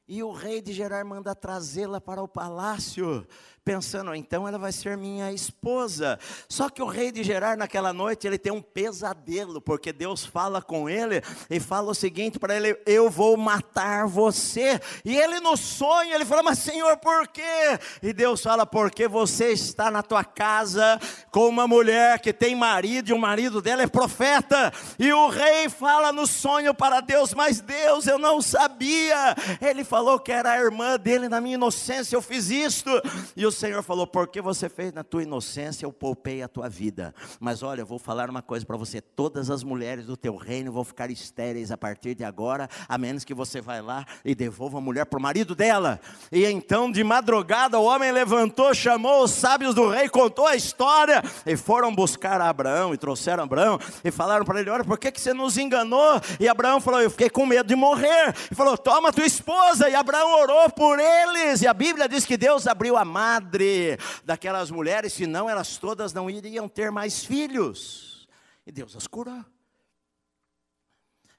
E 0.07 0.23
o 0.23 0.31
rei 0.31 0.63
de 0.63 0.73
Gerar 0.73 1.05
manda 1.05 1.35
trazê-la 1.35 2.01
para 2.01 2.23
o 2.23 2.29
palácio 2.29 3.27
pensando, 3.65 4.15
então 4.15 4.49
ela 4.49 4.59
vai 4.59 4.73
ser 4.73 4.97
minha 4.97 5.33
esposa. 5.33 6.19
Só 6.49 6.69
que 6.69 6.83
o 6.83 6.87
rei 6.87 7.13
de 7.13 7.23
Gerar, 7.23 7.57
naquela 7.57 7.93
noite, 7.93 8.27
ele 8.27 8.39
tem 8.39 8.53
um 8.53 8.63
pesadelo, 8.63 9.61
porque 9.61 9.93
Deus 9.93 10.25
fala 10.25 10.61
com 10.63 10.89
ele 10.89 11.23
e 11.49 11.61
fala 11.61 11.91
o 11.91 11.95
seguinte 11.95 12.39
para 12.39 12.57
ele: 12.57 12.77
Eu 12.87 13.11
vou 13.11 13.37
matar 13.37 14.07
você. 14.07 14.81
E 15.05 15.17
ele 15.17 15.39
no 15.41 15.57
sonho, 15.57 16.15
ele 16.15 16.25
fala: 16.25 16.43
Mas 16.43 16.59
Senhor, 16.59 16.97
por 16.97 17.29
quê? 17.29 17.79
E 18.03 18.13
Deus 18.13 18.43
fala: 18.43 18.67
Porque 18.67 19.07
você 19.07 19.53
está 19.53 19.91
na 19.91 20.03
tua 20.03 20.25
casa 20.25 20.99
com 21.31 21.49
uma 21.49 21.69
mulher 21.69 22.19
que 22.21 22.33
tem 22.33 22.55
marido, 22.55 23.11
e 23.11 23.13
o 23.13 23.19
marido 23.19 23.61
dela 23.61 23.83
é 23.83 23.87
profeta. 23.87 24.73
E 24.99 25.13
o 25.13 25.29
rei 25.29 25.69
fala 25.69 26.13
no 26.13 26.27
sonho 26.27 26.75
para 26.75 27.01
Deus: 27.01 27.35
Mas 27.35 27.61
Deus, 27.61 28.07
eu 28.07 28.19
não 28.19 28.41
sabia. 28.41 29.37
Ele 29.61 29.85
falou 29.85 30.19
que 30.19 30.33
era 30.33 30.53
a 30.53 30.59
irmã 30.59 30.99
dele, 30.99 31.29
na 31.29 31.41
minha 31.41 31.55
inocência, 31.55 32.17
eu 32.17 32.23
fiz 32.23 32.51
isto. 32.51 32.91
E 33.37 33.47
o 33.47 33.50
Senhor 33.53 33.83
falou: 33.83 34.07
porque 34.07 34.41
você 34.41 34.69
fez 34.69 34.93
na 34.93 35.03
tua 35.03 35.23
inocência, 35.23 35.85
eu 35.85 35.93
poupei 35.93 36.43
a 36.43 36.49
tua 36.49 36.69
vida. 36.69 37.15
Mas 37.39 37.63
olha, 37.63 37.83
eu 37.83 37.87
vou 37.87 37.99
falar 37.99 38.31
uma 38.31 38.43
coisa 38.43 38.65
para 38.65 38.77
você: 38.77 39.01
todas 39.01 39.51
as 39.51 39.63
mulheres 39.63 40.07
do 40.07 40.17
teu 40.17 40.37
reino 40.37 40.73
vão 40.73 40.85
ficar 40.85 41.11
estéreis 41.11 41.71
a 41.71 41.77
partir 41.77 42.15
de 42.15 42.25
agora, 42.25 42.69
a 42.89 42.99
menos 42.99 43.25
que 43.25 43.35
você 43.35 43.61
vá 43.61 43.81
lá 43.81 44.05
e 44.25 44.35
devolva 44.35 44.79
a 44.79 44.81
mulher 44.81 45.07
para 45.07 45.19
o 45.19 45.23
marido 45.23 45.55
dela. 45.55 46.01
E 46.31 46.45
então, 46.47 46.91
de 46.91 47.03
madrugada, 47.05 47.79
o 47.79 47.85
homem 47.85 48.13
levantou, 48.13 48.75
chamou 48.75 49.25
os 49.25 49.31
sábios 49.31 49.75
do 49.75 49.89
rei, 49.89 50.09
contou 50.09 50.47
a 50.47 50.57
história, 50.57 51.23
e 51.47 51.57
foram 51.57 51.95
buscar 51.95 52.41
Abraão, 52.41 52.93
e 52.93 52.99
trouxeram 52.99 53.45
Abraão, 53.45 53.79
e 54.05 54.11
falaram 54.11 54.45
para 54.45 54.61
ele: 54.61 54.71
olha, 54.71 54.85
por 54.85 54.99
que, 54.99 55.13
que 55.13 55.21
você 55.21 55.33
nos 55.33 55.57
enganou? 55.57 56.21
E 56.39 56.49
Abraão 56.49 56.81
falou: 56.81 57.01
eu 57.01 57.11
fiquei 57.11 57.31
com 57.31 57.47
medo 57.47 57.67
de 57.67 57.77
morrer. 57.77 58.35
E 58.51 58.55
falou: 58.55 58.77
toma 58.77 59.13
tua 59.13 59.27
esposa. 59.27 59.89
E 59.89 59.95
Abraão 59.95 60.41
orou 60.41 60.71
por 60.71 60.99
eles, 60.99 61.63
e 61.63 61.67
a 61.67 61.75
Bíblia 61.75 62.09
diz 62.09 62.25
que 62.25 62.37
Deus 62.37 62.67
abriu 62.67 62.97
a 62.97 63.05
mar 63.05 63.40
madre 63.41 63.99
daquelas 64.25 64.71
mulheres, 64.71 65.15
senão 65.15 65.49
elas 65.49 65.79
todas 65.79 66.13
não 66.13 66.29
iriam 66.29 66.69
ter 66.69 66.91
mais 66.91 67.25
filhos. 67.25 68.29
E 68.67 68.71
Deus 68.71 68.95
as 68.95 69.07
curou. 69.07 69.45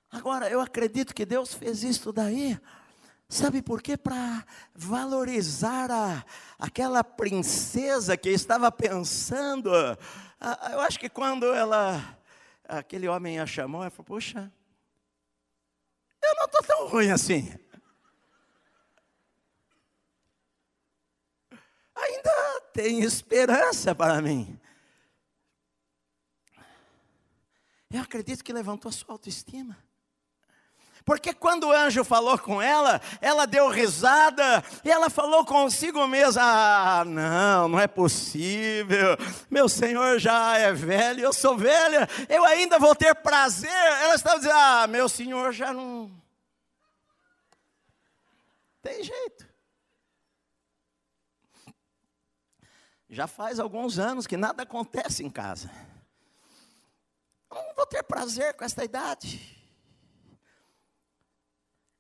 Agora, 0.10 0.50
eu 0.50 0.60
acredito 0.60 1.14
que 1.14 1.26
Deus 1.26 1.54
fez 1.54 1.84
isso 1.84 2.12
daí, 2.12 2.60
sabe 3.30 3.62
por 3.62 3.82
quê? 3.82 3.96
Para 3.96 4.46
valorizar 4.76 5.90
a, 5.90 6.26
aquela 6.60 7.02
princesa 7.04 8.18
que 8.18 8.30
estava 8.30 8.70
pensando. 8.72 9.70
Eu 10.72 10.82
acho 10.82 11.00
que 11.00 11.08
quando 11.08 11.46
ela, 11.54 12.18
aquele 12.68 13.08
homem 13.08 13.40
a 13.40 13.46
chamou, 13.46 13.82
ela 13.82 13.90
falou: 13.90 14.08
Poxa, 14.08 14.52
eu 16.22 16.36
não 16.36 16.46
estou 16.46 16.64
tão 16.64 16.88
ruim 16.88 17.10
assim. 17.12 17.58
Ainda 22.04 22.62
tem 22.74 23.02
esperança 23.02 23.94
para 23.94 24.22
mim. 24.22 24.60
Eu 27.92 28.02
acredito 28.02 28.44
que 28.44 28.54
levantou 28.54 28.90
a 28.90 28.92
sua 28.92 29.14
autoestima. 29.14 29.78
Porque 31.04 31.34
quando 31.34 31.66
o 31.66 31.72
anjo 31.72 32.04
falou 32.04 32.38
com 32.38 32.62
ela, 32.62 33.02
ela 33.20 33.48
deu 33.48 33.70
risada 33.70 34.64
e 34.86 34.92
ela 34.92 35.10
falou 35.10 35.44
consigo 35.44 36.06
mesma: 36.08 36.42
Ah, 36.44 37.04
não, 37.06 37.68
não 37.68 37.80
é 37.80 37.88
possível. 37.88 39.18
Meu 39.50 39.68
Senhor 39.68 40.20
já 40.20 40.58
é 40.58 40.72
velho, 40.72 41.22
eu 41.22 41.34
sou 41.34 41.58
velha, 41.58 42.08
eu 42.30 42.46
ainda 42.46 42.78
vou 42.78 42.96
ter 42.96 43.16
prazer. 43.16 43.72
Ela 43.72 44.16
estava 44.16 44.38
dizendo: 44.38 44.56
Ah, 44.56 44.88
meu 44.88 45.10
Senhor 45.10 45.52
já 45.52 45.74
não. 45.74 46.12
Tem 48.82 49.04
jeito. 49.04 49.51
Já 53.12 53.28
faz 53.28 53.60
alguns 53.60 54.00
anos 54.00 54.26
que 54.26 54.38
nada 54.38 54.64
acontece 54.64 55.22
em 55.22 55.30
casa. 55.30 55.70
não 57.52 57.76
vou 57.76 57.86
ter 57.86 58.02
prazer 58.04 58.54
com 58.54 58.64
esta 58.64 58.86
idade. 58.86 59.62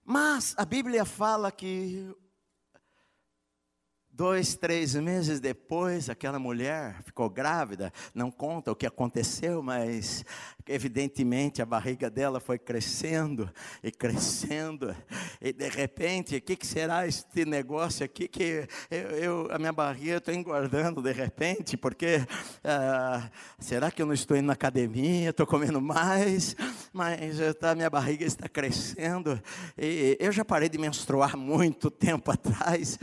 Mas 0.05 0.55
a 0.57 0.64
Bíblia 0.64 1.03
fala 1.03 1.51
que 1.51 2.16
Dois, 4.14 4.55
três 4.55 4.93
meses 4.95 5.39
depois, 5.39 6.09
aquela 6.09 6.38
mulher 6.38 7.01
ficou 7.01 7.30
grávida. 7.30 7.91
Não 8.14 8.30
conta 8.30 8.72
o 8.72 8.76
que 8.76 8.86
aconteceu, 8.86 9.64
mas 9.64 10.24
evidentemente 10.72 11.62
a 11.62 11.66
barriga 11.66 12.10
dela 12.10 12.40
foi 12.40 12.58
crescendo 12.58 13.50
e 13.84 13.92
crescendo. 13.92 14.96
E 15.42 15.52
de 15.52 15.68
repente, 15.68 16.36
o 16.36 16.42
que, 16.42 16.56
que 16.56 16.66
será 16.66 17.08
este 17.08 17.46
negócio 17.46 18.06
aqui 18.06 18.28
que 18.28 18.68
eu, 18.90 19.02
eu 19.12 19.48
a 19.52 19.60
minha 19.60 19.74
barriga 19.74 20.18
estou 20.18 20.34
engordando 20.34 21.02
de 21.02 21.12
repente? 21.12 21.76
Porque 21.76 22.26
ah, 22.64 23.30
será 23.60 23.92
que 23.92 24.02
eu 24.02 24.06
não 24.06 24.14
estou 24.14 24.38
indo 24.38 24.46
na 24.48 24.54
academia? 24.54 25.32
Estou 25.32 25.46
comendo 25.46 25.82
mais, 25.82 26.56
mas 26.94 27.38
tá, 27.60 27.76
minha 27.76 27.90
barriga 27.90 28.26
está 28.26 28.48
crescendo. 28.48 29.42
E 29.78 30.18
eu 30.20 30.32
já 30.32 30.46
parei 30.46 30.70
de 30.70 30.78
menstruar 30.78 31.36
muito 31.36 31.92
tempo 31.92 32.32
atrás. 32.32 32.98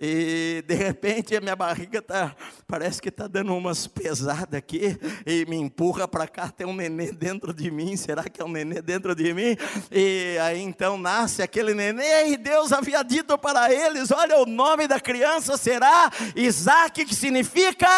E 0.00 0.64
de 0.66 0.74
repente 0.74 1.36
a 1.36 1.40
minha 1.40 1.56
barriga 1.56 2.02
tá, 2.02 2.34
parece 2.66 3.00
que 3.00 3.08
está 3.08 3.26
dando 3.28 3.54
umas 3.54 3.86
pesadas 3.86 4.54
aqui 4.54 4.98
e 5.24 5.44
me 5.46 5.56
empurra 5.56 6.08
para 6.08 6.26
cá, 6.26 6.50
tem 6.50 6.66
um 6.66 6.74
nenê 6.74 7.11
dentro 7.12 7.52
de 7.52 7.70
mim, 7.70 7.96
será 7.96 8.24
que 8.24 8.40
é 8.40 8.44
um 8.44 8.48
nenê 8.48 8.82
dentro 8.82 9.14
de 9.14 9.32
mim? 9.32 9.56
E 9.90 10.36
aí 10.40 10.60
então 10.60 10.96
nasce 10.96 11.42
aquele 11.42 11.74
nenê, 11.74 12.30
e 12.30 12.36
Deus 12.36 12.72
havia 12.72 13.02
dito 13.02 13.36
para 13.38 13.72
eles: 13.72 14.10
olha, 14.10 14.38
o 14.38 14.46
nome 14.46 14.88
da 14.88 14.98
criança 14.98 15.56
será 15.56 16.10
Isaac, 16.34 17.04
que 17.04 17.14
significa 17.14 17.88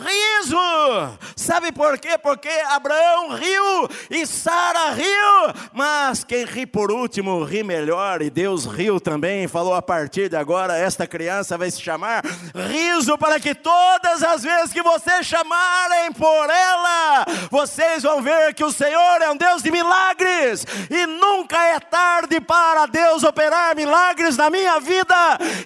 riso. 0.00 1.18
Sabe 1.36 1.72
por 1.72 1.98
quê? 1.98 2.18
Porque 2.18 2.48
Abraão 2.68 3.34
riu 3.34 3.88
e 4.10 4.26
Sara 4.26 4.90
riu, 4.90 5.54
mas 5.72 6.24
quem 6.24 6.44
ri 6.44 6.66
por 6.66 6.90
último 6.90 7.44
ri 7.44 7.62
melhor, 7.62 8.22
e 8.22 8.30
Deus 8.30 8.64
riu 8.66 9.00
também, 9.00 9.46
falou 9.46 9.74
a 9.74 9.82
partir 9.82 10.28
de 10.28 10.36
agora 10.36 10.76
esta 10.76 11.06
criança 11.06 11.58
vai 11.58 11.70
se 11.70 11.80
chamar 11.80 12.22
riso 12.54 13.16
para 13.18 13.38
que 13.38 13.54
todas 13.54 14.22
as 14.22 14.42
vezes 14.42 14.72
que 14.72 14.82
vocês 14.82 15.26
chamarem 15.26 16.12
por 16.12 16.50
ela, 16.50 17.24
vocês 17.50 18.02
vão 18.02 18.22
ver 18.22 18.54
que 18.54 18.64
o 18.64 18.72
Senhor 18.72 19.22
é 19.22 19.30
um 19.30 19.36
Deus 19.36 19.62
de 19.62 19.70
milagres 19.70 20.66
e 20.90 21.06
nunca 21.06 21.58
é 21.66 21.80
tarde 21.80 22.40
para 22.40 22.86
Deus 22.86 23.22
operar 23.22 23.76
milagres 23.76 24.36
na 24.36 24.50
minha 24.50 24.80
vida 24.80 25.14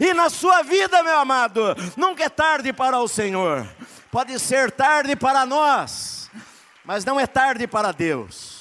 e 0.01 0.12
na 0.12 0.28
sua 0.30 0.62
vida, 0.62 1.03
meu 1.03 1.18
amado. 1.18 1.74
Nunca 1.97 2.24
é 2.24 2.28
tarde 2.28 2.72
para 2.72 2.99
o 2.99 3.09
Senhor. 3.09 3.66
Pode 4.15 4.39
ser 4.39 4.71
tarde 4.71 5.17
para 5.17 5.45
nós, 5.45 6.31
mas 6.85 7.05
não 7.05 7.19
é 7.19 7.27
tarde 7.27 7.67
para 7.67 7.91
Deus. 7.91 8.55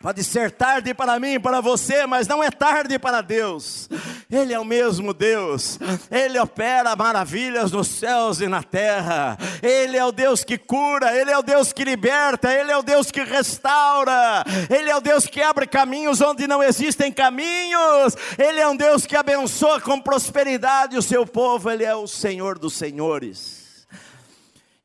Pode 0.00 0.22
ser 0.22 0.52
tarde 0.52 0.94
para 0.94 1.18
mim, 1.18 1.40
para 1.40 1.60
você, 1.60 2.06
mas 2.06 2.28
não 2.28 2.40
é 2.40 2.48
tarde 2.48 3.00
para 3.00 3.20
Deus. 3.20 3.88
Ele 4.30 4.54
é 4.54 4.60
o 4.60 4.64
mesmo 4.64 5.12
Deus. 5.12 5.76
Ele 6.08 6.38
opera 6.38 6.94
maravilhas 6.94 7.72
nos 7.72 7.88
céus 7.88 8.40
e 8.40 8.46
na 8.46 8.62
terra. 8.62 9.36
Ele 9.60 9.96
é 9.96 10.04
o 10.04 10.12
Deus 10.12 10.44
que 10.44 10.56
cura, 10.56 11.12
ele 11.16 11.32
é 11.32 11.36
o 11.36 11.42
Deus 11.42 11.72
que 11.72 11.82
liberta, 11.82 12.54
ele 12.54 12.70
é 12.70 12.76
o 12.76 12.82
Deus 12.84 13.10
que 13.10 13.24
restaura. 13.24 14.44
Ele 14.70 14.88
é 14.88 14.96
o 14.96 15.00
Deus 15.00 15.26
que 15.26 15.42
abre 15.42 15.66
caminhos 15.66 16.20
onde 16.20 16.46
não 16.46 16.62
existem 16.62 17.10
caminhos. 17.10 18.16
Ele 18.38 18.60
é 18.60 18.68
um 18.68 18.76
Deus 18.76 19.04
que 19.04 19.16
abençoa 19.16 19.80
com 19.80 20.00
prosperidade 20.00 20.96
o 20.96 21.02
seu 21.02 21.26
povo, 21.26 21.68
ele 21.68 21.82
é 21.82 21.96
o 21.96 22.06
Senhor 22.06 22.56
dos 22.56 22.74
senhores. 22.74 23.57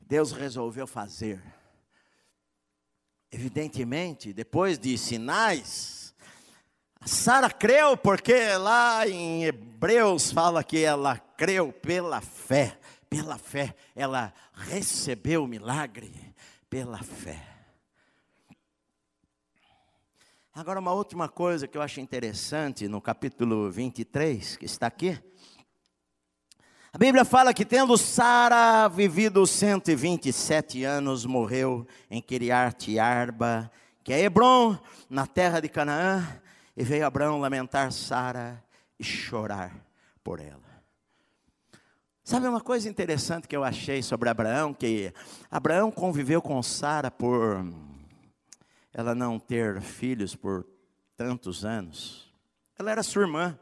Deus 0.06 0.32
resolveu 0.32 0.86
fazer. 0.86 1.42
Evidentemente, 3.30 4.32
depois 4.32 4.78
de 4.78 4.96
sinais, 4.96 6.14
Sara 7.04 7.50
creu, 7.50 7.96
porque 7.96 8.56
lá 8.56 9.08
em 9.08 9.44
Hebreus 9.44 10.30
fala 10.30 10.62
que 10.62 10.82
ela 10.84 11.18
creu 11.18 11.72
pela 11.72 12.20
fé. 12.20 12.78
Pela 13.10 13.38
fé, 13.38 13.74
ela 13.94 14.32
recebeu 14.52 15.44
o 15.44 15.48
milagre 15.48 16.12
pela 16.68 16.98
fé. 16.98 17.54
Agora, 20.52 20.80
uma 20.80 20.92
última 20.92 21.28
coisa 21.28 21.66
que 21.66 21.76
eu 21.76 21.82
acho 21.82 22.00
interessante 22.00 22.86
no 22.88 23.00
capítulo 23.00 23.70
23, 23.70 24.56
que 24.56 24.64
está 24.64 24.86
aqui. 24.86 25.18
A 26.94 26.96
Bíblia 26.96 27.24
fala 27.24 27.52
que 27.52 27.64
tendo 27.64 27.98
Sara 27.98 28.86
vivido 28.86 29.44
127 29.44 30.84
anos, 30.84 31.26
morreu 31.26 31.84
em 32.08 32.22
Kiriat 32.22 32.96
Arba, 33.00 33.68
que 34.04 34.12
é 34.12 34.20
Hebron, 34.20 34.78
na 35.10 35.26
terra 35.26 35.58
de 35.58 35.68
Canaã, 35.68 36.24
e 36.76 36.84
veio 36.84 37.04
Abraão 37.04 37.40
lamentar 37.40 37.90
Sara 37.90 38.62
e 38.96 39.02
chorar 39.02 39.74
por 40.22 40.38
ela. 40.38 40.62
Sabe 42.22 42.46
uma 42.46 42.60
coisa 42.60 42.88
interessante 42.88 43.48
que 43.48 43.56
eu 43.56 43.64
achei 43.64 44.00
sobre 44.00 44.28
Abraão, 44.28 44.72
que 44.72 45.12
Abraão 45.50 45.90
conviveu 45.90 46.40
com 46.40 46.62
Sara 46.62 47.10
por 47.10 47.74
ela 48.92 49.16
não 49.16 49.40
ter 49.40 49.80
filhos 49.80 50.36
por 50.36 50.64
tantos 51.16 51.64
anos. 51.64 52.32
Ela 52.78 52.92
era 52.92 53.02
sua 53.02 53.22
irmã. 53.22 53.58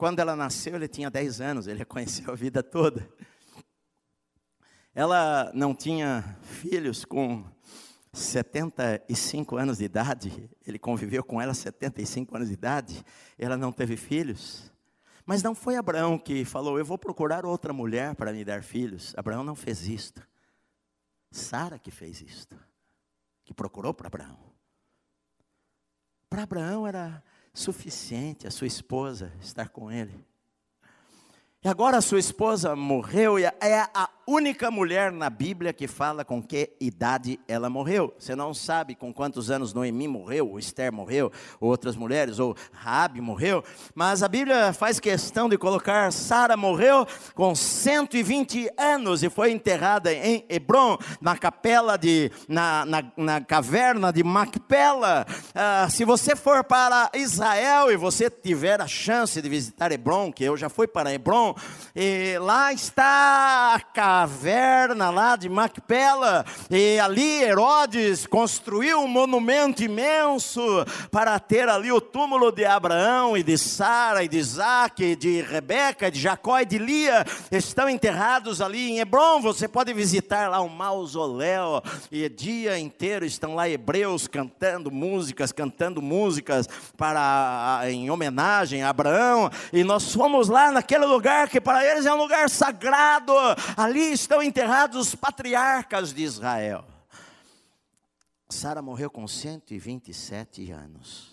Quando 0.00 0.18
ela 0.18 0.34
nasceu, 0.34 0.76
ele 0.76 0.88
tinha 0.88 1.10
10 1.10 1.42
anos, 1.42 1.66
ele 1.66 1.82
a 1.82 1.84
conheceu 1.84 2.32
a 2.32 2.34
vida 2.34 2.62
toda. 2.62 3.06
Ela 4.94 5.52
não 5.54 5.74
tinha 5.74 6.38
filhos 6.40 7.04
com 7.04 7.44
75 8.10 9.58
anos 9.58 9.76
de 9.76 9.84
idade, 9.84 10.50
ele 10.66 10.78
conviveu 10.78 11.22
com 11.22 11.38
ela 11.38 11.52
75 11.52 12.34
anos 12.34 12.48
de 12.48 12.54
idade, 12.54 13.04
ela 13.38 13.58
não 13.58 13.70
teve 13.70 13.94
filhos. 13.94 14.72
Mas 15.26 15.42
não 15.42 15.54
foi 15.54 15.76
Abraão 15.76 16.18
que 16.18 16.46
falou: 16.46 16.78
Eu 16.78 16.84
vou 16.86 16.96
procurar 16.96 17.44
outra 17.44 17.70
mulher 17.70 18.14
para 18.14 18.32
me 18.32 18.42
dar 18.42 18.62
filhos. 18.62 19.12
Abraão 19.18 19.44
não 19.44 19.54
fez 19.54 19.86
isto. 19.86 20.26
Sara 21.30 21.78
que 21.78 21.90
fez 21.90 22.22
isto, 22.22 22.56
que 23.44 23.52
procurou 23.52 23.92
para 23.92 24.06
Abraão. 24.06 24.38
Para 26.30 26.44
Abraão 26.44 26.86
era 26.86 27.22
suficiente 27.52 28.46
a 28.46 28.50
sua 28.50 28.66
esposa 28.66 29.32
estar 29.40 29.68
com 29.68 29.90
ele. 29.90 30.24
E 31.62 31.68
agora 31.68 31.98
a 31.98 32.02
sua 32.02 32.18
esposa 32.18 32.74
morreu 32.74 33.38
e 33.38 33.44
é 33.44 33.88
a 33.94 34.09
única 34.30 34.70
mulher 34.70 35.10
na 35.10 35.28
Bíblia 35.28 35.72
que 35.72 35.88
fala 35.88 36.24
com 36.24 36.40
que 36.40 36.70
idade 36.80 37.40
ela 37.48 37.68
morreu. 37.68 38.14
Você 38.16 38.36
não 38.36 38.54
sabe 38.54 38.94
com 38.94 39.12
quantos 39.12 39.50
anos 39.50 39.74
Noemi 39.74 40.06
morreu, 40.06 40.50
ou 40.50 40.58
Esther 40.58 40.92
morreu, 40.92 41.32
ou 41.58 41.68
outras 41.68 41.96
mulheres, 41.96 42.38
ou 42.38 42.56
Rabi 42.72 43.20
morreu, 43.20 43.64
mas 43.92 44.22
a 44.22 44.28
Bíblia 44.28 44.72
faz 44.72 45.00
questão 45.00 45.48
de 45.48 45.58
colocar 45.58 46.12
Sara 46.12 46.56
morreu 46.56 47.04
com 47.34 47.56
120 47.56 48.70
anos 48.78 49.24
e 49.24 49.28
foi 49.28 49.50
enterrada 49.50 50.12
em 50.12 50.44
Hebron, 50.48 50.96
na 51.20 51.36
capela 51.36 51.96
de, 51.96 52.30
na, 52.46 52.84
na, 52.86 53.12
na 53.16 53.40
caverna 53.40 54.12
de 54.12 54.22
Macpela. 54.22 55.26
Ah, 55.52 55.88
se 55.90 56.04
você 56.04 56.36
for 56.36 56.62
para 56.62 57.10
Israel 57.14 57.90
e 57.90 57.96
você 57.96 58.30
tiver 58.30 58.80
a 58.80 58.86
chance 58.86 59.42
de 59.42 59.48
visitar 59.48 59.90
Hebron, 59.90 60.32
que 60.32 60.44
eu 60.44 60.56
já 60.56 60.68
fui 60.68 60.86
para 60.86 61.12
Hebron, 61.12 61.52
lá 62.40 62.72
está 62.72 63.74
a 63.74 63.80
caverna 64.20 65.08
lá 65.08 65.34
de 65.34 65.48
Macpela, 65.48 66.44
e 66.70 67.00
ali 67.00 67.42
Herodes 67.42 68.26
construiu 68.26 69.00
um 69.00 69.08
monumento 69.08 69.82
imenso 69.82 70.60
para 71.10 71.38
ter 71.38 71.70
ali 71.70 71.90
o 71.90 72.02
túmulo 72.02 72.52
de 72.52 72.66
Abraão 72.66 73.34
e 73.34 73.42
de 73.42 73.56
Sara 73.56 74.22
e 74.22 74.28
de 74.28 74.36
Isaac, 74.36 75.02
e 75.02 75.16
de 75.16 75.40
Rebeca, 75.40 76.10
de 76.10 76.20
Jacó 76.20 76.60
e 76.60 76.66
de 76.66 76.76
Lia, 76.76 77.24
estão 77.50 77.88
enterrados 77.88 78.60
ali 78.60 78.90
em 78.90 78.98
Hebron. 78.98 79.40
Você 79.40 79.66
pode 79.66 79.94
visitar 79.94 80.50
lá 80.50 80.60
um 80.60 80.68
mausoléu, 80.68 81.82
e 82.12 82.28
dia 82.28 82.78
inteiro 82.78 83.24
estão 83.24 83.54
lá 83.54 83.70
hebreus 83.70 84.28
cantando 84.28 84.90
músicas, 84.90 85.50
cantando 85.50 86.02
músicas 86.02 86.68
para 86.94 87.80
em 87.84 88.10
homenagem 88.10 88.82
a 88.82 88.90
Abraão, 88.90 89.50
e 89.72 89.82
nós 89.82 90.12
fomos 90.12 90.50
lá 90.50 90.70
naquele 90.70 91.06
lugar 91.06 91.48
que 91.48 91.58
para 91.58 91.82
eles 91.86 92.04
é 92.04 92.12
um 92.12 92.18
lugar 92.18 92.50
sagrado. 92.50 93.32
Ali 93.78 94.09
estão 94.12 94.42
enterrados 94.42 95.08
os 95.08 95.14
patriarcas 95.14 96.12
de 96.12 96.22
Israel. 96.22 96.84
Sara 98.48 98.82
morreu 98.82 99.10
com 99.10 99.26
127 99.26 100.70
anos. 100.70 101.30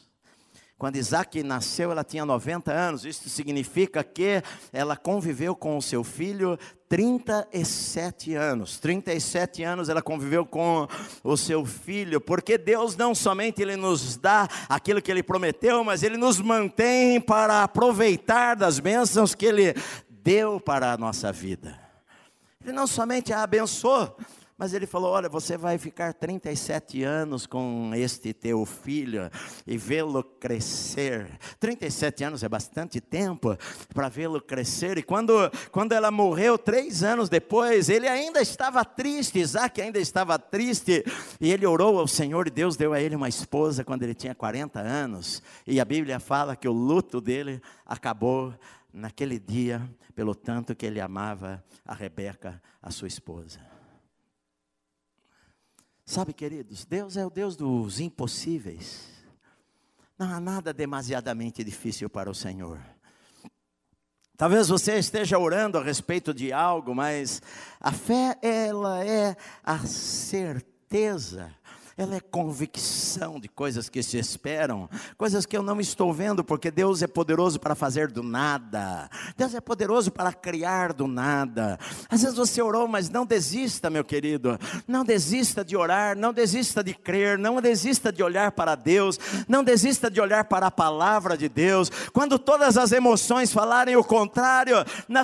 Quando 0.77 0.97
Isaac 0.97 1.41
nasceu, 1.41 1.91
ela 1.91 2.03
tinha 2.03 2.23
90 2.23 2.71
anos. 2.71 3.03
Isso 3.03 3.27
significa 3.29 4.03
que 4.03 4.43
ela 4.71 4.95
conviveu 4.95 5.55
com 5.55 5.75
o 5.75 5.81
seu 5.81 6.03
filho 6.03 6.55
37 6.87 8.35
anos. 8.35 8.77
37 8.77 9.63
anos 9.63 9.89
ela 9.89 10.03
conviveu 10.03 10.45
com 10.45 10.87
o 11.23 11.35
seu 11.35 11.65
filho, 11.65 12.21
porque 12.21 12.59
Deus 12.59 12.95
não 12.95 13.15
somente 13.15 13.59
ele 13.59 13.75
nos 13.75 14.17
dá 14.17 14.47
aquilo 14.69 15.01
que 15.01 15.09
ele 15.09 15.23
prometeu, 15.23 15.83
mas 15.83 16.03
ele 16.03 16.15
nos 16.15 16.39
mantém 16.39 17.19
para 17.19 17.63
aproveitar 17.63 18.55
das 18.55 18.79
bênçãos 18.79 19.33
que 19.33 19.47
ele 19.47 19.73
deu 20.09 20.59
para 20.59 20.93
a 20.93 20.97
nossa 20.97 21.31
vida. 21.31 21.86
Ele 22.67 22.75
não 22.75 22.85
somente 22.85 23.31
a 23.31 23.43
abençoou, 23.43 24.13
mas 24.57 24.73
ele 24.73 24.85
falou: 24.85 25.11
Olha, 25.11 25.29
você 25.29 25.55
vai 25.55 25.77
ficar 25.77 26.13
37 26.13 27.01
anos 27.01 27.45
com 27.45 27.91
este 27.95 28.33
teu 28.33 28.65
filho 28.65 29.31
e 29.65 29.77
vê-lo 29.77 30.21
crescer. 30.21 31.39
37 31.61 32.25
anos 32.25 32.43
é 32.43 32.49
bastante 32.49 32.99
tempo 32.99 33.57
para 33.93 34.09
vê-lo 34.09 34.41
crescer. 34.41 34.97
E 34.97 35.01
quando, 35.01 35.49
quando 35.71 35.93
ela 35.93 36.11
morreu, 36.11 36.57
três 36.57 37.03
anos 37.03 37.29
depois, 37.29 37.87
ele 37.87 38.05
ainda 38.05 38.41
estava 38.41 38.83
triste. 38.83 39.39
Isaac 39.39 39.81
ainda 39.81 39.99
estava 39.99 40.37
triste. 40.37 41.05
E 41.39 41.49
ele 41.49 41.65
orou 41.65 41.97
ao 41.97 42.05
Senhor 42.05 42.47
e 42.47 42.51
Deus 42.51 42.75
deu 42.75 42.91
a 42.91 42.99
ele 42.99 43.15
uma 43.15 43.29
esposa 43.29 43.85
quando 43.85 44.03
ele 44.03 44.13
tinha 44.13 44.35
40 44.35 44.81
anos. 44.81 45.41
E 45.65 45.79
a 45.79 45.85
Bíblia 45.85 46.19
fala 46.19 46.53
que 46.53 46.67
o 46.67 46.73
luto 46.73 47.21
dele 47.21 47.61
acabou 47.85 48.53
naquele 48.97 49.39
dia, 49.39 49.87
pelo 50.15 50.33
tanto 50.33 50.75
que 50.75 50.85
ele 50.85 50.99
amava 50.99 51.63
a 51.85 51.93
Rebeca, 51.93 52.61
a 52.81 52.91
sua 52.91 53.07
esposa. 53.07 53.59
Sabe, 56.05 56.33
queridos, 56.33 56.85
Deus 56.85 57.17
é 57.17 57.25
o 57.25 57.29
Deus 57.29 57.55
dos 57.55 57.99
impossíveis. 57.99 59.09
Não 60.17 60.31
há 60.31 60.39
nada 60.39 60.73
demasiadamente 60.73 61.63
difícil 61.63 62.09
para 62.09 62.29
o 62.29 62.35
Senhor. 62.35 62.79
Talvez 64.35 64.69
você 64.69 64.97
esteja 64.97 65.37
orando 65.37 65.77
a 65.77 65.83
respeito 65.83 66.33
de 66.33 66.51
algo, 66.53 66.93
mas 66.93 67.41
a 67.79 67.91
fé 67.91 68.37
ela 68.41 69.03
é 69.05 69.35
a 69.63 69.79
certeza 69.79 70.77
certeza 70.87 71.53
ela 71.97 72.15
é 72.15 72.19
convicção 72.19 73.39
de 73.39 73.47
coisas 73.47 73.89
que 73.89 74.03
se 74.03 74.19
esperam, 74.19 74.87
coisas 75.17 75.47
que 75.47 75.57
eu 75.57 75.63
não 75.63 75.81
estou 75.81 76.13
vendo, 76.13 76.43
porque 76.43 76.69
Deus 76.69 77.01
é 77.01 77.07
poderoso 77.07 77.59
para 77.59 77.73
fazer 77.73 78.11
do 78.11 78.21
nada, 78.21 79.09
Deus 79.35 79.55
é 79.55 79.59
poderoso 79.59 80.11
para 80.11 80.31
criar 80.31 80.93
do 80.93 81.07
nada. 81.07 81.79
Às 82.07 82.21
vezes 82.21 82.37
você 82.37 82.61
orou, 82.61 82.87
mas 82.87 83.09
não 83.09 83.25
desista, 83.25 83.89
meu 83.89 84.05
querido, 84.05 84.59
não 84.87 85.03
desista 85.03 85.65
de 85.65 85.75
orar, 85.75 86.15
não 86.15 86.31
desista 86.31 86.83
de 86.83 86.93
crer, 86.93 87.35
não 87.39 87.59
desista 87.59 88.11
de 88.11 88.21
olhar 88.21 88.51
para 88.51 88.75
Deus, 88.75 89.19
não 89.47 89.63
desista 89.63 90.11
de 90.11 90.21
olhar 90.21 90.43
para 90.43 90.67
a 90.67 90.71
palavra 90.71 91.35
de 91.35 91.49
Deus. 91.49 91.89
Quando 92.13 92.37
todas 92.37 92.77
as 92.77 92.91
emoções 92.91 93.51
falarem 93.51 93.95
o 93.95 94.03
contrário, 94.03 94.75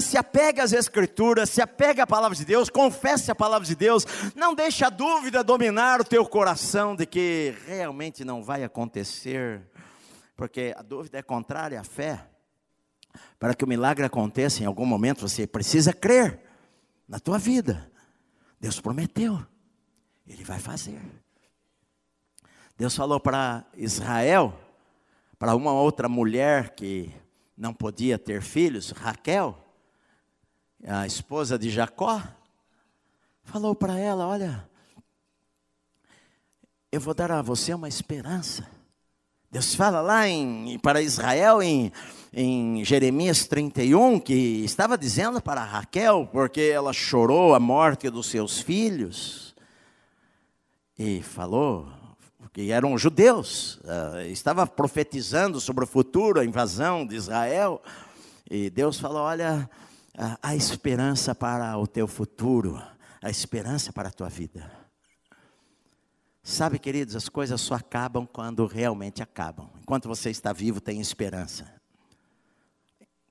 se 0.01 0.17
apegue 0.17 0.59
às 0.59 0.73
Escrituras, 0.73 1.51
se 1.51 1.61
apegue 1.61 2.01
à 2.01 2.07
palavra 2.07 2.35
de 2.35 2.43
Deus, 2.43 2.67
confesse 2.67 3.29
a 3.29 3.35
palavra 3.35 3.67
de 3.67 3.75
Deus, 3.75 4.07
não 4.35 4.55
deixe 4.55 4.83
a 4.83 4.89
dúvida 4.89 5.43
dominar 5.43 6.01
o 6.01 6.03
teu 6.03 6.25
coração 6.25 6.62
de 6.95 7.05
que 7.05 7.53
realmente 7.67 8.23
não 8.23 8.41
vai 8.41 8.63
acontecer, 8.63 9.61
porque 10.35 10.73
a 10.77 10.81
dúvida 10.81 11.17
é 11.17 11.21
contrária 11.21 11.79
à 11.79 11.83
fé. 11.83 12.27
Para 13.37 13.53
que 13.53 13.63
o 13.63 13.67
milagre 13.67 14.05
aconteça 14.05 14.63
em 14.63 14.65
algum 14.65 14.85
momento, 14.85 15.27
você 15.27 15.45
precisa 15.45 15.93
crer 15.93 16.39
na 17.07 17.19
tua 17.19 17.37
vida. 17.37 17.91
Deus 18.59 18.79
prometeu, 18.79 19.45
Ele 20.25 20.43
vai 20.43 20.57
fazer. 20.57 20.99
Deus 22.77 22.95
falou 22.95 23.19
para 23.19 23.65
Israel, 23.75 24.59
para 25.37 25.55
uma 25.55 25.73
outra 25.73 26.09
mulher 26.09 26.73
que 26.73 27.13
não 27.55 27.73
podia 27.73 28.17
ter 28.17 28.41
filhos, 28.41 28.91
Raquel, 28.91 29.63
a 30.87 31.05
esposa 31.05 31.59
de 31.59 31.69
Jacó, 31.69 32.21
falou 33.43 33.75
para 33.75 33.99
ela: 33.99 34.27
Olha, 34.27 34.67
eu 36.93 36.99
vou 36.99 37.15
dar 37.15 37.31
a 37.31 37.41
você 37.41 37.73
uma 37.73 37.87
esperança. 37.87 38.67
Deus 39.49 39.73
fala 39.73 39.99
lá 39.99 40.29
em, 40.29 40.77
para 40.77 41.01
Israel 41.01 41.59
em, 41.59 41.91
em 42.31 42.85
Jeremias 42.85 43.47
31 43.47 44.19
que 44.19 44.63
estava 44.63 44.95
dizendo 44.95 45.41
para 45.41 45.63
Raquel, 45.63 46.29
porque 46.31 46.61
ela 46.61 46.93
chorou 46.93 47.55
a 47.55 47.59
morte 47.59 48.11
dos 48.11 48.27
seus 48.27 48.59
filhos, 48.59 49.55
e 50.95 51.23
falou 51.23 51.87
que 52.53 52.71
eram 52.71 52.95
judeus, 52.95 53.77
uh, 53.77 54.21
estava 54.29 54.67
profetizando 54.67 55.59
sobre 55.59 55.85
o 55.85 55.87
futuro, 55.87 56.39
a 56.39 56.45
invasão 56.45 57.07
de 57.07 57.15
Israel, 57.15 57.81
e 58.47 58.69
Deus 58.69 58.99
falou: 58.99 59.23
Olha, 59.23 59.67
a 60.39 60.55
esperança 60.55 61.33
para 61.33 61.75
o 61.75 61.87
teu 61.87 62.07
futuro, 62.07 62.79
a 63.19 63.31
esperança 63.31 63.91
para 63.91 64.09
a 64.09 64.11
tua 64.11 64.29
vida. 64.29 64.82
Sabe, 66.45 66.77
queridos, 66.77 67.15
as 67.15 67.29
coisas 67.29 67.61
só 67.61 67.75
acabam 67.75 68.27
quando 68.27 68.65
realmente 68.65 69.23
acabam. 69.23 69.69
Enquanto 69.81 70.09
você 70.09 70.29
está 70.29 70.51
vivo, 70.51 70.81
tem 70.81 70.99
esperança. 70.99 71.73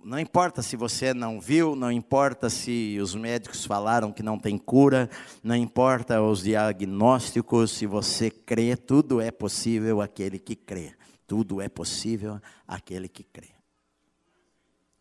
Não 0.03 0.19
importa 0.19 0.63
se 0.63 0.77
você 0.77 1.13
não 1.13 1.39
viu, 1.39 1.77
não 1.77 1.93
importa 1.93 2.49
se 2.49 2.99
os 3.01 3.15
médicos 3.15 3.67
falaram 3.67 4.11
que 4.11 4.23
não 4.23 4.39
tem 4.39 4.57
cura, 4.57 5.11
não 5.45 5.55
importa 5.55 6.23
os 6.23 6.43
diagnósticos, 6.43 7.71
se 7.71 7.87
você 7.87 8.31
crê, 8.31 8.77
tudo 8.77 9.21
é 9.21 9.31
possível 9.31 10.01
aquele 10.01 10.39
que 10.39 10.57
crê. 10.57 10.95
Tudo 11.27 11.61
é 11.61 11.69
possível 11.69 12.41
aquele 12.67 13.09
que 13.09 13.23
crê. 13.23 13.51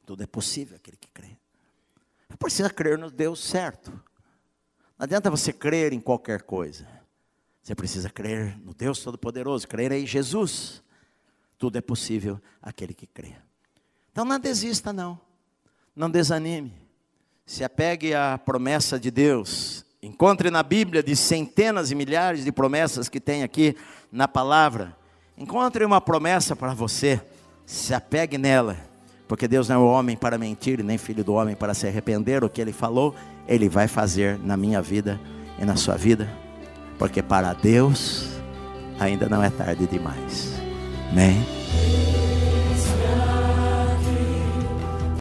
Tudo 0.05 0.21
é 0.21 0.27
possível 0.27 0.75
aquele 0.75 0.97
que 0.97 1.09
crê. 1.09 1.37
Precisa 2.37 2.69
crer 2.69 2.97
no 2.97 3.09
Deus 3.09 3.39
certo. 3.43 3.89
Não 4.99 5.05
adianta 5.05 5.31
você 5.31 5.53
crer 5.53 5.93
em 5.93 5.99
qualquer 5.99 6.41
coisa. 6.43 7.00
Você 7.61 7.75
precisa 7.75 8.09
crer 8.09 8.57
no 8.65 8.73
Deus 8.73 8.99
Todo-Poderoso, 9.03 9.67
crer 9.67 9.91
em 9.91 10.05
Jesus. 10.05 10.81
Tudo 11.57 11.77
é 11.77 11.81
possível 11.81 12.41
aquele 12.61 12.93
que 12.93 13.05
crê. 13.05 13.35
Então 14.11 14.25
não 14.25 14.39
desista, 14.39 14.91
não. 14.91 15.19
Não 15.95 16.09
desanime. 16.09 16.73
Se 17.45 17.63
apegue 17.63 18.15
à 18.15 18.37
promessa 18.37 18.99
de 18.99 19.11
Deus. 19.11 19.85
Encontre 20.01 20.49
na 20.49 20.63
Bíblia 20.63 21.03
de 21.03 21.15
centenas 21.15 21.91
e 21.91 21.95
milhares 21.95 22.43
de 22.43 22.51
promessas 22.51 23.07
que 23.07 23.19
tem 23.19 23.43
aqui 23.43 23.75
na 24.11 24.27
palavra. 24.27 24.97
Encontre 25.37 25.85
uma 25.85 26.01
promessa 26.01 26.55
para 26.55 26.73
você. 26.73 27.21
Se 27.63 27.93
apegue 27.93 28.39
nela. 28.39 28.75
Porque 29.27 29.47
Deus 29.47 29.69
não 29.69 29.75
é 29.75 29.79
o 29.79 29.85
homem 29.85 30.17
para 30.17 30.37
mentir, 30.37 30.83
nem 30.83 30.97
filho 30.97 31.23
do 31.23 31.33
homem 31.33 31.55
para 31.55 31.75
se 31.75 31.87
arrepender. 31.87 32.43
O 32.43 32.49
que 32.49 32.59
ele 32.59 32.73
falou, 32.73 33.15
ele 33.47 33.69
vai 33.69 33.87
fazer 33.87 34.39
na 34.39 34.57
minha 34.57 34.81
vida 34.81 35.21
e 35.59 35.63
na 35.63 35.75
sua 35.75 35.95
vida 35.95 36.27
porque 37.01 37.23
para 37.23 37.51
Deus 37.53 38.27
ainda 38.99 39.27
não 39.27 39.41
é 39.41 39.49
tarde 39.49 39.87
demais. 39.87 40.53
Amém? 41.09 41.43